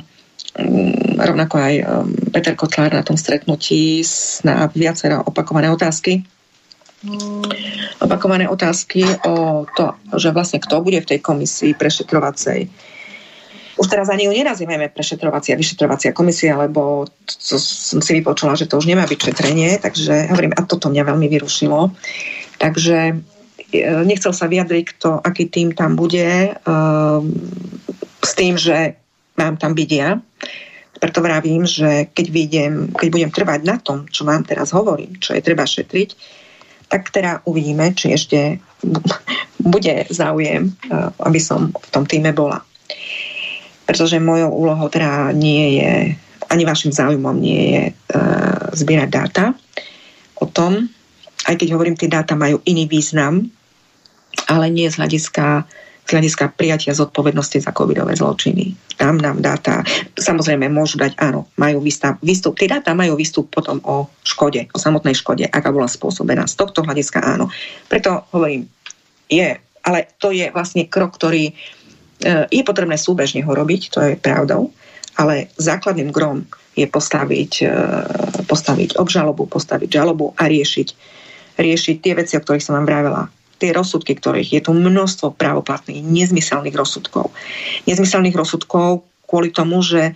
rovnako 1.20 1.60
aj 1.60 1.74
um, 1.76 1.84
Peter 2.32 2.56
Kotlár 2.56 2.96
na 2.96 3.04
tom 3.04 3.20
stretnutí 3.20 4.00
na 4.48 4.72
viacero 4.72 5.20
opakované 5.28 5.68
otázky 5.68 6.24
opakované 7.98 8.46
otázky 8.46 9.02
o 9.26 9.66
to, 9.74 9.94
že 10.14 10.30
vlastne 10.30 10.62
kto 10.62 10.82
bude 10.82 11.02
v 11.02 11.08
tej 11.14 11.18
komisii 11.18 11.74
prešetrovacej. 11.74 12.70
Už 13.80 13.86
teraz 13.88 14.12
ani 14.12 14.28
ju 14.28 14.32
nenazývame 14.36 14.92
prešetrovacia, 14.92 15.58
vyšetrovacia 15.58 16.12
komisia, 16.14 16.54
lebo 16.54 17.08
to 17.26 17.56
som 17.58 17.98
si 18.04 18.20
vypočula, 18.20 18.54
že 18.54 18.68
to 18.68 18.78
už 18.78 18.86
nemá 18.86 19.08
byť 19.08 19.18
šetrenie, 19.18 19.80
takže 19.80 20.30
hovorím, 20.30 20.54
a 20.54 20.62
toto 20.62 20.92
mňa 20.92 21.02
veľmi 21.08 21.26
vyrušilo. 21.26 21.90
Takže 22.60 22.98
e, 23.10 23.14
nechcel 24.06 24.30
sa 24.36 24.46
vyjadriť 24.46 24.86
to, 25.00 25.18
aký 25.18 25.48
tým 25.48 25.72
tam 25.72 25.96
bude, 25.96 26.52
um, 26.68 27.32
s 28.22 28.32
tým, 28.38 28.60
že 28.60 28.94
mám 29.40 29.56
tam 29.56 29.72
byť 29.74 29.90
ja. 29.90 30.20
Preto 31.00 31.18
vravím, 31.24 31.66
že 31.66 32.12
keď, 32.14 32.26
vidiem, 32.30 32.74
keď 32.94 33.08
budem 33.10 33.30
trvať 33.34 33.60
na 33.66 33.80
tom, 33.82 34.06
čo 34.06 34.22
vám 34.22 34.46
teraz 34.46 34.70
hovorím, 34.70 35.18
čo 35.18 35.34
je 35.34 35.42
treba 35.42 35.66
šetriť, 35.66 36.14
tak 36.92 37.08
teda 37.08 37.40
uvidíme, 37.48 37.96
či 37.96 38.12
ešte 38.12 38.60
bude 39.56 40.04
záujem, 40.12 40.68
eh, 40.68 41.08
aby 41.24 41.40
som 41.40 41.72
v 41.72 41.88
tom 41.88 42.04
týme 42.04 42.36
bola. 42.36 42.60
Pretože 43.88 44.20
mojou 44.20 44.52
úlohou 44.52 44.92
teda 44.92 45.32
nie 45.32 45.80
je, 45.80 45.92
ani 46.52 46.68
vašim 46.68 46.92
záujmom 46.92 47.34
nie 47.34 47.62
je 47.74 47.82
uh, 47.90 48.70
zbierať 48.72 49.08
dáta 49.10 49.44
o 50.38 50.46
tom, 50.46 50.86
aj 51.50 51.58
keď 51.58 51.68
hovorím, 51.74 51.98
tie 51.98 52.06
dáta 52.06 52.38
majú 52.38 52.62
iný 52.62 52.86
význam, 52.86 53.50
ale 54.46 54.70
nie 54.70 54.86
z 54.86 54.96
hľadiska 55.02 55.66
z 56.02 56.10
hľadiska 56.10 56.58
prijatia 56.58 56.92
zodpovednosti 56.92 57.62
za 57.62 57.70
covidové 57.70 58.18
zločiny. 58.18 58.74
Tam 58.98 59.22
nám 59.22 59.38
dáta, 59.38 59.86
samozrejme 60.18 60.66
môžu 60.68 60.98
dať, 60.98 61.14
áno, 61.22 61.46
majú 61.56 61.78
výstup, 61.78 62.18
výstup, 62.20 62.58
tie 62.58 62.68
dáta 62.68 62.92
majú 62.92 63.14
výstup 63.14 63.48
potom 63.48 63.78
o 63.86 64.10
škode, 64.26 64.66
o 64.74 64.78
samotnej 64.78 65.14
škode, 65.14 65.46
aká 65.46 65.70
bola 65.70 65.86
spôsobená. 65.86 66.50
Z 66.50 66.58
tohto 66.58 66.82
hľadiska 66.82 67.22
áno. 67.22 67.48
Preto 67.86 68.26
hovorím, 68.34 68.66
je, 69.30 69.56
ale 69.86 69.98
to 70.18 70.34
je 70.34 70.50
vlastne 70.50 70.90
krok, 70.90 71.14
ktorý 71.16 71.50
e, 71.50 71.52
je 72.50 72.62
potrebné 72.66 72.98
súbežne 72.98 73.46
ho 73.46 73.52
robiť, 73.54 73.82
to 73.94 73.98
je 74.02 74.14
pravdou, 74.18 74.74
ale 75.16 75.54
základným 75.56 76.10
grom 76.10 76.44
je 76.74 76.84
postaviť, 76.90 77.52
e, 77.62 77.66
postaviť 78.44 78.98
obžalobu, 78.98 79.46
postaviť 79.46 79.88
žalobu 79.88 80.34
a 80.34 80.50
riešiť, 80.50 80.88
riešiť 81.56 81.96
tie 82.02 82.12
veci, 82.18 82.34
o 82.36 82.42
ktorých 82.42 82.64
som 82.64 82.76
vám 82.76 82.90
vravela 82.90 83.22
tie 83.62 83.70
rozsudky, 83.70 84.18
ktorých 84.18 84.58
je 84.58 84.60
tu 84.66 84.74
množstvo 84.74 85.38
právoplatných, 85.38 86.02
nezmyselných 86.02 86.74
rozsudkov. 86.74 87.30
Nezmyselných 87.86 88.34
rozsudkov 88.34 89.06
kvôli 89.30 89.54
tomu, 89.54 89.78
že 89.86 90.10
e, 90.10 90.12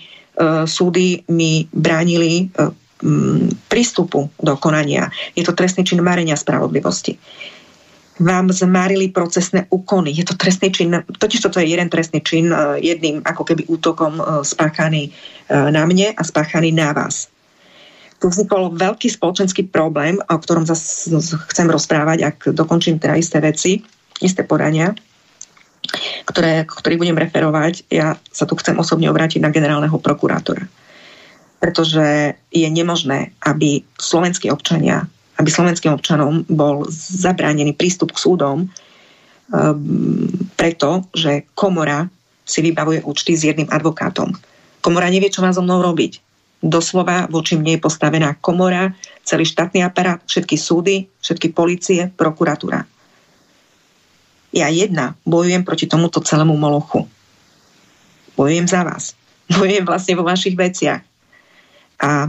súdy 0.67 1.23
mi 1.31 1.71
bránili 1.71 2.51
e, 2.51 2.75
m, 3.07 3.47
prístupu 3.71 4.27
do 4.43 4.55
konania. 4.59 5.07
Je 5.39 5.47
to 5.47 5.55
trestný 5.55 5.87
čin 5.87 6.03
marenia 6.03 6.35
spravodlivosti. 6.35 7.15
Vám 8.17 8.49
zmarili 8.49 9.13
procesné 9.13 9.69
úkony. 9.69 10.11
Je 10.11 10.25
to 10.25 10.35
trestný 10.35 10.73
čin, 10.73 11.05
totiž 11.05 11.41
toto 11.45 11.61
je 11.61 11.69
jeden 11.69 11.87
trestný 11.87 12.19
čin, 12.27 12.51
e, 12.51 12.83
jedným 12.83 13.23
ako 13.23 13.47
keby 13.47 13.71
útokom 13.71 14.19
e, 14.19 14.23
spáchaný 14.43 15.09
e, 15.09 15.11
na 15.55 15.87
mne 15.87 16.11
a 16.19 16.23
spáchaný 16.27 16.75
na 16.75 16.91
vás 16.91 17.31
tu 18.17 18.33
vznikol 18.33 18.73
veľký 18.77 19.13
spoločenský 19.13 19.69
problém, 19.69 20.17
o 20.25 20.37
ktorom 20.37 20.65
zase 20.65 21.13
chcem 21.53 21.69
rozprávať, 21.69 22.19
ak 22.25 22.37
dokončím 22.57 22.97
teda 22.97 23.17
isté 23.21 23.39
veci, 23.45 23.85
isté 24.25 24.43
podania. 24.43 24.97
ktoré, 26.27 26.67
ktorý 26.67 26.99
budem 26.99 27.15
referovať, 27.15 27.87
ja 27.93 28.19
sa 28.35 28.45
tu 28.49 28.59
chcem 28.59 28.75
osobne 28.77 29.07
obrátiť 29.07 29.39
na 29.39 29.55
generálneho 29.55 29.95
prokurátora. 30.03 30.67
Pretože 31.63 32.37
je 32.51 32.69
nemožné, 32.69 33.33
aby 33.47 33.87
slovenskí 33.97 34.51
občania, 34.51 35.07
aby 35.39 35.49
slovenským 35.49 35.95
občanom 35.95 36.43
bol 36.51 36.85
zabránený 36.99 37.73
prístup 37.77 38.13
k 38.13 38.23
súdom 38.23 38.67
um, 38.67 38.71
preto, 40.59 41.07
že 41.15 41.47
komora 41.55 42.11
si 42.47 42.63
vybavuje 42.63 43.03
účty 43.07 43.35
s 43.35 43.47
jedným 43.47 43.71
advokátom. 43.71 44.35
Komora 44.83 45.11
nevie, 45.11 45.31
čo 45.31 45.43
má 45.43 45.51
so 45.51 45.63
mnou 45.63 45.83
robiť. 45.83 46.26
Doslova 46.63 47.29
voči 47.29 47.55
mne 47.61 47.77
je 47.77 47.85
postavená 47.85 48.37
komora, 48.41 48.97
celý 49.23 49.45
štátny 49.45 49.85
aparát, 49.85 50.23
všetky 50.25 50.57
súdy, 50.57 51.07
všetky 51.21 51.53
policie, 51.53 52.09
prokuratúra 52.13 52.87
ja 54.57 54.73
jedna 54.73 55.13
bojujem 55.29 55.61
proti 55.69 55.85
tomuto 55.85 56.25
celému 56.25 56.57
molochu. 56.57 57.05
Bojujem 58.37 58.65
za 58.65 58.81
vás. 58.89 59.13
Bojujem 59.53 59.85
vlastne 59.85 60.17
vo 60.17 60.25
vašich 60.25 60.57
veciach. 60.57 61.05
A 62.01 62.29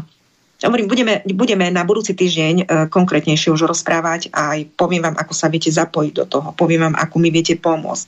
hovorím, 0.64 0.88
budeme, 0.88 1.24
budeme 1.28 1.72
na 1.72 1.84
budúci 1.84 2.16
týždeň 2.16 2.56
e, 2.56 2.66
konkrétnejšie 2.88 3.52
už 3.52 3.68
rozprávať 3.68 4.32
a 4.32 4.56
aj 4.56 4.76
poviem 4.80 5.04
vám, 5.04 5.16
ako 5.20 5.34
sa 5.36 5.52
viete 5.52 5.72
zapojiť 5.72 6.14
do 6.14 6.26
toho. 6.28 6.48
Poviem 6.56 6.88
vám, 6.88 6.96
ako 6.96 7.16
mi 7.20 7.32
viete 7.32 7.60
pomôcť. 7.60 8.08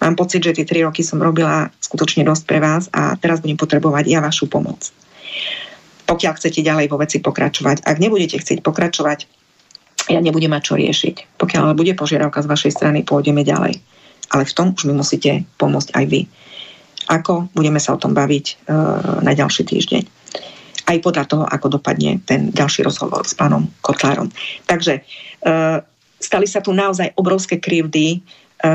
Mám 0.00 0.16
pocit, 0.16 0.40
že 0.42 0.56
tie 0.56 0.66
tri 0.66 0.80
roky 0.82 1.04
som 1.04 1.20
robila 1.20 1.68
skutočne 1.78 2.24
dosť 2.24 2.42
pre 2.48 2.58
vás 2.58 2.88
a 2.90 3.14
teraz 3.20 3.44
budem 3.44 3.60
potrebovať 3.60 4.04
ja 4.08 4.18
vašu 4.24 4.48
pomoc. 4.48 4.90
Pokiaľ 6.06 6.32
chcete 6.36 6.60
ďalej 6.66 6.90
vo 6.90 6.98
veci 6.98 7.22
pokračovať. 7.22 7.86
Ak 7.86 8.02
nebudete 8.02 8.38
chcieť 8.42 8.66
pokračovať, 8.66 9.30
ja 10.10 10.18
nebudem 10.18 10.50
mať 10.50 10.62
čo 10.66 10.74
riešiť. 10.74 11.38
Pokiaľ 11.38 11.78
bude 11.78 11.94
požiadavka 11.94 12.42
z 12.42 12.50
vašej 12.50 12.72
strany, 12.74 13.06
pôjdeme 13.06 13.46
ďalej. 13.46 13.78
Ale 14.30 14.42
v 14.42 14.54
tom 14.56 14.74
už 14.74 14.90
mi 14.90 14.94
musíte 14.94 15.46
pomôcť 15.58 15.94
aj 15.94 16.04
vy. 16.10 16.26
Ako 17.10 17.50
budeme 17.54 17.78
sa 17.82 17.94
o 17.94 18.00
tom 18.00 18.14
baviť 18.14 18.46
e, 18.46 18.54
na 19.22 19.32
ďalší 19.34 19.66
týždeň. 19.66 20.02
Aj 20.86 20.96
podľa 21.02 21.24
toho, 21.26 21.44
ako 21.46 21.78
dopadne 21.78 22.22
ten 22.26 22.50
ďalší 22.50 22.86
rozhovor 22.86 23.26
s 23.26 23.34
pánom 23.34 23.66
Kotlárom. 23.82 24.30
Takže 24.66 24.98
e, 24.98 25.02
stali 26.18 26.46
sa 26.46 26.62
tu 26.62 26.70
naozaj 26.74 27.14
obrovské 27.18 27.58
krivdy, 27.58 28.18
e, 28.18 28.18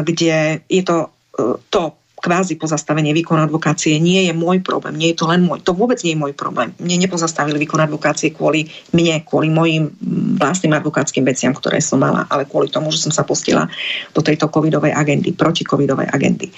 kde 0.03 0.63
je 0.67 0.83
to, 0.83 1.11
e, 1.35 1.59
to 1.71 1.95
kvázi 2.25 2.57
pozastavenie 2.57 3.13
výkonu 3.13 3.45
advokácie 3.45 4.01
nie 4.01 4.25
je 4.25 4.33
môj 4.33 4.65
problém, 4.65 4.97
nie 4.97 5.13
je 5.13 5.21
to 5.21 5.29
len 5.29 5.45
môj, 5.45 5.61
to 5.61 5.77
vôbec 5.77 6.01
nie 6.01 6.17
je 6.17 6.21
môj 6.25 6.33
problém. 6.33 6.73
Mne 6.81 7.05
nepozastavili 7.05 7.61
výkon 7.61 7.85
advokácie 7.85 8.33
kvôli 8.33 8.65
mne, 8.97 9.21
kvôli 9.21 9.53
mojim 9.53 9.93
vlastným 10.41 10.73
advokátskym 10.73 11.21
veciam, 11.21 11.53
ktoré 11.53 11.77
som 11.77 12.01
mala, 12.01 12.25
ale 12.33 12.49
kvôli 12.49 12.73
tomu, 12.73 12.89
že 12.89 13.05
som 13.05 13.13
sa 13.13 13.21
pustila 13.21 13.69
do 14.17 14.25
tejto 14.25 14.49
covidovej 14.49 14.97
agendy, 14.97 15.37
proti 15.37 15.61
covidovej 15.61 16.09
agendy. 16.09 16.49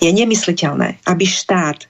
Je 0.00 0.08
nemysliteľné, 0.08 1.04
aby 1.04 1.24
štát 1.28 1.84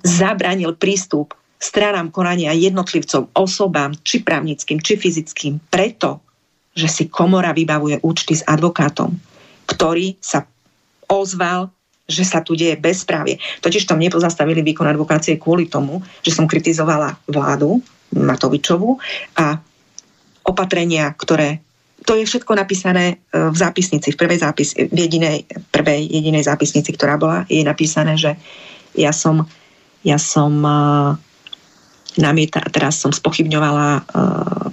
zabranil 0.00 0.72
prístup 0.80 1.36
stranám 1.60 2.08
konania 2.08 2.56
jednotlivcov, 2.56 3.28
osobám, 3.36 3.92
či 4.00 4.24
právnickým, 4.24 4.80
či 4.80 4.96
fyzickým, 4.96 5.60
preto, 5.68 6.24
že 6.72 6.88
si 6.88 7.04
komora 7.10 7.52
vybavuje 7.52 8.00
účty 8.06 8.38
s 8.38 8.46
advokátom, 8.46 9.10
ktorý 9.66 10.14
sa 10.22 10.46
ozval, 11.08 11.72
že 12.08 12.24
sa 12.24 12.40
tu 12.40 12.56
deje 12.56 12.80
bezprávie. 12.80 13.36
Totiž 13.60 13.84
to 13.84 13.92
mne 13.92 14.08
pozastavili 14.08 14.64
výkon 14.64 14.88
advokácie 14.88 15.36
kvôli 15.36 15.68
tomu, 15.68 16.00
že 16.24 16.32
som 16.32 16.48
kritizovala 16.48 17.20
vládu 17.28 17.84
Matovičovu 18.16 18.96
a 19.36 19.60
opatrenia, 20.48 21.12
ktoré 21.12 21.60
to 22.08 22.16
je 22.16 22.24
všetko 22.24 22.56
napísané 22.56 23.04
e, 23.28 23.52
v 23.52 23.56
zápisnici, 23.58 24.14
v 24.14 24.16
prvej, 24.16 24.40
zápis, 24.40 24.72
v 24.72 24.96
jedinej, 24.96 25.44
prvej 25.68 26.08
jedinej 26.08 26.46
zápisnici, 26.46 26.96
ktorá 26.96 27.20
bola, 27.20 27.44
je 27.52 27.60
napísané, 27.60 28.16
že 28.16 28.32
ja 28.96 29.12
som, 29.12 29.44
ja 30.00 30.16
som 30.16 30.50
uh, 30.64 31.12
namieta, 32.16 32.64
teraz 32.72 32.98
som 32.98 33.12
spochybňovala 33.12 33.88
uh, 34.00 34.66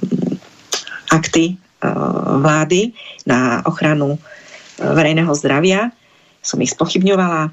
akty 1.11 1.59
uh, 1.59 2.39
vlády 2.39 2.95
na 3.27 3.59
ochranu 3.67 4.17
verejného 4.79 5.29
zdravia 5.35 5.91
som 6.45 6.61
ich 6.61 6.77
spochybňovala, 6.77 7.49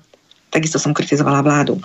takisto 0.52 0.76
som 0.76 0.92
kritizovala 0.92 1.40
vládu. 1.40 1.80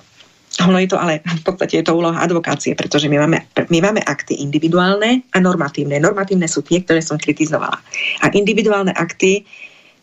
Ono 0.67 0.79
je 0.79 0.89
to 0.91 0.99
ale, 0.99 1.23
v 1.23 1.43
podstate 1.43 1.79
je 1.79 1.85
to 1.85 1.95
úloha 1.95 2.19
advokácie, 2.19 2.75
pretože 2.75 3.07
my 3.07 3.23
máme, 3.23 3.39
my 3.71 3.79
máme 3.79 4.01
akty 4.03 4.43
individuálne 4.43 5.23
a 5.31 5.37
normatívne. 5.39 6.01
Normatívne 6.01 6.49
sú 6.49 6.65
tie, 6.65 6.83
ktoré 6.83 6.99
som 6.99 7.15
kritizovala. 7.15 7.77
A 8.23 8.25
individuálne 8.33 8.91
akty, 8.91 9.45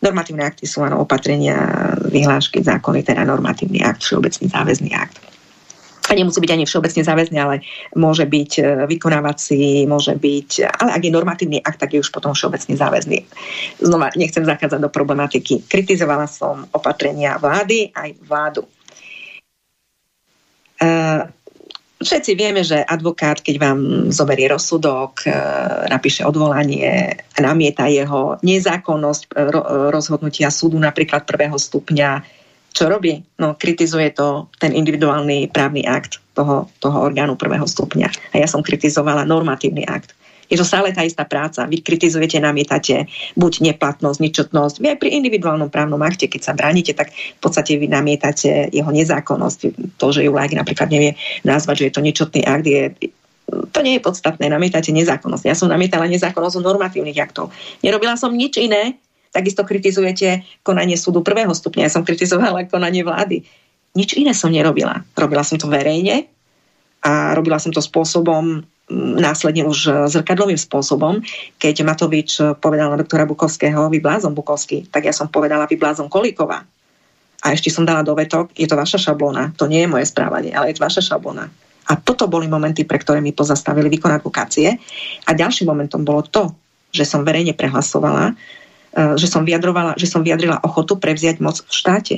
normatívne 0.01 0.47
akty 0.47 0.65
sú 0.65 0.81
áno 0.81 1.03
opatrenia, 1.03 1.57
vyhlášky, 2.07 2.63
zákony, 2.63 3.03
teda 3.03 3.27
normatívny 3.27 3.83
akt, 3.83 4.05
všeobecný 4.05 4.47
záväzný 4.49 4.91
akt 4.95 5.34
a 6.05 6.11
nemusí 6.13 6.37
byť 6.37 6.51
ani 6.53 6.65
všeobecne 6.69 7.01
záväzný, 7.01 7.37
ale 7.41 7.55
môže 7.97 8.29
byť 8.29 8.51
e, 8.61 8.63
vykonávací, 8.85 9.89
môže 9.89 10.13
byť, 10.13 10.49
ale 10.69 10.89
ak 10.93 11.01
je 11.01 11.15
normatívny 11.15 11.57
akt, 11.65 11.81
tak 11.81 11.97
je 11.97 12.01
už 12.05 12.13
potom 12.13 12.37
všeobecne 12.37 12.77
záväzný. 12.77 13.25
Znova 13.81 14.13
nechcem 14.13 14.45
zachádzať 14.45 14.79
do 14.85 14.93
problematiky. 14.93 15.65
Kritizovala 15.65 16.29
som 16.29 16.69
opatrenia 16.69 17.41
vlády 17.41 17.89
aj 17.89 18.09
vládu. 18.21 18.61
E, 20.77 20.85
všetci 21.97 22.31
vieme, 22.37 22.61
že 22.61 22.85
advokát, 22.85 23.41
keď 23.41 23.55
vám 23.57 23.79
zoberie 24.13 24.45
rozsudok, 24.45 25.25
e, 25.25 25.33
napíše 25.89 26.21
odvolanie, 26.21 27.17
namieta 27.41 27.89
jeho 27.89 28.37
nezákonnosť 28.45 29.33
rozhodnutia 29.89 30.53
súdu 30.53 30.77
napríklad 30.77 31.25
prvého 31.25 31.57
stupňa, 31.57 32.34
čo 32.75 32.91
robí? 32.91 33.23
No, 33.39 33.55
kritizuje 33.55 34.11
to 34.11 34.51
ten 34.59 34.75
individuálny 34.75 35.47
právny 35.47 35.87
akt 35.87 36.19
toho, 36.35 36.67
toho 36.83 36.97
orgánu 36.99 37.39
prvého 37.39 37.63
stupňa. 37.63 38.35
A 38.35 38.43
ja 38.43 38.47
som 38.51 38.59
kritizovala 38.59 39.23
normatívny 39.23 39.87
akt. 39.87 40.11
Je 40.45 40.59
to 40.59 40.67
stále 40.67 40.93
tá 40.93 41.01
istá 41.01 41.25
práca. 41.25 41.65
Vy 41.65 41.81
kritizujete, 41.81 42.37
namietate 42.37 43.09
buď 43.33 43.73
neplatnosť, 43.73 44.19
ničotnosť. 44.21 44.75
Vy 44.77 44.87
aj 44.93 44.99
pri 45.01 45.09
individuálnom 45.17 45.73
právnom 45.73 45.97
akte, 46.05 46.29
keď 46.29 46.41
sa 46.51 46.53
bránite, 46.53 46.93
tak 46.93 47.09
v 47.15 47.39
podstate 47.41 47.81
vy 47.81 47.89
namietate 47.89 48.69
jeho 48.69 48.91
nezákonnosť. 48.91 49.59
To, 49.97 50.05
že 50.13 50.21
ju 50.21 50.29
like 50.35 50.53
napríklad 50.53 50.91
nevie 50.91 51.17
nazvať, 51.41 51.81
že 51.81 51.85
je 51.89 51.93
to 51.97 52.05
ničotný 52.05 52.41
akt, 52.45 52.67
je, 52.67 52.93
to 53.49 53.79
nie 53.81 53.97
je 53.97 54.05
podstatné, 54.05 54.45
namietate 54.45 54.93
nezákonnosť. 54.93 55.49
Ja 55.49 55.57
som 55.57 55.71
namietala 55.71 56.05
nezákonnosť 56.05 56.61
normatívnych 56.61 57.17
aktov. 57.17 57.49
Nerobila 57.81 58.13
som 58.13 58.29
nič 58.29 58.61
iné, 58.61 59.01
Takisto 59.35 59.67
kritizujete 59.67 60.47
konanie 60.63 60.95
súdu 60.95 61.19
prvého 61.19 61.51
stupňa. 61.51 61.91
Ja 61.91 61.91
som 61.91 62.07
kritizovala 62.07 62.71
konanie 62.71 63.03
vlády. 63.03 63.43
Nič 63.91 64.15
iné 64.15 64.31
som 64.31 64.47
nerobila. 64.47 65.03
Robila 65.11 65.43
som 65.43 65.59
to 65.59 65.67
verejne 65.67 66.31
a 67.03 67.35
robila 67.35 67.59
som 67.59 67.75
to 67.75 67.83
spôsobom, 67.83 68.63
následne 68.95 69.67
už 69.67 70.07
zrkadlovým 70.07 70.55
spôsobom. 70.55 71.19
Keď 71.59 71.75
Matovič 71.83 72.39
povedal 72.63 72.95
na 72.95 72.97
doktora 72.99 73.27
Bukovského, 73.27 73.91
vyblázom 73.91 74.31
Bukovský, 74.31 74.87
tak 74.87 75.03
ja 75.03 75.11
som 75.11 75.27
povedala 75.27 75.67
vyblázom 75.67 76.07
Kolíková. 76.07 76.63
A 77.43 77.51
ešte 77.51 77.67
som 77.67 77.83
dala 77.83 78.07
dovetok, 78.07 78.55
je 78.55 78.65
to 78.65 78.79
vaša 78.79 79.11
šablóna, 79.11 79.51
to 79.59 79.67
nie 79.67 79.83
je 79.83 79.91
moje 79.91 80.07
správanie, 80.07 80.55
ale 80.55 80.71
je 80.71 80.79
to 80.79 80.85
vaša 80.87 81.01
šablóna. 81.13 81.51
A 81.85 81.93
toto 81.99 82.25
boli 82.25 82.49
momenty, 82.49 82.87
pre 82.87 82.97
ktoré 82.97 83.21
mi 83.21 83.35
pozastavili 83.35 83.91
výkon 83.91 84.15
advokácie. 84.15 84.79
A 85.27 85.31
ďalším 85.35 85.69
momentom 85.69 86.01
bolo 86.01 86.25
to, 86.25 86.49
že 86.89 87.05
som 87.05 87.21
verejne 87.21 87.53
prehlasovala, 87.53 88.33
Eh, 88.33 88.64
že 88.95 89.27
som, 89.27 89.43
vyjadrovala, 89.43 89.99
že 89.99 90.07
som 90.07 90.23
vyjadrila 90.23 90.63
ochotu 90.63 90.95
prevziať 90.95 91.43
moc 91.43 91.59
v 91.59 91.71
štáte. 91.71 92.15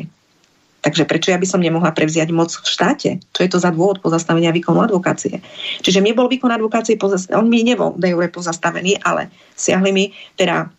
Takže 0.85 1.09
prečo 1.09 1.33
ja 1.33 1.41
by 1.41 1.47
som 1.49 1.57
nemohla 1.57 1.89
prevziať 1.89 2.29
moc 2.29 2.53
v 2.53 2.67
štáte? 2.69 3.09
Čo 3.33 3.41
je 3.41 3.49
to 3.49 3.57
za 3.57 3.73
dôvod 3.73 3.97
pozastavenia 3.97 4.53
výkonu 4.53 4.85
advokácie? 4.85 5.41
Čiže 5.81 6.05
mne 6.05 6.13
bol 6.13 6.29
výkon 6.29 6.53
advokácie, 6.53 7.01
pozastavený, 7.01 7.35
on 7.41 7.49
mi 7.49 7.65
nebol 7.65 7.97
de 7.97 8.13
jure 8.13 8.29
pozastavený, 8.29 9.01
ale 9.01 9.33
siahli 9.57 9.89
mi, 9.89 10.13
teda, 10.37 10.69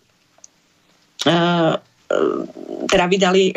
uh, 1.27 1.75
teda 2.87 3.05
vydali, 3.11 3.51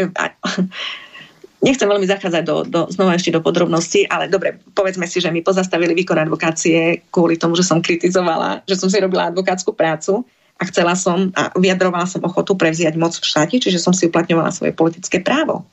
nechcem 1.68 1.86
veľmi 1.86 2.10
zachádzať 2.10 2.44
do, 2.44 2.66
do, 2.66 2.82
znova 2.90 3.14
ešte 3.14 3.30
do 3.30 3.46
podrobností, 3.46 4.10
ale 4.10 4.26
dobre, 4.26 4.58
povedzme 4.74 5.06
si, 5.06 5.22
že 5.22 5.30
mi 5.30 5.46
pozastavili 5.46 5.94
výkon 5.94 6.26
advokácie 6.26 7.06
kvôli 7.14 7.38
tomu, 7.38 7.54
že 7.54 7.70
som 7.70 7.86
kritizovala, 7.86 8.66
že 8.66 8.82
som 8.82 8.90
si 8.90 8.98
robila 8.98 9.30
advokátsku 9.30 9.78
prácu 9.78 10.26
a 10.62 10.64
chcela 10.70 10.94
som 10.94 11.34
a 11.34 11.50
vyjadrovala 11.58 12.06
som 12.06 12.22
ochotu 12.22 12.54
prevziať 12.54 12.94
moc 12.94 13.18
v 13.18 13.26
štáte, 13.26 13.58
čiže 13.58 13.82
som 13.82 13.98
si 13.98 14.06
uplatňovala 14.06 14.54
svoje 14.54 14.78
politické 14.78 15.18
právo. 15.18 15.66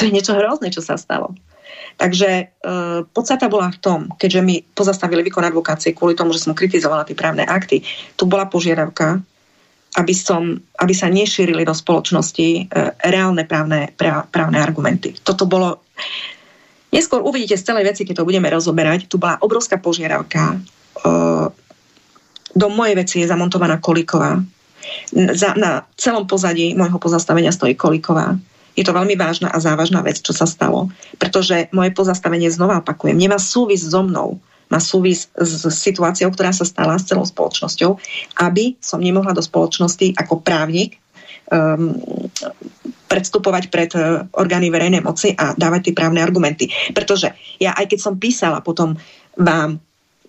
To 0.00 0.08
je 0.08 0.14
niečo 0.14 0.32
hrozné, 0.32 0.72
čo 0.72 0.80
sa 0.80 0.96
stalo. 0.96 1.36
Takže 2.00 2.28
e, 2.32 2.44
podstata 3.12 3.52
bola 3.52 3.68
v 3.68 3.78
tom, 3.78 4.00
keďže 4.16 4.40
mi 4.40 4.64
pozastavili 4.64 5.20
výkon 5.20 5.44
advokácie 5.44 5.92
kvôli 5.92 6.16
tomu, 6.16 6.32
že 6.32 6.40
som 6.40 6.56
kritizovala 6.56 7.04
tie 7.04 7.12
právne 7.12 7.44
akty, 7.44 7.84
tu 8.16 8.24
bola 8.24 8.48
požiadavka, 8.48 9.20
aby, 10.00 10.14
som, 10.16 10.56
aby 10.80 10.94
sa 10.96 11.12
nešírili 11.12 11.68
do 11.68 11.76
spoločnosti 11.76 12.48
e, 12.48 12.60
reálne 13.04 13.44
právne, 13.44 13.92
prá, 13.92 14.24
právne 14.24 14.64
argumenty. 14.64 15.12
Toto 15.20 15.44
bolo... 15.44 15.84
Neskôr 16.92 17.20
uvidíte 17.24 17.56
z 17.56 17.72
celej 17.72 17.92
veci, 17.92 18.04
keď 18.08 18.20
to 18.20 18.28
budeme 18.28 18.48
rozoberať, 18.48 19.08
tu 19.08 19.16
bola 19.20 19.36
obrovská 19.40 19.76
požiadavka 19.76 20.56
e, 20.56 20.58
do 22.52 22.66
mojej 22.68 22.94
veci 22.96 23.16
je 23.24 23.30
zamontovaná 23.30 23.80
koliková. 23.80 24.40
Za, 25.14 25.54
na 25.54 25.86
celom 25.94 26.26
pozadí 26.26 26.74
môjho 26.74 26.98
pozastavenia 26.98 27.54
stojí 27.54 27.78
Koliková. 27.78 28.34
Je 28.72 28.82
to 28.82 28.96
veľmi 28.96 29.14
vážna 29.14 29.52
a 29.52 29.60
závažná 29.60 30.00
vec, 30.00 30.18
čo 30.18 30.32
sa 30.32 30.48
stalo, 30.48 30.88
pretože 31.20 31.68
moje 31.76 31.92
pozastavenie 31.92 32.48
znova 32.48 32.80
opakujem, 32.80 33.14
nemá 33.14 33.36
súvis 33.36 33.84
so 33.84 34.00
mnou, 34.00 34.40
má 34.72 34.80
súvis 34.80 35.28
s 35.36 35.68
situáciou, 35.68 36.32
ktorá 36.32 36.56
sa 36.56 36.64
stala 36.64 36.96
s 36.96 37.04
celou 37.04 37.28
spoločnosťou, 37.28 38.00
aby 38.40 38.80
som 38.80 39.04
nemohla 39.04 39.36
do 39.36 39.44
spoločnosti 39.44 40.16
ako 40.16 40.40
právnik 40.40 40.96
um, 41.52 41.92
predstupovať 43.12 43.68
pred 43.68 43.92
uh, 43.92 44.24
orgány 44.32 44.72
verejnej 44.72 45.04
moci 45.04 45.36
a 45.36 45.52
dávať 45.52 45.92
tie 45.92 45.94
právne 45.96 46.24
argumenty. 46.24 46.72
Pretože 46.96 47.36
ja 47.60 47.76
aj 47.76 47.92
keď 47.92 47.98
som 48.00 48.16
písala 48.16 48.64
potom 48.64 48.96
vám 49.36 49.76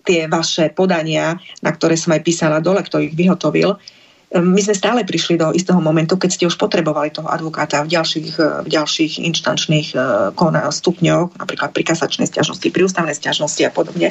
tie 0.04 0.28
vaše 0.28 0.70
podania, 0.70 1.34
na 1.64 1.70
ktoré 1.72 1.96
som 1.96 2.12
aj 2.12 2.22
písala 2.22 2.60
dole, 2.60 2.84
kto 2.84 3.00
ich 3.00 3.16
vyhotovil, 3.16 3.80
my 4.34 4.58
sme 4.58 4.74
stále 4.74 5.06
prišli 5.06 5.38
do 5.38 5.54
istého 5.54 5.78
momentu, 5.78 6.18
keď 6.18 6.30
ste 6.34 6.48
už 6.50 6.58
potrebovali 6.58 7.14
toho 7.14 7.30
advokáta 7.30 7.86
v 7.86 7.94
ďalších, 7.94 8.34
v 8.66 8.68
ďalších 8.68 9.22
inštančných 9.22 9.94
eh, 9.94 10.70
stupňoch, 10.74 11.38
napríklad 11.38 11.70
pri 11.70 11.84
kasačnej 11.86 12.26
stiažnosti, 12.26 12.66
pri 12.66 12.82
ústavnej 12.82 13.14
stiažnosti 13.14 13.62
a 13.62 13.70
podobne. 13.70 14.10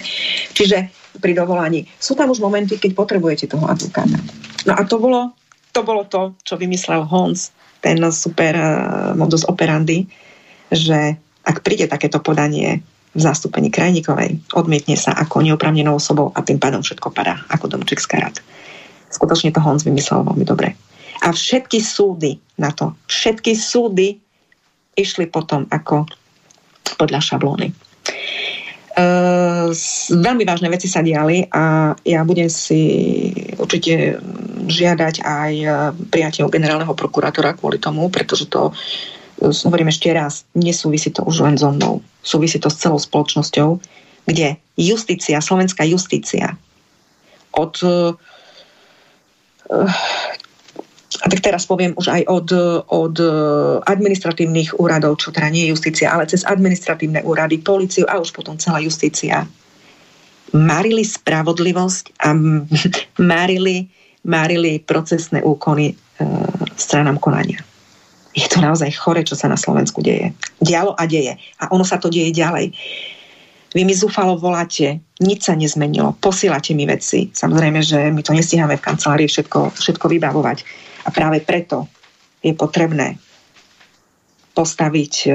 Čiže 0.56 0.88
pri 1.20 1.36
dovolaní. 1.36 1.92
Sú 2.00 2.16
tam 2.16 2.32
už 2.32 2.40
momenty, 2.40 2.80
keď 2.80 2.96
potrebujete 2.96 3.52
toho 3.52 3.68
advokáta. 3.68 4.16
No 4.64 4.80
a 4.80 4.82
to 4.88 4.96
bolo 4.96 5.36
to, 5.76 5.84
bolo 5.84 6.08
to 6.08 6.38
čo 6.48 6.56
vymyslel 6.56 7.04
Hans, 7.04 7.52
ten 7.84 8.00
super 8.16 8.56
eh, 8.56 8.72
modus 9.20 9.44
operandi, 9.44 10.08
že 10.72 11.20
ak 11.44 11.60
príde 11.68 11.92
takéto 11.92 12.24
podanie 12.24 12.80
v 13.14 13.20
zástupení 13.22 13.70
krajníkovej, 13.70 14.42
odmietne 14.58 14.98
sa 14.98 15.14
ako 15.14 15.46
neoprávnenou 15.46 16.02
osobou 16.02 16.34
a 16.34 16.42
tým 16.42 16.58
pádom 16.58 16.82
všetko 16.82 17.14
padá 17.14 17.46
ako 17.50 17.70
domček 17.70 18.02
z 18.02 18.10
karát. 18.10 18.36
Skutočne 19.14 19.54
to 19.54 19.62
Honz 19.62 19.86
vymyslel 19.86 20.26
veľmi 20.26 20.46
dobre. 20.46 20.74
A 21.22 21.30
všetky 21.30 21.78
súdy 21.78 22.42
na 22.58 22.74
to, 22.74 22.98
všetky 23.06 23.54
súdy 23.54 24.18
išli 24.98 25.30
potom 25.30 25.70
ako 25.70 26.10
podľa 26.98 27.22
šablóny. 27.22 27.70
Uh, 28.94 29.74
veľmi 30.14 30.46
vážne 30.46 30.70
veci 30.70 30.86
sa 30.86 31.02
diali 31.02 31.50
a 31.50 31.98
ja 32.06 32.22
budem 32.22 32.46
si 32.46 32.82
určite 33.58 34.22
žiadať 34.70 35.16
aj 35.24 35.54
e, 35.60 35.68
priateľ 36.08 36.48
generálneho 36.48 36.94
prokurátora 36.96 37.58
kvôli 37.58 37.82
tomu, 37.82 38.08
pretože 38.08 38.48
to 38.48 38.72
e, 38.72 39.50
hovorím 39.50 39.92
ešte 39.92 40.14
raz, 40.14 40.48
nesúvisí 40.56 41.12
to 41.12 41.26
už 41.26 41.44
len 41.44 41.56
so 41.60 41.74
mnou. 41.74 42.00
Súvisí 42.24 42.58
to 42.58 42.72
s 42.72 42.80
celou 42.80 42.98
spoločnosťou, 42.98 43.84
kde 44.26 44.56
justícia, 44.80 45.44
slovenská 45.44 45.84
justícia 45.84 46.56
od 47.54 47.76
uh, 47.84 48.16
a 51.22 51.26
tak 51.30 51.40
teraz 51.46 51.70
poviem 51.70 51.94
už 51.94 52.10
aj 52.10 52.22
od, 52.26 52.50
od 52.90 53.16
administratívnych 53.86 54.76
úradov, 54.82 55.22
čo 55.22 55.30
teda 55.30 55.48
nie 55.54 55.70
je 55.70 55.78
justícia, 55.78 56.10
ale 56.10 56.26
cez 56.26 56.42
administratívne 56.44 57.22
úrady, 57.22 57.62
policiu 57.62 58.10
a 58.10 58.18
už 58.18 58.34
potom 58.34 58.58
celá 58.58 58.82
justícia 58.82 59.46
marili 60.54 61.06
spravodlivosť 61.06 62.06
a 62.22 62.30
marili, 63.34 63.90
marili 64.26 64.82
procesné 64.82 65.42
úkony 65.42 65.94
e, 65.94 65.96
stranám 66.78 67.18
konania. 67.18 67.62
Je 68.34 68.50
to 68.50 68.58
naozaj 68.58 68.90
chore, 68.98 69.22
čo 69.22 69.38
sa 69.38 69.46
na 69.46 69.58
Slovensku 69.58 70.02
deje. 70.02 70.34
Dialo 70.58 70.98
a 70.98 71.06
deje. 71.06 71.38
A 71.62 71.70
ono 71.70 71.86
sa 71.86 72.02
to 72.02 72.10
deje 72.10 72.34
ďalej. 72.34 72.74
Vy 73.74 73.82
mi 73.90 73.94
zúfalo 73.98 74.38
voláte, 74.38 75.02
nič 75.18 75.50
sa 75.50 75.58
nezmenilo, 75.58 76.14
posielate 76.22 76.78
mi 76.78 76.86
veci. 76.86 77.34
Samozrejme, 77.34 77.82
že 77.82 78.14
my 78.14 78.22
to 78.22 78.38
nestíhame 78.38 78.78
v 78.78 78.86
kancelárii 78.86 79.26
všetko, 79.26 79.74
všetko 79.74 80.06
vybavovať. 80.14 80.58
A 81.06 81.10
práve 81.10 81.42
preto 81.42 81.90
je 82.46 82.54
potrebné 82.54 83.18
postaviť 84.54 85.14
e, 85.26 85.30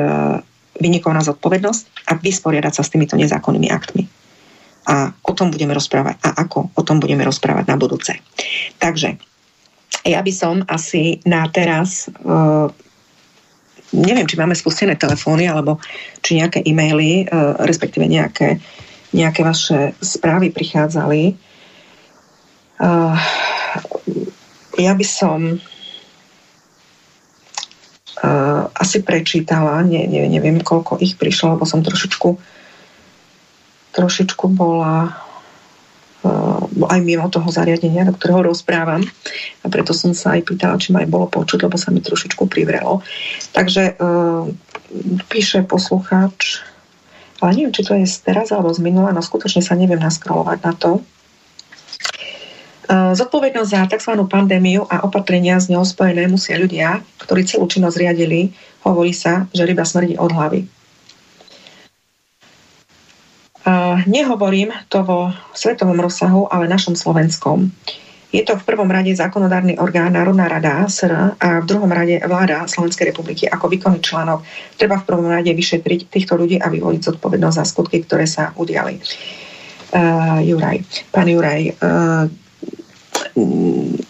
vynikov 0.79 1.19
na 1.19 1.27
zodpovednosť 1.27 2.07
a 2.07 2.13
vysporiadať 2.15 2.73
sa 2.79 2.87
s 2.87 2.95
týmito 2.95 3.19
nezákonnými 3.19 3.67
aktmi. 3.75 4.07
A 4.87 5.11
o 5.11 5.33
tom 5.35 5.51
budeme 5.51 5.75
rozprávať. 5.75 6.23
A 6.23 6.39
ako 6.39 6.71
o 6.79 6.83
tom 6.87 7.03
budeme 7.03 7.27
rozprávať 7.27 7.67
na 7.67 7.75
budúce. 7.75 8.23
Takže 8.79 9.19
ja 10.07 10.23
by 10.23 10.33
som 10.33 10.63
asi 10.71 11.19
na 11.27 11.45
teraz 11.51 12.07
uh, 12.23 12.71
neviem, 13.93 14.27
či 14.29 14.37
máme 14.37 14.55
spustené 14.57 14.97
telefóny 14.97 15.49
alebo 15.49 15.81
či 16.21 16.41
nejaké 16.41 16.65
e-maily, 16.65 17.25
e, 17.25 17.27
respektíve 17.65 18.05
nejaké, 18.05 18.61
nejaké 19.15 19.41
vaše 19.45 19.95
správy 20.03 20.53
prichádzali. 20.53 21.23
E, 21.31 21.35
ja 24.79 24.93
by 24.93 25.07
som 25.07 25.41
e, 25.55 25.59
asi 28.77 28.99
prečítala, 29.05 29.81
ne, 29.85 30.05
ne, 30.05 30.29
neviem, 30.29 30.61
koľko 30.61 31.01
ich 31.01 31.17
prišlo, 31.17 31.57
lebo 31.57 31.65
som 31.65 31.81
trošičku 31.81 32.59
trošičku 33.99 34.45
bola 34.55 35.11
aj 36.89 37.01
mimo 37.05 37.27
toho 37.31 37.47
zariadenia, 37.51 38.09
do 38.09 38.15
ktorého 38.15 38.51
rozprávam. 38.51 39.05
A 39.63 39.67
preto 39.71 39.95
som 39.95 40.17
sa 40.17 40.35
aj 40.35 40.49
pýtala, 40.49 40.81
či 40.81 40.91
ma 40.91 41.05
aj 41.05 41.11
bolo 41.11 41.27
počuť, 41.31 41.67
lebo 41.67 41.77
sa 41.79 41.93
mi 41.95 42.03
trošičku 42.03 42.49
privrelo. 42.49 43.05
Takže 43.55 43.99
uh, 43.99 44.49
píše 45.29 45.63
poslucháč, 45.63 46.65
ale 47.39 47.51
neviem, 47.55 47.75
či 47.75 47.87
to 47.87 47.95
je 47.95 48.07
z 48.07 48.19
teraz 48.27 48.51
alebo 48.51 48.73
z 48.75 48.83
minula, 48.83 49.15
no 49.15 49.23
skutočne 49.23 49.63
sa 49.63 49.79
neviem 49.79 50.01
naskrolovať 50.01 50.59
na 50.65 50.73
to. 50.75 50.91
Uh, 52.89 53.13
zodpovednosť 53.13 53.69
za 53.69 53.83
tzv. 53.85 54.13
pandémiu 54.25 54.89
a 54.89 55.05
opatrenia 55.05 55.61
z 55.61 55.77
ňou 55.77 55.85
spojené 55.85 56.25
musia 56.25 56.57
ľudia, 56.57 57.05
ktorí 57.21 57.45
celú 57.45 57.69
činnosť 57.69 58.01
riadili, 58.01 58.51
hovorí 58.83 59.13
sa, 59.13 59.45
že 59.53 59.69
ryba 59.69 59.85
smrdí 59.85 60.17
od 60.17 60.33
hlavy. 60.33 60.78
Nehovorím 64.09 64.73
to 64.89 65.05
vo 65.05 65.29
svetovom 65.53 66.01
rozsahu, 66.01 66.49
ale 66.49 66.71
našom 66.71 66.97
slovenskom. 66.97 67.69
Je 68.29 68.45
to 68.45 68.61
v 68.61 68.67
prvom 68.69 68.89
rade 68.93 69.09
zákonodárny 69.17 69.81
orgán 69.81 70.13
Národná 70.13 70.53
rada 70.53 70.85
SR 70.85 71.37
a 71.41 71.65
v 71.65 71.69
druhom 71.69 71.89
rade 71.89 72.21
vláda 72.21 72.69
Slovenskej 72.69 73.13
republiky 73.13 73.49
ako 73.49 73.73
výkonný 73.73 74.05
článok. 74.05 74.45
Treba 74.77 75.01
v 75.01 75.09
prvom 75.09 75.33
rade 75.33 75.49
vyšetriť 75.49 76.13
týchto 76.13 76.37
ľudí 76.37 76.61
a 76.61 76.69
vyvoliť 76.69 77.01
zodpovednosť 77.09 77.57
za 77.57 77.65
skutky, 77.65 78.05
ktoré 78.05 78.29
sa 78.29 78.53
udiali. 78.53 79.01
Uh, 79.89 80.45
Juraj, 80.45 81.09
pán 81.09 81.25
Juraj, 81.25 81.73
uh, 81.81 82.29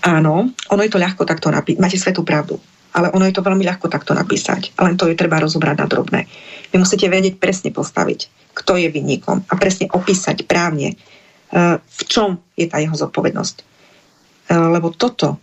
áno, 0.02 0.34
ono 0.50 0.80
je 0.82 0.90
to 0.90 0.98
ľahko 0.98 1.22
takto 1.22 1.54
napísať. 1.54 1.78
Máte 1.78 1.98
svetú 1.98 2.26
pravdu 2.26 2.58
ale 2.98 3.14
ono 3.14 3.28
je 3.28 3.36
to 3.36 3.46
veľmi 3.46 3.62
ľahko 3.62 3.86
takto 3.92 4.16
napísať. 4.16 4.74
Len 4.80 4.98
to 4.98 5.06
je 5.06 5.14
treba 5.14 5.38
rozobrať 5.38 5.76
na 5.78 5.86
drobné. 5.86 6.20
Vy 6.74 6.76
musíte 6.82 7.06
vedieť 7.06 7.38
presne 7.38 7.70
postaviť, 7.70 8.26
kto 8.58 8.74
je 8.74 8.90
vinníkom 8.90 9.46
a 9.46 9.54
presne 9.54 9.86
opísať 9.86 10.42
právne, 10.42 10.94
e, 10.94 10.96
v 11.78 12.02
čom 12.10 12.42
je 12.58 12.66
tá 12.66 12.82
jeho 12.82 12.98
zodpovednosť. 12.98 13.56
E, 13.58 13.64
lebo 14.58 14.90
toto, 14.90 15.38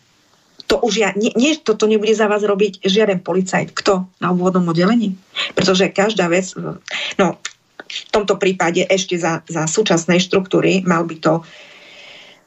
to 0.67 0.83
už 0.83 0.93
ja, 0.99 1.09
nie, 1.15 1.31
nie, 1.39 1.55
toto 1.55 1.87
nebude 1.87 2.11
za 2.11 2.27
vás 2.27 2.43
robiť 2.43 2.83
žiaden 2.83 3.23
policajt. 3.23 3.71
Kto? 3.71 4.11
Na 4.19 4.35
obvodnom 4.35 4.67
oddelení? 4.67 5.15
Pretože 5.55 5.95
každá 5.95 6.27
vec, 6.27 6.51
e, 6.59 6.75
no 7.15 7.39
v 7.85 8.09
tomto 8.11 8.35
prípade 8.35 8.83
ešte 8.83 9.15
za, 9.15 9.39
za 9.47 9.63
súčasnej 9.69 10.19
štruktúry 10.19 10.83
mal 10.83 11.07
by 11.07 11.15
to 11.21 11.33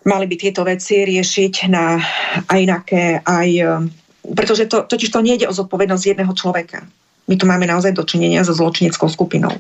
mali 0.09 0.25
by 0.25 0.37
tieto 0.41 0.65
veci 0.65 1.05
riešiť 1.05 1.69
na 1.69 2.01
aj 2.49 2.59
inaké, 2.65 3.21
aj 3.21 3.49
pretože 4.25 4.65
to, 4.65 4.89
totiž 4.89 5.13
to 5.13 5.21
nejde 5.21 5.45
o 5.45 5.53
zodpovednosť 5.53 6.05
jedného 6.17 6.33
človeka. 6.33 6.89
My 7.29 7.37
tu 7.37 7.45
máme 7.45 7.69
naozaj 7.69 7.93
dočinenia 7.93 8.41
so 8.41 8.57
zločineckou 8.57 9.05
skupinou. 9.09 9.53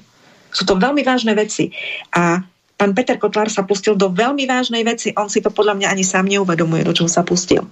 Sú 0.52 0.64
to 0.64 0.80
veľmi 0.80 1.04
vážne 1.04 1.36
veci. 1.36 1.70
A 2.14 2.40
pán 2.78 2.92
Peter 2.94 3.20
Kotlár 3.20 3.52
sa 3.52 3.66
pustil 3.66 3.98
do 3.98 4.08
veľmi 4.12 4.48
vážnej 4.48 4.86
veci. 4.86 5.12
On 5.18 5.28
si 5.28 5.44
to 5.44 5.52
podľa 5.52 5.76
mňa 5.76 5.88
ani 5.92 6.04
sám 6.06 6.28
neuvedomuje, 6.30 6.86
do 6.86 6.94
čoho 6.94 7.10
sa 7.10 7.26
pustil. 7.26 7.66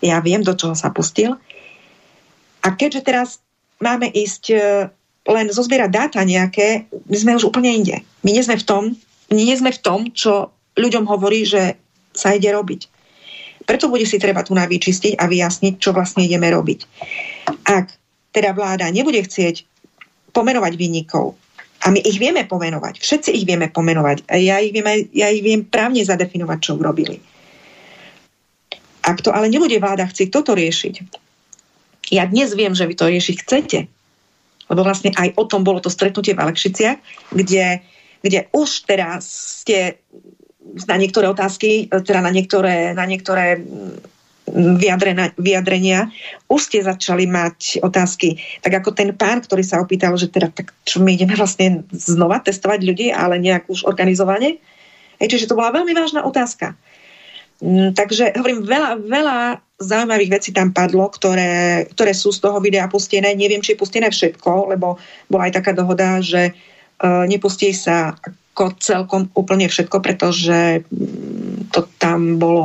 Ja 0.00 0.20
viem, 0.20 0.44
do 0.44 0.56
čoho 0.56 0.76
sa 0.76 0.92
pustil. 0.94 1.36
A 2.64 2.68
keďže 2.72 3.04
teraz 3.04 3.28
máme 3.80 4.08
ísť 4.08 4.44
e, 4.52 4.56
len 5.28 5.46
zozbierať 5.52 5.90
dáta 5.92 6.20
nejaké, 6.24 6.88
my 6.92 7.16
sme 7.16 7.36
už 7.36 7.52
úplne 7.52 7.72
inde. 7.72 7.96
My 8.24 8.30
nie 8.32 8.44
sme 8.44 8.56
v 8.56 8.64
tom, 8.64 8.82
nie 9.28 9.56
sme 9.56 9.72
v 9.72 9.82
tom, 9.84 10.08
čo 10.12 10.52
ľuďom 10.76 11.04
hovorí, 11.04 11.44
že 11.44 11.76
sa 12.14 12.32
ide 12.32 12.48
robiť. 12.52 12.88
Preto 13.64 13.88
bude 13.88 14.04
si 14.04 14.20
treba 14.20 14.44
tu 14.44 14.52
vyčistiť 14.52 15.16
a 15.16 15.24
vyjasniť, 15.24 15.74
čo 15.80 15.96
vlastne 15.96 16.24
ideme 16.24 16.52
robiť. 16.52 16.80
Ak 17.64 17.96
teda 18.32 18.52
vláda 18.52 18.88
nebude 18.92 19.24
chcieť 19.24 19.64
pomenovať 20.36 20.72
výnikov, 20.76 21.38
a 21.84 21.92
my 21.92 22.00
ich 22.00 22.16
vieme 22.16 22.48
pomenovať, 22.48 22.96
všetci 22.96 23.30
ich 23.36 23.44
vieme 23.44 23.68
pomenovať, 23.68 24.24
a 24.32 24.40
ja 24.40 24.56
ich 24.56 24.72
viem, 24.72 24.88
ja 25.12 25.28
ich 25.28 25.44
viem 25.44 25.68
právne 25.68 26.00
zadefinovať, 26.00 26.58
čo 26.64 26.80
urobili. 26.80 27.20
Ak 29.04 29.20
to 29.20 29.28
ale 29.28 29.52
nebude 29.52 29.76
vláda 29.76 30.08
chcieť 30.08 30.32
toto 30.32 30.56
riešiť, 30.56 30.94
ja 32.08 32.24
dnes 32.24 32.56
viem, 32.56 32.72
že 32.72 32.88
vy 32.88 32.94
to 32.96 33.04
riešiť 33.08 33.36
chcete, 33.44 33.78
lebo 34.72 34.80
vlastne 34.80 35.12
aj 35.12 35.36
o 35.36 35.44
tom 35.44 35.60
bolo 35.60 35.84
to 35.84 35.92
stretnutie 35.92 36.32
v 36.32 36.40
Alekšiciach, 36.40 36.98
kde, 37.36 37.84
kde 38.24 38.40
už 38.56 38.88
teraz 38.88 39.28
ste 39.60 40.00
na 40.88 40.96
niektoré 40.96 41.28
otázky, 41.28 41.92
teda 41.92 42.24
na 42.24 42.32
niektoré, 42.32 42.96
na 42.96 43.04
niektoré 43.04 43.60
vyjadrenia. 45.40 46.12
Už 46.52 46.60
ste 46.68 46.84
začali 46.84 47.24
mať 47.24 47.80
otázky, 47.80 48.36
tak 48.60 48.84
ako 48.84 48.92
ten 48.92 49.16
pán, 49.16 49.40
ktorý 49.40 49.64
sa 49.64 49.80
opýtal, 49.80 50.14
že 50.20 50.28
teda 50.28 50.52
tak 50.52 50.76
čo 50.84 51.00
my 51.00 51.16
ideme 51.16 51.32
vlastne 51.32 51.82
znova 51.90 52.44
testovať 52.44 52.80
ľudí, 52.84 53.08
ale 53.08 53.40
nejak 53.40 53.68
už 53.72 53.88
organizovane. 53.88 54.60
Hej, 55.22 55.28
čiže 55.32 55.48
to 55.48 55.56
bola 55.56 55.72
veľmi 55.72 55.96
vážna 55.96 56.26
otázka. 56.26 56.76
Mm, 57.64 57.96
takže 57.96 58.34
hovorím, 58.36 58.66
veľa, 58.66 58.90
veľa 59.00 59.38
zaujímavých 59.80 60.30
vecí 60.40 60.50
tam 60.52 60.74
padlo, 60.74 61.08
ktoré, 61.08 61.86
ktoré 61.96 62.12
sú 62.12 62.34
z 62.34 62.42
toho 62.44 62.58
videa 62.60 62.90
pustené. 62.90 63.32
Neviem, 63.32 63.62
či 63.62 63.74
je 63.74 63.80
pustené 63.80 64.10
všetko, 64.10 64.74
lebo 64.74 65.00
bola 65.30 65.48
aj 65.48 65.62
taká 65.62 65.72
dohoda, 65.72 66.20
že 66.20 66.52
uh, 66.52 67.24
nepustí 67.24 67.72
sa 67.72 68.18
ako 68.54 68.78
celkom 68.78 69.22
úplne 69.34 69.66
všetko, 69.66 69.96
pretože 70.02 70.82
mm, 70.82 71.53
to 71.74 71.90
tam 71.98 72.38
bolo 72.38 72.62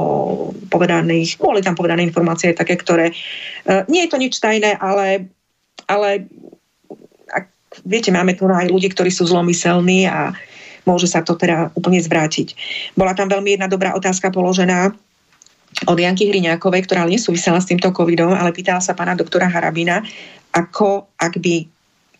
povedané, 0.69 1.25
boli 1.41 1.65
tam 1.65 1.73
povedané 1.73 2.05
informácie 2.05 2.53
také, 2.53 2.77
ktoré 2.77 3.09
uh, 3.09 3.81
nie 3.89 4.05
je 4.05 4.11
to 4.13 4.21
nič 4.21 4.37
tajné, 4.37 4.77
ale, 4.77 5.25
ale 5.89 6.29
ak, 7.33 7.49
viete, 7.89 8.13
máme 8.13 8.37
tu 8.37 8.45
aj 8.45 8.69
ľudí, 8.69 8.93
ktorí 8.93 9.09
sú 9.09 9.25
zlomyselní 9.25 10.05
a 10.05 10.37
môže 10.85 11.09
sa 11.09 11.25
to 11.25 11.33
teda 11.33 11.73
úplne 11.73 11.97
zvrátiť. 11.97 12.53
Bola 12.93 13.17
tam 13.17 13.33
veľmi 13.33 13.57
jedna 13.57 13.65
dobrá 13.65 13.97
otázka 13.97 14.29
položená 14.29 14.93
od 15.85 15.97
Janky 15.97 16.29
Hriňákovej, 16.29 16.85
ktorá 16.85 17.05
nesúvisela 17.05 17.61
s 17.61 17.69
týmto 17.69 17.93
covidom, 17.93 18.33
ale 18.33 18.53
pýtala 18.53 18.81
sa 18.81 18.97
pána 18.97 19.13
doktora 19.17 19.49
Harabina, 19.49 20.01
ako 20.53 21.09
ak 21.17 21.37
by 21.37 21.65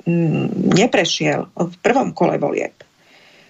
mm, 0.06 0.78
neprešiel 0.78 1.50
v 1.54 1.76
prvom 1.82 2.14
kole 2.14 2.38
volieb 2.38 2.74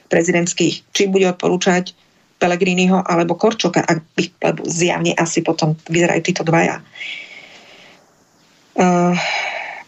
prezidentských, 0.07 0.87
či 0.95 1.11
bude 1.11 1.27
odporúčať 1.29 1.93
Pelegriniho 2.39 3.03
alebo 3.03 3.35
Korčoka, 3.35 3.83
ak 3.83 3.99
by, 4.15 4.23
lebo 4.39 4.61
zjavne 4.63 5.11
asi 5.13 5.43
potom 5.43 5.75
vyzerajú 5.91 6.21
títo 6.23 6.47
dvaja. 6.47 6.79
Uh, 8.79 9.11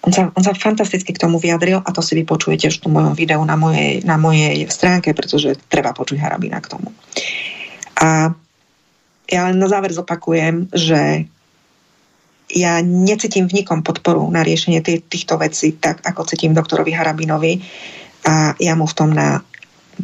on 0.04 0.12
sa, 0.12 0.28
on 0.36 0.44
sa 0.44 0.52
fantasticky 0.52 1.16
k 1.16 1.22
tomu 1.22 1.40
vyjadril 1.40 1.80
a 1.80 1.90
to 1.96 2.04
si 2.04 2.18
vypočujete 2.20 2.68
v 2.74 2.80
tom 2.84 2.92
mojom 2.98 3.14
videu 3.16 3.40
na 3.46 3.56
mojej, 3.56 4.04
na 4.04 4.20
mojej 4.20 4.68
stránke, 4.68 5.16
pretože 5.16 5.56
treba 5.72 5.96
počuť 5.96 6.20
Harabina 6.20 6.60
k 6.60 6.76
tomu. 6.76 6.92
A 8.02 8.34
ja 9.32 9.42
len 9.48 9.56
na 9.62 9.72
záver 9.72 9.96
zopakujem, 9.96 10.68
že 10.76 11.30
ja 12.52 12.84
necítim 12.84 13.48
v 13.48 13.64
nikom 13.64 13.80
podporu 13.80 14.28
na 14.28 14.44
riešenie 14.44 14.84
tý, 14.84 15.00
týchto 15.00 15.40
vecí, 15.40 15.80
tak 15.80 16.04
ako 16.04 16.28
cítim 16.28 16.52
doktorovi 16.52 16.92
Harabinovi 16.92 17.64
a 18.28 18.58
ja 18.60 18.74
mu 18.76 18.84
v 18.84 18.98
tom 18.98 19.16
na 19.16 19.40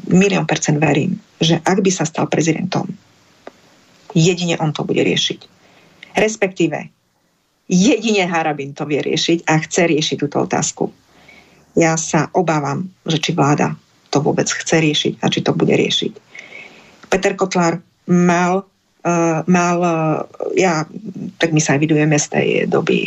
milión 0.10 0.46
percent 0.46 0.78
verím, 0.78 1.18
že 1.42 1.62
ak 1.62 1.82
by 1.82 1.92
sa 1.94 2.06
stal 2.06 2.30
prezidentom, 2.30 2.88
jedine 4.14 4.58
on 4.62 4.74
to 4.74 4.86
bude 4.86 5.02
riešiť. 5.02 5.40
Respektíve, 6.18 6.98
Jedine 7.68 8.24
Harabin 8.24 8.72
to 8.72 8.88
vie 8.88 9.04
riešiť 9.04 9.44
a 9.44 9.60
chce 9.60 9.92
riešiť 9.92 10.18
túto 10.24 10.40
otázku. 10.40 10.88
Ja 11.76 12.00
sa 12.00 12.32
obávam, 12.32 12.88
že 13.04 13.20
či 13.20 13.36
vláda 13.36 13.76
to 14.08 14.24
vôbec 14.24 14.48
chce 14.48 14.80
riešiť 14.80 15.14
a 15.20 15.28
či 15.28 15.44
to 15.44 15.52
bude 15.52 15.76
riešiť. 15.76 16.14
Peter 17.12 17.36
Kotlár 17.36 17.84
mal, 18.08 18.64
uh, 19.04 19.44
mal 19.52 19.78
uh, 19.84 20.24
ja, 20.56 20.88
tak 21.44 21.52
my 21.52 21.60
sa 21.60 21.76
evidujeme 21.76 22.16
z 22.16 22.28
tej 22.32 22.48
doby, 22.72 23.00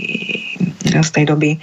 z 0.84 1.08
tej 1.08 1.24
doby, 1.24 1.56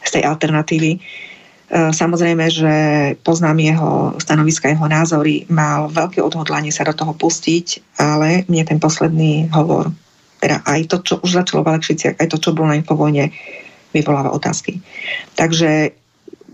z 0.00 0.10
tej 0.16 0.22
alternatívy. 0.24 0.96
Uh, 0.96 1.27
samozrejme, 1.68 2.48
že 2.48 2.74
poznám 3.20 3.60
jeho 3.60 3.90
stanoviska, 4.16 4.72
jeho 4.72 4.88
názory, 4.88 5.44
mal 5.52 5.92
veľké 5.92 6.24
odhodlanie 6.24 6.72
sa 6.72 6.88
do 6.88 6.96
toho 6.96 7.12
pustiť, 7.12 7.96
ale 8.00 8.48
mne 8.48 8.64
ten 8.64 8.78
posledný 8.80 9.52
hovor 9.52 9.92
teda 10.38 10.62
aj 10.64 10.80
to, 10.86 10.96
čo 11.02 11.14
už 11.22 11.30
začalo 11.34 11.66
v 11.66 11.70
Alekšiciach, 11.74 12.18
aj 12.18 12.28
to, 12.30 12.38
čo 12.38 12.54
bolo 12.54 12.70
na 12.70 12.78
infovojne, 12.78 13.34
vyvoláva 13.90 14.30
otázky. 14.30 14.78
Takže 15.34 15.92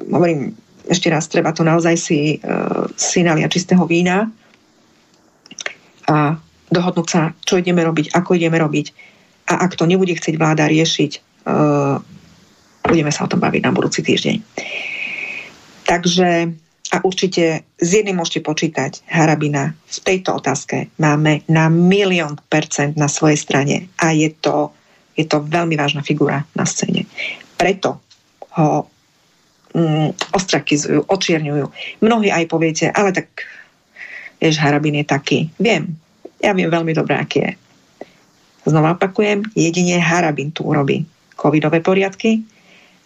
hovorím, 0.08 0.56
ešte 0.88 1.08
raz, 1.12 1.28
treba 1.28 1.52
to 1.52 1.64
naozaj 1.64 1.96
si, 1.96 2.40
uh, 2.40 2.88
si 2.96 3.24
nalia 3.24 3.48
čistého 3.48 3.84
vína 3.84 4.28
a 6.08 6.36
dohodnúť 6.68 7.08
sa, 7.08 7.32
čo 7.44 7.60
ideme 7.60 7.84
robiť, 7.84 8.12
ako 8.12 8.36
ideme 8.36 8.60
robiť. 8.60 8.86
A 9.52 9.68
ak 9.68 9.76
to 9.76 9.84
nebude 9.84 10.16
chcieť 10.16 10.36
vláda 10.40 10.64
riešiť, 10.68 11.44
uh, 11.48 12.00
budeme 12.84 13.12
sa 13.12 13.28
o 13.28 13.30
tom 13.30 13.40
baviť 13.40 13.62
na 13.64 13.72
budúci 13.72 14.00
týždeň. 14.00 14.36
Takže 15.84 16.52
a 16.94 17.02
určite 17.02 17.66
s 17.74 17.90
jedným 17.90 18.22
môžete 18.22 18.44
počítať, 18.46 19.02
Harabina, 19.10 19.74
v 19.74 19.98
tejto 19.98 20.38
otázke 20.38 20.94
máme 21.02 21.42
na 21.50 21.66
milión 21.66 22.38
percent 22.46 22.94
na 22.94 23.10
svojej 23.10 23.34
strane 23.34 23.76
a 23.98 24.14
je 24.14 24.30
to, 24.30 24.70
je 25.18 25.26
to 25.26 25.42
veľmi 25.42 25.74
vážna 25.74 26.06
figura 26.06 26.46
na 26.54 26.62
scéne. 26.62 27.08
Preto 27.58 27.98
ho 28.54 28.86
mm, 29.74 30.38
ostrakizujú, 30.38 31.02
očierňujú. 31.10 31.66
Mnohí 32.04 32.30
aj 32.30 32.46
poviete, 32.46 32.86
ale 32.94 33.10
tak 33.10 33.42
vieš, 34.38 34.62
Harabin 34.62 35.02
je 35.02 35.06
taký. 35.08 35.50
Viem, 35.58 35.98
ja 36.38 36.54
viem 36.54 36.70
veľmi 36.70 36.94
dobre, 36.94 37.18
aký 37.18 37.38
je. 37.42 37.52
Znova 38.70 38.94
opakujem, 38.94 39.42
jedine 39.58 39.98
Harabin 39.98 40.54
tu 40.54 40.62
urobí 40.62 41.02
covidové 41.34 41.82
poriadky 41.82 42.38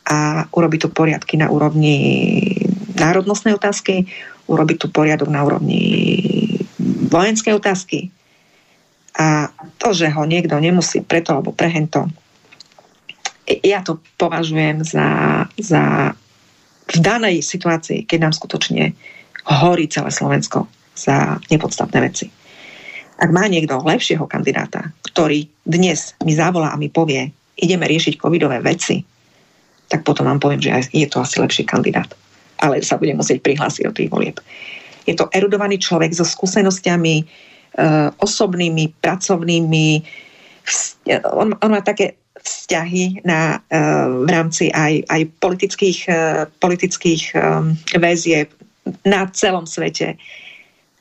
a 0.09 0.45
urobí 0.53 0.77
tu 0.77 0.93
poriadky 0.93 1.41
na 1.41 1.49
úrovni 1.49 1.97
národnostné 2.99 3.55
otázky, 3.55 4.11
urobiť 4.49 4.77
tu 4.77 4.87
poriadok 4.89 5.29
na 5.29 5.45
úrovni 5.45 5.81
vojenskej 7.09 7.55
otázky. 7.57 8.09
A 9.19 9.51
to, 9.83 9.91
že 9.93 10.09
ho 10.15 10.23
niekto 10.25 10.55
nemusí 10.63 11.03
preto 11.03 11.35
alebo 11.35 11.51
prehento, 11.51 12.07
ja 13.49 13.81
to 13.81 13.99
považujem 14.21 14.85
za, 14.85 15.09
za 15.57 16.13
v 16.89 16.97
danej 17.01 17.41
situácii, 17.41 18.05
keď 18.05 18.29
nám 18.29 18.35
skutočne 18.37 18.93
horí 19.49 19.89
celé 19.89 20.13
Slovensko 20.13 20.69
za 20.93 21.41
nepodstatné 21.49 21.99
veci. 22.05 22.29
Ak 23.19 23.33
má 23.33 23.49
niekto 23.49 23.81
lepšieho 23.83 24.29
kandidáta, 24.29 24.93
ktorý 25.03 25.49
dnes 25.65 26.15
mi 26.23 26.37
zavolá 26.37 26.77
a 26.77 26.81
mi 26.81 26.93
povie, 26.93 27.33
ideme 27.59 27.89
riešiť 27.89 28.21
covidové 28.21 28.61
veci, 28.63 29.03
tak 29.89 30.05
potom 30.05 30.29
vám 30.29 30.39
poviem, 30.39 30.61
že 30.61 30.93
je 30.93 31.09
to 31.09 31.25
asi 31.25 31.41
lepší 31.41 31.65
kandidát 31.65 32.13
ale 32.59 32.83
sa 32.83 32.99
bude 32.99 33.15
musieť 33.15 33.43
prihlásiť 33.43 33.83
do 33.89 33.93
tých 33.95 34.11
volieb. 34.11 34.37
Je 35.09 35.17
to 35.17 35.31
erudovaný 35.33 35.81
človek 35.81 36.13
so 36.13 36.27
skúsenosťami 36.27 37.15
e, 37.17 37.25
osobnými, 38.21 39.01
pracovnými. 39.01 39.87
On, 41.33 41.49
on 41.55 41.71
má 41.73 41.81
také 41.81 42.21
vzťahy 42.43 43.25
na, 43.25 43.59
e, 43.69 43.79
v 44.25 44.29
rámci 44.29 44.71
aj, 44.71 45.05
aj 45.09 45.23
politických, 45.41 45.99
e, 46.09 46.21
politických 46.61 47.23
e, 47.33 47.39
väzieb 47.99 48.49
na 49.05 49.29
celom 49.33 49.65
svete. 49.65 50.17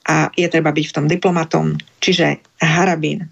A 0.07 0.31
je 0.39 0.47
treba 0.47 0.71
byť 0.71 0.85
v 0.87 0.95
tom 0.95 1.05
diplomatom. 1.11 1.75
Čiže 1.99 2.39
Harabin 2.63 3.27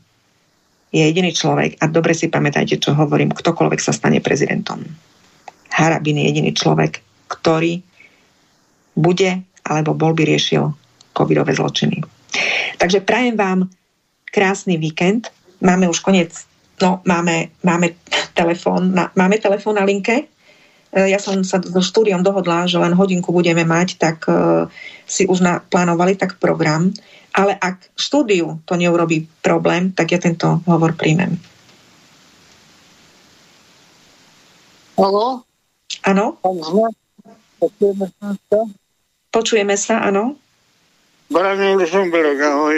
je 0.92 1.04
jediný 1.04 1.32
človek, 1.32 1.80
a 1.80 1.88
dobre 1.88 2.16
si 2.16 2.28
pamätajte, 2.28 2.80
čo 2.80 2.96
hovorím, 2.96 3.32
ktokoľvek 3.32 3.80
sa 3.80 3.96
stane 3.96 4.20
prezidentom. 4.20 4.84
Harabin 5.72 6.20
je 6.20 6.28
jediný 6.32 6.52
človek, 6.56 7.00
ktorý 7.32 7.84
bude 8.96 9.44
alebo 9.66 9.92
bol 9.94 10.16
by 10.16 10.24
riešil 10.24 10.72
covidové 11.16 11.56
zločiny. 11.56 12.04
Takže 12.78 13.04
prajem 13.04 13.36
vám 13.40 13.60
krásny 14.32 14.76
víkend. 14.76 15.32
Máme 15.64 15.88
už 15.88 16.04
koniec, 16.04 16.36
no 16.84 17.00
máme, 17.08 17.56
máme 17.64 17.96
telefón 18.36 18.92
na, 18.92 19.12
máme 19.16 19.40
telefón 19.40 19.80
na 19.80 19.88
linke. 19.88 20.28
E, 20.92 21.08
ja 21.08 21.20
som 21.20 21.40
sa 21.48 21.64
so 21.64 21.80
štúdiom 21.80 22.20
dohodla, 22.20 22.68
že 22.68 22.76
len 22.76 22.92
hodinku 22.92 23.32
budeme 23.32 23.64
mať, 23.64 23.96
tak 23.96 24.28
uh, 24.28 24.68
si 25.08 25.24
už 25.24 25.40
naplánovali 25.40 26.20
tak 26.20 26.36
program. 26.36 26.92
Ale 27.36 27.56
ak 27.56 27.96
štúdiu 27.96 28.64
to 28.64 28.76
neurobí 28.76 29.28
problém, 29.44 29.92
tak 29.92 30.12
ja 30.12 30.20
tento 30.20 30.64
hovor 30.68 30.96
príjmem. 30.96 31.36
Halo? 34.96 35.44
Áno? 36.08 36.40
Počujeme 37.60 38.08
sa, 38.20 38.36
áno? 39.92 40.40
Braňo 41.28 41.84
Šomberok, 41.84 42.40
ahoj. 42.40 42.78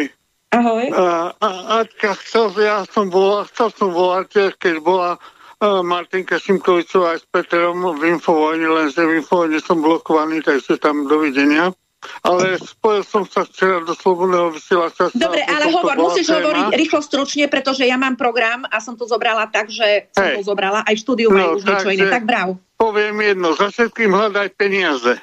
Ahoj. 0.56 0.86
A, 0.96 1.36
a, 1.44 1.50
Aťka, 1.84 2.16
chcel, 2.24 2.56
ja 2.64 2.88
som 2.88 3.12
bola, 3.12 3.44
chcel 3.52 3.68
som 3.76 3.92
volať 3.92 4.26
tiež, 4.32 4.52
keď 4.56 4.76
bola 4.80 5.20
uh, 5.20 5.84
Martinka 5.84 6.40
Šimkovičová 6.40 7.20
s 7.20 7.28
Petrom 7.28 7.84
v 8.00 8.16
Infovojne, 8.16 8.64
lenže 8.64 9.04
v 9.04 9.20
Infovojne 9.20 9.60
som 9.60 9.84
blokovaný, 9.84 10.40
takže 10.40 10.80
tam 10.80 11.04
dovidenia. 11.04 11.76
Ale 12.24 12.56
spojil 12.62 13.04
som 13.04 13.28
sa 13.28 13.44
včera 13.44 13.84
do 13.84 13.92
Slobodného 13.92 14.54
vysielača. 14.54 15.12
Dobre, 15.12 15.44
ale 15.44 15.68
hovor, 15.68 15.98
musíš 15.98 16.32
téma. 16.32 16.40
hovoriť 16.40 16.66
rýchlo 16.78 17.02
stručne, 17.04 17.52
pretože 17.52 17.84
ja 17.84 18.00
mám 18.00 18.16
program 18.16 18.64
a 18.70 18.80
som 18.80 18.96
to 18.96 19.04
zobrala 19.04 19.50
tak, 19.52 19.68
že 19.68 20.08
som 20.16 20.24
Hej. 20.24 20.40
to 20.40 20.42
zobrala. 20.48 20.86
Aj 20.88 20.94
v 20.94 21.02
štúdiu 21.04 21.28
no, 21.28 21.36
majú 21.36 21.50
už 21.60 21.68
niečo 21.68 21.90
iné. 21.92 22.08
Tak 22.08 22.24
brav. 22.24 22.56
Poviem 22.80 23.20
jedno, 23.20 23.58
za 23.58 23.68
všetkým 23.74 24.14
hľadaj 24.14 24.48
peniaze 24.56 25.20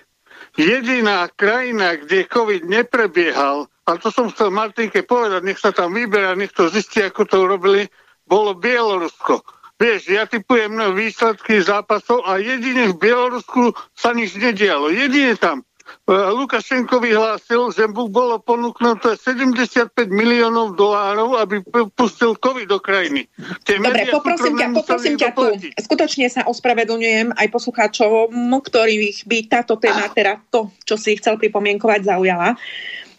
jediná 0.56 1.28
krajina, 1.34 1.98
kde 1.98 2.26
COVID 2.30 2.64
neprebiehal, 2.66 3.66
a 3.84 3.90
to 4.00 4.08
som 4.08 4.32
chcel 4.32 4.48
Martinke 4.48 5.04
povedať, 5.04 5.44
nech 5.44 5.60
sa 5.60 5.74
tam 5.74 5.92
vyberá, 5.92 6.32
nech 6.32 6.54
to 6.56 6.72
zistí, 6.72 7.04
ako 7.04 7.28
to 7.28 7.36
urobili, 7.44 7.84
bolo 8.24 8.56
Bielorusko. 8.56 9.44
Vieš, 9.74 10.08
ja 10.08 10.24
typujem 10.24 10.72
na 10.72 10.94
výsledky 10.94 11.58
zápasov 11.60 12.22
a 12.24 12.38
jedine 12.38 12.94
v 12.94 12.96
Bielorusku 12.96 13.74
sa 13.92 14.14
nič 14.14 14.38
nedialo. 14.38 14.88
Jedine 14.88 15.34
tam. 15.34 15.66
E, 16.04 16.12
Lukašenko 16.12 17.00
vyhlásil, 17.00 17.72
že 17.72 17.84
mu 17.88 18.08
bolo 18.08 18.40
ponúknuté 18.40 19.16
75 19.16 19.92
miliónov 20.08 20.76
dolárov, 20.76 21.36
aby 21.40 21.60
pustil 21.92 22.36
COVID 22.36 22.68
do 22.68 22.80
krajiny. 22.80 23.28
Tie 23.64 23.80
Dobre, 23.80 24.08
poprosím 24.08 24.54
ťa, 24.56 24.66
poprosím 24.72 25.16
ťa 25.16 25.30
tu. 25.32 25.44
Skutočne 25.80 26.26
sa 26.28 26.44
ospravedlňujem 26.48 27.36
aj 27.36 27.46
poslucháčom, 27.52 28.32
ktorých 28.64 29.28
by 29.28 29.38
táto 29.48 29.76
téma, 29.80 30.08
teda 30.12 30.40
to, 30.48 30.72
čo 30.84 30.96
si 30.96 31.16
chcel 31.16 31.36
pripomienkovať, 31.40 32.00
zaujala. 32.04 32.56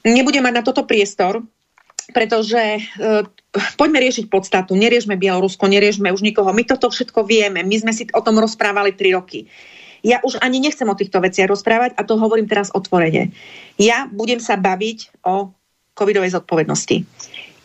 Nebudem 0.05 0.45
mať 0.45 0.53
na 0.53 0.63
toto 0.65 0.85
priestor, 0.85 1.41
pretože 2.13 2.61
e, 2.61 2.81
poďme 3.77 3.99
riešiť 4.05 4.29
podstatu, 4.29 4.77
neriešme 4.77 5.17
Bielorusko, 5.17 5.65
neriešme 5.65 6.13
už 6.13 6.21
nikoho, 6.21 6.53
my 6.53 6.61
toto 6.61 6.93
všetko 6.93 7.25
vieme, 7.25 7.65
my 7.65 7.75
sme 7.81 7.93
si 7.93 8.05
o 8.13 8.21
tom 8.21 8.37
rozprávali 8.37 8.93
tri 8.93 9.17
roky. 9.17 9.49
Ja 10.05 10.21
už 10.21 10.37
ani 10.37 10.61
nechcem 10.61 10.85
o 10.85 10.93
týchto 10.93 11.17
veciach 11.17 11.49
rozprávať 11.49 11.97
a 11.97 12.05
to 12.05 12.21
hovorím 12.21 12.45
teraz 12.45 12.69
otvorene. 12.69 13.33
Ja 13.81 14.05
budem 14.05 14.37
sa 14.37 14.53
baviť 14.53 15.25
o 15.25 15.49
covidovej 15.97 16.37
zodpovednosti 16.37 17.01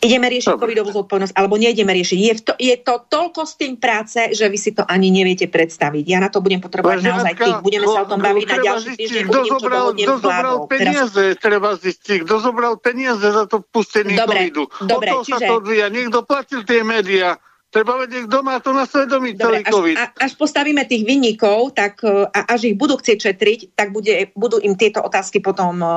ideme 0.01 0.27
riešiť 0.27 0.57
covidovú 0.57 0.89
zodpovednosť, 0.91 1.33
alebo 1.37 1.55
nejdeme 1.61 1.93
riešiť. 1.93 2.17
Je 2.17 2.33
to, 2.41 2.53
je 2.57 2.75
to 2.81 2.93
toľko 3.05 3.41
s 3.45 3.53
tým 3.55 3.77
práce, 3.77 4.17
že 4.33 4.49
vy 4.49 4.57
si 4.57 4.73
to 4.73 4.81
ani 4.81 5.13
neviete 5.13 5.45
predstaviť. 5.45 6.03
Ja 6.09 6.17
na 6.17 6.33
to 6.33 6.41
budem 6.41 6.57
potrebovať 6.57 7.05
Váženatka, 7.05 7.21
naozaj 7.21 7.33
tých. 7.37 7.57
Budeme 7.61 7.85
sa 7.85 7.99
o 8.01 8.07
tom 8.09 8.19
baviť 8.19 8.45
na 8.49 8.57
ďalší 8.57 8.91
týždeň. 8.97 9.23
Kto 9.29 9.41
zobral, 9.45 9.85
kto 9.93 10.13
zobral 10.17 10.55
peniaze, 10.65 11.23
Teraz... 11.37 11.41
treba 11.45 11.69
zistiť. 11.77 12.17
Kto 12.25 12.35
zobral 12.41 12.73
peniaze 12.81 13.27
za 13.29 13.45
to 13.45 13.61
pustenie 13.61 14.17
dobre, 14.17 14.49
covidu. 14.49 14.63
Dobre, 14.81 15.09
o 15.13 15.21
čiže... 15.21 15.37
sa 15.37 15.39
to 15.45 15.53
odvíja. 15.61 15.87
Niekto 15.93 16.25
platil 16.25 16.65
tie 16.65 16.81
médiá. 16.81 17.37
Treba 17.71 18.03
vedieť, 18.03 18.27
kto 18.27 18.39
má 18.43 18.59
to 18.59 18.75
na 18.75 18.83
svedomí 18.83 19.31
Dobre, 19.31 19.63
celý 19.63 19.71
COVID. 19.71 19.95
Až, 19.95 20.09
až 20.19 20.31
postavíme 20.35 20.83
tých 20.83 21.07
vinníkov, 21.07 21.71
tak 21.71 22.03
e, 22.03 22.27
a 22.27 22.39
až 22.51 22.67
ich 22.67 22.75
budú 22.75 22.99
chcieť 22.99 23.31
šetriť, 23.31 23.59
tak 23.79 23.95
bude, 23.95 24.27
budú 24.35 24.59
im 24.59 24.75
tieto 24.75 24.99
otázky 24.99 25.39
potom 25.39 25.79
e, 25.79 25.87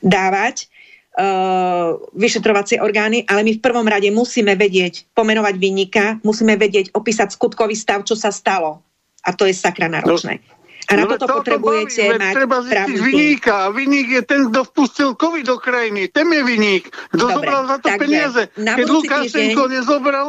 dávať 0.00 0.72
uh, 1.18 1.98
vyšetrovacie 2.14 2.80
orgány, 2.80 3.26
ale 3.28 3.42
my 3.44 3.58
v 3.58 3.60
prvom 3.60 3.84
rade 3.84 4.08
musíme 4.08 4.54
vedieť 4.54 5.10
pomenovať 5.12 5.54
vinníka, 5.60 6.04
musíme 6.22 6.54
vedieť 6.56 6.94
opísať 6.94 7.34
skutkový 7.34 7.74
stav, 7.74 8.06
čo 8.06 8.16
sa 8.16 8.32
stalo. 8.32 8.80
A 9.26 9.34
to 9.34 9.44
je 9.44 9.52
sakra 9.52 9.90
náročné. 9.90 10.40
No. 10.40 10.56
A 10.88 10.96
na 10.96 11.04
no, 11.04 11.20
toto 11.20 11.28
to 11.28 11.34
potrebujete 11.44 12.00
baví, 12.00 12.16
mať 12.16 12.32
treba 12.32 12.58
zistiť 12.64 12.96
vyníka. 12.96 13.56
Vyník 13.76 14.08
je 14.08 14.22
ten, 14.24 14.48
kto 14.48 14.64
vpustil 14.72 15.10
COVID 15.20 15.44
do 15.44 15.60
krajiny. 15.60 16.08
Ten 16.08 16.32
je 16.32 16.40
vyník. 16.40 16.88
Kto 17.12 17.28
Dobre, 17.28 17.34
zobral 17.44 17.62
za 17.68 17.76
to 17.76 17.88
takže, 17.92 18.00
peniaze? 18.00 18.42
Keď 18.56 18.86
Lukášenko 18.88 19.62
týždeň... 19.68 19.76
nezobral 19.76 20.28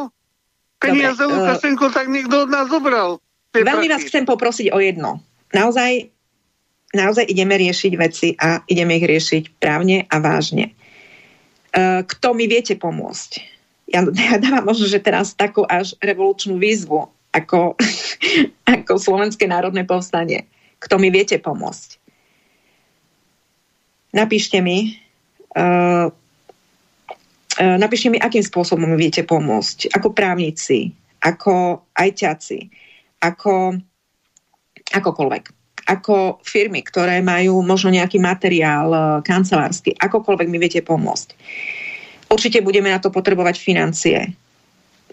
peniaze 0.79 1.21
Dobre, 1.21 1.35
Lukášenko, 1.35 1.85
uh, 1.87 1.93
tak 1.93 2.05
niekto 2.07 2.47
od 2.47 2.49
nás 2.49 2.71
zobral. 2.71 3.19
Veľmi 3.53 3.91
vás 3.91 4.03
chcem 4.07 4.23
poprosiť 4.23 4.71
o 4.71 4.79
jedno. 4.79 5.19
Naozaj, 5.51 6.07
naozaj 6.95 7.25
ideme 7.27 7.59
riešiť 7.59 7.93
veci 7.99 8.33
a 8.37 8.63
ideme 8.69 8.97
ich 8.97 9.05
riešiť 9.05 9.59
právne 9.59 10.07
a 10.07 10.15
vážne. 10.21 10.79
Eh, 11.69 12.01
kto 12.01 12.33
mi 12.33 12.49
viete 12.49 12.73
pomôcť. 12.73 13.31
Ja, 13.93 14.01
ja 14.29 14.35
dávam 14.41 14.73
možno, 14.73 14.89
že 14.89 15.01
teraz 15.01 15.37
takú 15.37 15.65
až 15.69 15.93
revolučnú 16.01 16.57
výzvu, 16.57 17.09
ako, 17.29 17.77
ako 18.77 18.91
Slovenské 18.97 19.45
národné 19.45 19.85
povstanie. 19.85 20.49
Kto 20.81 20.97
mi 20.97 21.13
viete 21.13 21.37
pomôcť. 21.37 21.99
Napíšte 24.09 24.57
mi, 24.57 24.97
uh, 25.53 26.09
napíšte 27.59 28.07
mi, 28.07 28.17
akým 28.17 28.43
spôsobom 28.43 28.95
viete 28.95 29.21
pomôcť. 29.27 29.91
Ako 29.91 30.15
právnici, 30.15 30.95
ako 31.19 31.83
ajťaci, 31.93 32.59
ako 33.19 33.75
akokoľvek 34.89 35.59
ako 35.89 36.37
firmy, 36.45 36.85
ktoré 36.85 37.17
majú 37.25 37.65
možno 37.65 37.89
nejaký 37.89 38.21
materiál 38.21 38.93
e, 38.93 38.99
kancelársky, 39.25 39.97
akokoľvek 39.97 40.45
mi 40.45 40.61
viete 40.61 40.85
pomôcť. 40.85 41.33
Určite 42.29 42.61
budeme 42.61 42.93
na 42.93 43.01
to 43.01 43.09
potrebovať 43.09 43.57
financie. 43.57 44.37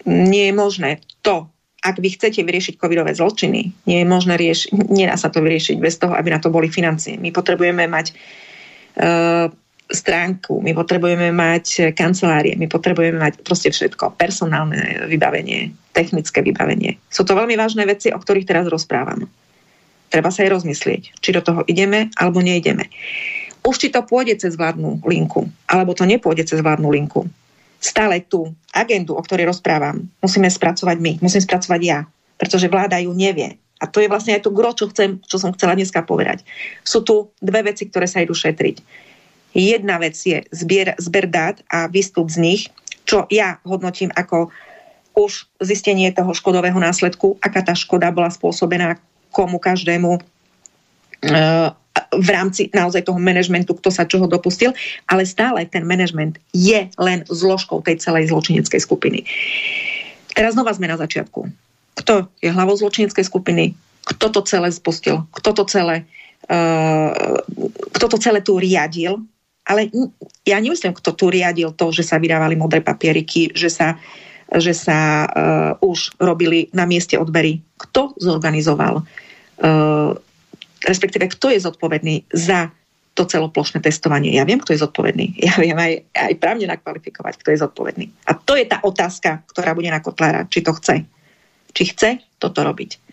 Nie 0.05 0.53
je 0.53 0.53
možné 0.53 1.01
to, 1.25 1.49
ak 1.81 1.97
vy 1.97 2.13
chcete 2.13 2.45
vyriešiť 2.45 2.77
covidové 2.77 3.17
zločiny, 3.17 3.73
nie 3.89 3.97
je 4.01 4.07
možné 4.07 4.37
riešiť, 4.37 4.69
nedá 4.93 5.17
sa 5.17 5.33
to 5.33 5.41
vyriešiť 5.41 5.81
bez 5.81 5.97
toho, 5.97 6.13
aby 6.13 6.29
na 6.29 6.37
to 6.37 6.53
boli 6.53 6.69
financie. 6.69 7.17
My 7.17 7.33
potrebujeme 7.33 7.89
mať 7.89 8.13
uh, 8.13 9.49
stránku, 9.87 10.59
my 10.59 10.75
potrebujeme 10.75 11.31
mať 11.31 11.95
kancelárie, 11.95 12.59
my 12.59 12.67
potrebujeme 12.67 13.19
mať 13.23 13.39
proste 13.43 13.71
všetko, 13.71 14.19
personálne 14.19 15.07
vybavenie, 15.07 15.71
technické 15.95 16.43
vybavenie. 16.43 16.99
Sú 17.07 17.23
to 17.23 17.35
veľmi 17.35 17.55
vážne 17.55 17.87
veci, 17.87 18.11
o 18.11 18.19
ktorých 18.19 18.47
teraz 18.47 18.67
rozprávam. 18.67 19.27
Treba 20.07 20.31
sa 20.31 20.43
aj 20.43 20.59
rozmyslieť, 20.59 21.19
či 21.19 21.29
do 21.35 21.43
toho 21.43 21.63
ideme 21.67 22.11
alebo 22.15 22.39
neideme. 22.39 22.87
Už 23.67 23.75
či 23.75 23.91
to 23.91 24.03
pôjde 24.03 24.39
cez 24.39 24.55
vládnu 24.55 25.03
linku, 25.03 25.47
alebo 25.67 25.91
to 25.91 26.07
nepôjde 26.07 26.47
cez 26.47 26.63
vládnu 26.63 26.87
linku. 26.87 27.27
Stále 27.83 28.23
tú 28.23 28.55
agendu, 28.71 29.19
o 29.19 29.21
ktorej 29.21 29.51
rozprávam, 29.51 30.07
musíme 30.23 30.47
spracovať 30.47 30.97
my, 30.99 31.11
musím 31.19 31.43
spracovať 31.43 31.81
ja, 31.83 32.07
pretože 32.39 32.71
vláda 32.71 32.99
ju 33.03 33.11
nevie. 33.11 33.59
A 33.77 33.85
to 33.85 34.01
je 34.01 34.09
vlastne 34.09 34.33
aj 34.33 34.41
to 34.41 34.55
gro, 34.55 34.73
čo, 34.73 34.89
chcem, 34.89 35.21
čo 35.21 35.37
som 35.37 35.53
chcela 35.53 35.77
dneska 35.77 36.01
povedať. 36.01 36.41
Sú 36.81 37.05
tu 37.05 37.29
dve 37.37 37.61
veci, 37.69 37.85
ktoré 37.85 38.09
sa 38.09 38.25
idú 38.25 38.33
šetriť. 38.33 38.81
Jedna 39.57 39.97
vec 39.97 40.13
je 40.13 40.45
zbier, 40.53 40.93
zber 41.01 41.25
dát 41.25 41.57
a 41.73 41.89
výstup 41.89 42.29
z 42.29 42.37
nich, 42.37 42.61
čo 43.09 43.25
ja 43.33 43.57
hodnotím 43.65 44.13
ako 44.13 44.53
už 45.17 45.49
zistenie 45.65 46.13
toho 46.13 46.29
škodového 46.29 46.77
následku, 46.77 47.41
aká 47.41 47.65
tá 47.65 47.73
škoda 47.73 48.13
bola 48.13 48.29
spôsobená, 48.29 49.01
komu 49.33 49.57
každému 49.57 50.13
e, 50.13 50.19
v 52.13 52.29
rámci 52.29 52.69
naozaj 52.69 53.09
toho 53.09 53.17
manažmentu, 53.17 53.73
kto 53.73 53.89
sa 53.89 54.05
čoho 54.05 54.29
dopustil, 54.29 54.77
ale 55.09 55.25
stále 55.25 55.65
ten 55.65 55.89
manažment 55.89 56.37
je 56.53 56.85
len 57.01 57.25
zložkou 57.25 57.81
tej 57.81 57.97
celej 57.97 58.29
zločineckej 58.29 58.77
skupiny. 58.77 59.25
Teraz 60.37 60.53
znova 60.53 60.77
sme 60.77 60.85
na 60.85 61.01
začiatku. 61.01 61.49
Kto 61.97 62.29
je 62.45 62.53
hlavou 62.53 62.77
zločineckej 62.77 63.25
skupiny? 63.25 63.73
Kto 64.05 64.29
to 64.29 64.45
celé 64.45 64.69
spustil? 64.69 65.25
Kto 65.33 65.49
to 65.57 65.63
celé, 65.65 66.05
uh, 66.45 67.41
kto 67.97 68.05
to 68.05 68.17
celé 68.21 68.45
tu 68.45 68.61
riadil? 68.61 69.25
Ale 69.67 69.91
ja 70.47 70.57
nemyslím, 70.63 70.95
kto 70.95 71.11
tu 71.11 71.27
riadil 71.27 71.75
to, 71.75 71.91
že 71.91 72.07
sa 72.07 72.17
vydávali 72.17 72.55
modré 72.55 72.79
papieriky, 72.79 73.51
že 73.51 73.67
sa, 73.67 73.99
že 74.47 74.71
sa 74.71 75.27
uh, 75.27 75.31
už 75.83 76.15
robili 76.23 76.71
na 76.71 76.87
mieste 76.87 77.19
odbery. 77.19 77.59
Kto 77.75 78.15
zorganizoval 78.15 79.03
Eh, 79.57 80.11
respektíve 80.85 81.25
kto 81.33 81.49
je 81.49 81.65
zodpovedný 81.65 82.29
za 82.29 82.69
to 83.17 83.25
celoplošné 83.25 83.81
testovanie. 83.81 84.37
Ja 84.37 84.45
viem, 84.45 84.61
kto 84.61 84.77
je 84.77 84.83
zodpovedný. 84.85 85.41
Ja 85.41 85.57
viem 85.57 85.73
aj, 85.73 86.05
aj 86.13 86.33
právne 86.37 86.69
nakvalifikovať, 86.69 87.33
kto 87.41 87.49
je 87.49 87.61
zodpovedný. 87.65 88.05
A 88.29 88.37
to 88.37 88.53
je 88.53 88.69
tá 88.69 88.77
otázka, 88.85 89.41
ktorá 89.49 89.73
bude 89.73 89.89
na 89.89 89.97
Kotlára, 89.97 90.45
či 90.45 90.61
to 90.61 90.77
chce. 90.77 91.09
Či 91.73 91.83
chce 91.93 92.09
toto 92.37 92.61
robiť. 92.61 93.06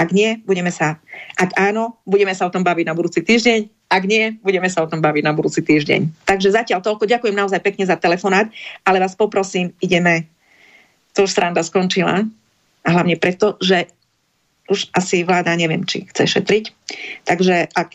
Ak 0.00 0.16
nie, 0.16 0.40
budeme 0.48 0.72
sa... 0.72 0.96
Ak 1.36 1.52
áno, 1.60 2.00
budeme 2.08 2.32
sa 2.32 2.48
o 2.48 2.52
tom 2.52 2.64
baviť 2.64 2.88
na 2.88 2.96
budúci 2.96 3.20
týždeň. 3.20 3.92
Ak 3.92 4.08
nie, 4.08 4.40
budeme 4.40 4.72
sa 4.72 4.80
o 4.80 4.88
tom 4.88 5.04
baviť 5.04 5.22
na 5.28 5.36
budúci 5.36 5.60
týždeň. 5.60 6.24
Takže 6.24 6.56
zatiaľ 6.56 6.80
toľko. 6.80 7.04
Ďakujem 7.04 7.36
naozaj 7.36 7.60
pekne 7.60 7.84
za 7.84 8.00
telefonát, 8.00 8.48
ale 8.88 8.96
vás 8.96 9.12
poprosím, 9.12 9.76
ideme... 9.84 10.24
To 11.12 11.28
už 11.28 11.36
sranda 11.36 11.60
skončila. 11.60 12.24
A 12.80 12.88
hlavne 12.88 13.20
preto, 13.20 13.60
že 13.60 13.92
už 14.70 14.88
asi 14.94 15.26
vláda 15.26 15.52
neviem, 15.58 15.82
či 15.84 16.06
chce 16.06 16.38
šetriť. 16.38 16.64
Takže 17.26 17.74
ak 17.74 17.88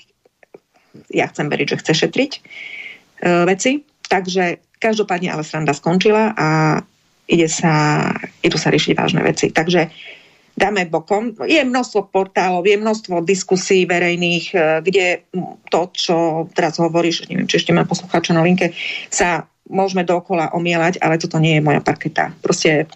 ja 1.10 1.26
chcem 1.32 1.48
veriť, 1.48 1.68
že 1.74 1.80
chce 1.82 1.94
šetriť 2.06 2.32
e, 2.36 2.40
veci. 3.48 3.82
Takže 4.06 4.62
každopádne 4.84 5.32
ale 5.32 5.48
sranda 5.48 5.72
skončila 5.72 6.36
a 6.36 6.48
ide 7.26 7.50
sa, 7.50 8.06
idú 8.46 8.60
sa 8.60 8.70
riešiť 8.70 8.94
vážne 8.94 9.24
veci. 9.26 9.50
Takže 9.50 9.90
dáme 10.56 10.88
bokom. 10.88 11.36
Je 11.44 11.60
množstvo 11.62 12.10
portálov, 12.10 12.64
je 12.64 12.80
množstvo 12.80 13.22
diskusí 13.28 13.84
verejných, 13.84 14.46
e, 14.56 14.58
kde 14.82 15.06
to, 15.68 15.92
čo 15.92 16.48
teraz 16.56 16.80
hovoríš, 16.80 17.28
neviem, 17.28 17.46
či 17.46 17.60
ešte 17.60 17.76
mám 17.76 17.86
poslucháča 17.86 18.32
na 18.32 18.42
linke, 18.42 18.72
sa 19.12 19.46
môžeme 19.68 20.08
dokola 20.08 20.56
omielať, 20.56 21.04
ale 21.04 21.20
toto 21.20 21.38
nie 21.38 21.60
je 21.60 21.66
moja 21.66 21.84
parketa. 21.84 22.32
Proste 22.40 22.88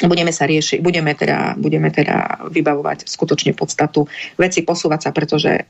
budeme 0.00 0.32
sa 0.32 0.48
riešiť, 0.48 0.80
budeme 0.80 1.12
teda, 1.12 1.60
budeme 1.60 1.92
teda 1.92 2.48
vybavovať 2.48 3.04
skutočne 3.04 3.52
podstatu 3.52 4.08
veci, 4.40 4.64
posúvať 4.64 5.00
sa, 5.04 5.10
pretože 5.12 5.68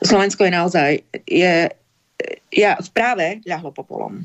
Slovensko 0.00 0.44
je 0.46 0.52
naozaj, 0.52 0.90
je, 1.26 1.54
ja 2.54 2.72
v 2.78 2.88
práve 2.94 3.44
ľahlo 3.44 3.74
popolom. 3.74 4.24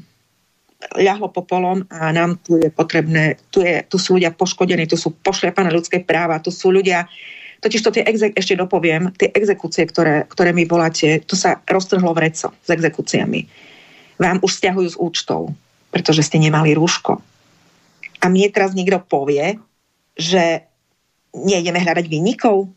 Ľahlo 0.81 1.29
popolom 1.29 1.85
a 1.93 2.09
nám 2.09 2.41
tu 2.41 2.57
je 2.57 2.73
potrebné, 2.73 3.37
tu, 3.53 3.61
je, 3.61 3.85
tu 3.85 4.01
sú 4.01 4.17
ľudia 4.17 4.33
poškodení, 4.33 4.89
tu 4.89 4.97
sú 4.97 5.13
pošliapané 5.13 5.69
ľudské 5.69 6.01
práva, 6.01 6.41
tu 6.41 6.49
sú 6.49 6.73
ľudia, 6.73 7.05
totiž 7.61 7.81
to 7.85 7.93
tie 7.93 8.03
exek, 8.03 8.33
ešte 8.33 8.57
dopoviem, 8.57 9.13
tie 9.13 9.29
exekúcie, 9.29 9.85
ktoré, 9.85 10.25
ktoré 10.25 10.51
mi 10.57 10.65
voláte, 10.65 11.21
to 11.29 11.37
sa 11.37 11.61
roztrhlo 11.69 12.17
v 12.17 12.29
reco 12.29 12.49
s 12.49 12.69
exekúciami. 12.73 13.45
Vám 14.17 14.41
už 14.41 14.57
stiahujú 14.57 14.89
z 14.89 14.97
účtov, 14.97 15.53
pretože 15.93 16.25
ste 16.25 16.41
nemali 16.41 16.73
rúško 16.73 17.21
a 18.21 18.25
mne 18.29 18.53
teraz 18.53 18.77
niekto 18.77 19.01
povie, 19.01 19.57
že 20.13 20.69
nejdeme 21.33 21.81
hľadať 21.81 22.05
vinníkov, 22.05 22.69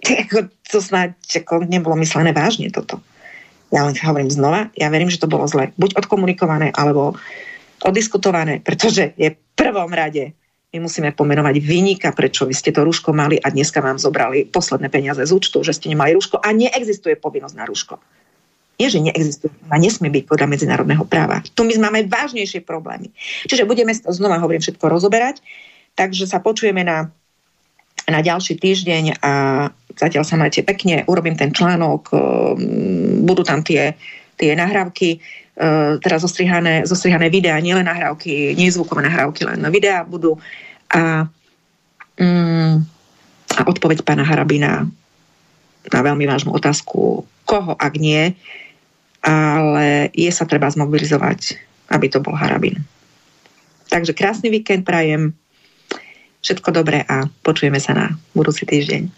to 0.70 0.78
snáď 0.78 1.18
nebolo 1.66 1.98
myslené 1.98 2.30
vážne 2.30 2.70
toto. 2.70 3.02
Ja 3.70 3.86
len 3.86 3.94
hovorím 3.94 4.30
znova, 4.30 4.74
ja 4.74 4.90
verím, 4.90 5.10
že 5.10 5.22
to 5.22 5.30
bolo 5.30 5.46
zle. 5.46 5.70
Buď 5.78 6.02
odkomunikované, 6.02 6.74
alebo 6.74 7.14
odiskutované, 7.86 8.58
pretože 8.60 9.14
je 9.14 9.32
v 9.32 9.38
prvom 9.54 9.90
rade 9.94 10.34
my 10.70 10.86
musíme 10.86 11.10
pomenovať 11.10 11.58
vynika, 11.58 12.14
prečo 12.14 12.46
vy 12.46 12.54
ste 12.54 12.70
to 12.70 12.86
rúško 12.86 13.10
mali 13.10 13.42
a 13.42 13.50
dneska 13.50 13.82
vám 13.82 13.98
zobrali 13.98 14.46
posledné 14.46 14.86
peniaze 14.86 15.18
z 15.18 15.34
účtu, 15.34 15.66
že 15.66 15.74
ste 15.74 15.90
nemali 15.90 16.14
rúško 16.14 16.38
a 16.38 16.48
neexistuje 16.54 17.18
povinnosť 17.18 17.56
na 17.58 17.66
rúško. 17.66 17.98
Nie, 18.78 18.88
že 18.88 19.02
neexistuje, 19.02 19.50
a 19.66 19.76
nesmie 19.76 20.08
byť 20.14 20.24
podľa 20.30 20.46
medzinárodného 20.46 21.04
práva. 21.10 21.42
Tu 21.42 21.66
my 21.66 21.74
máme 21.90 22.06
vážnejšie 22.06 22.62
problémy. 22.62 23.10
Čiže 23.50 23.66
budeme 23.66 23.92
to 23.92 24.14
znova, 24.14 24.38
hovorím, 24.38 24.62
všetko 24.62 24.86
rozoberať, 24.86 25.42
takže 25.98 26.30
sa 26.30 26.38
počujeme 26.38 26.86
na, 26.86 27.10
na 28.06 28.20
ďalší 28.22 28.56
týždeň 28.56 29.20
a 29.20 29.32
zatiaľ 30.00 30.24
sa 30.24 30.40
majte 30.40 30.64
pekne, 30.64 31.04
urobím 31.04 31.36
ten 31.36 31.52
článok, 31.52 32.08
um, 32.16 33.20
budú 33.28 33.44
tam 33.44 33.60
tie, 33.60 33.92
tie 34.40 34.56
nahrávky, 34.56 35.20
teraz 36.00 36.24
zostrihané, 36.24 36.88
zostrihané 36.88 37.28
videá, 37.28 37.60
nielen 37.60 37.84
nahrávky, 37.84 38.56
nie 38.56 38.72
zvukové 38.72 39.04
nahrávky, 39.04 39.44
len 39.44 39.60
videá 39.68 40.08
budú. 40.08 40.40
A, 40.88 41.28
um, 42.16 42.80
a 43.52 43.60
odpoveď 43.68 44.00
pána 44.00 44.24
Harabina 44.24 44.88
na 45.90 46.00
veľmi 46.00 46.24
vážnu 46.24 46.56
otázku, 46.56 47.28
koho, 47.44 47.72
ak 47.76 47.94
nie, 48.00 48.32
ale 49.20 50.08
je 50.16 50.30
sa 50.32 50.48
treba 50.48 50.72
zmobilizovať, 50.72 51.60
aby 51.92 52.06
to 52.08 52.24
bol 52.24 52.32
Harabin. 52.32 52.80
Takže 53.92 54.16
krásny 54.16 54.48
víkend 54.48 54.86
prajem, 54.86 55.36
všetko 56.40 56.72
dobré 56.72 57.04
a 57.04 57.28
počujeme 57.44 57.80
sa 57.80 57.94
na 57.96 58.06
budúci 58.32 58.66
týždeň. 58.66 59.10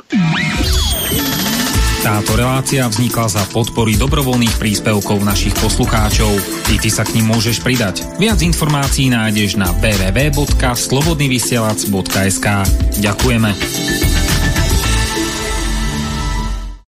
Táto 2.02 2.34
relácia 2.34 2.82
vznikla 2.90 3.30
za 3.30 3.46
podpory 3.54 3.94
dobrovoľných 3.94 4.58
príspevkov 4.58 5.22
našich 5.22 5.54
poslucháčov. 5.62 6.34
I 6.74 6.82
ty 6.82 6.90
sa 6.90 7.06
k 7.06 7.14
ním 7.14 7.30
môžeš 7.30 7.62
pridať. 7.62 8.02
Viac 8.18 8.42
informácií 8.42 9.06
nájdeš 9.06 9.54
na 9.54 9.70
www.slobodnyvysielac.sk 9.78 12.46
Ďakujeme. 12.98 14.11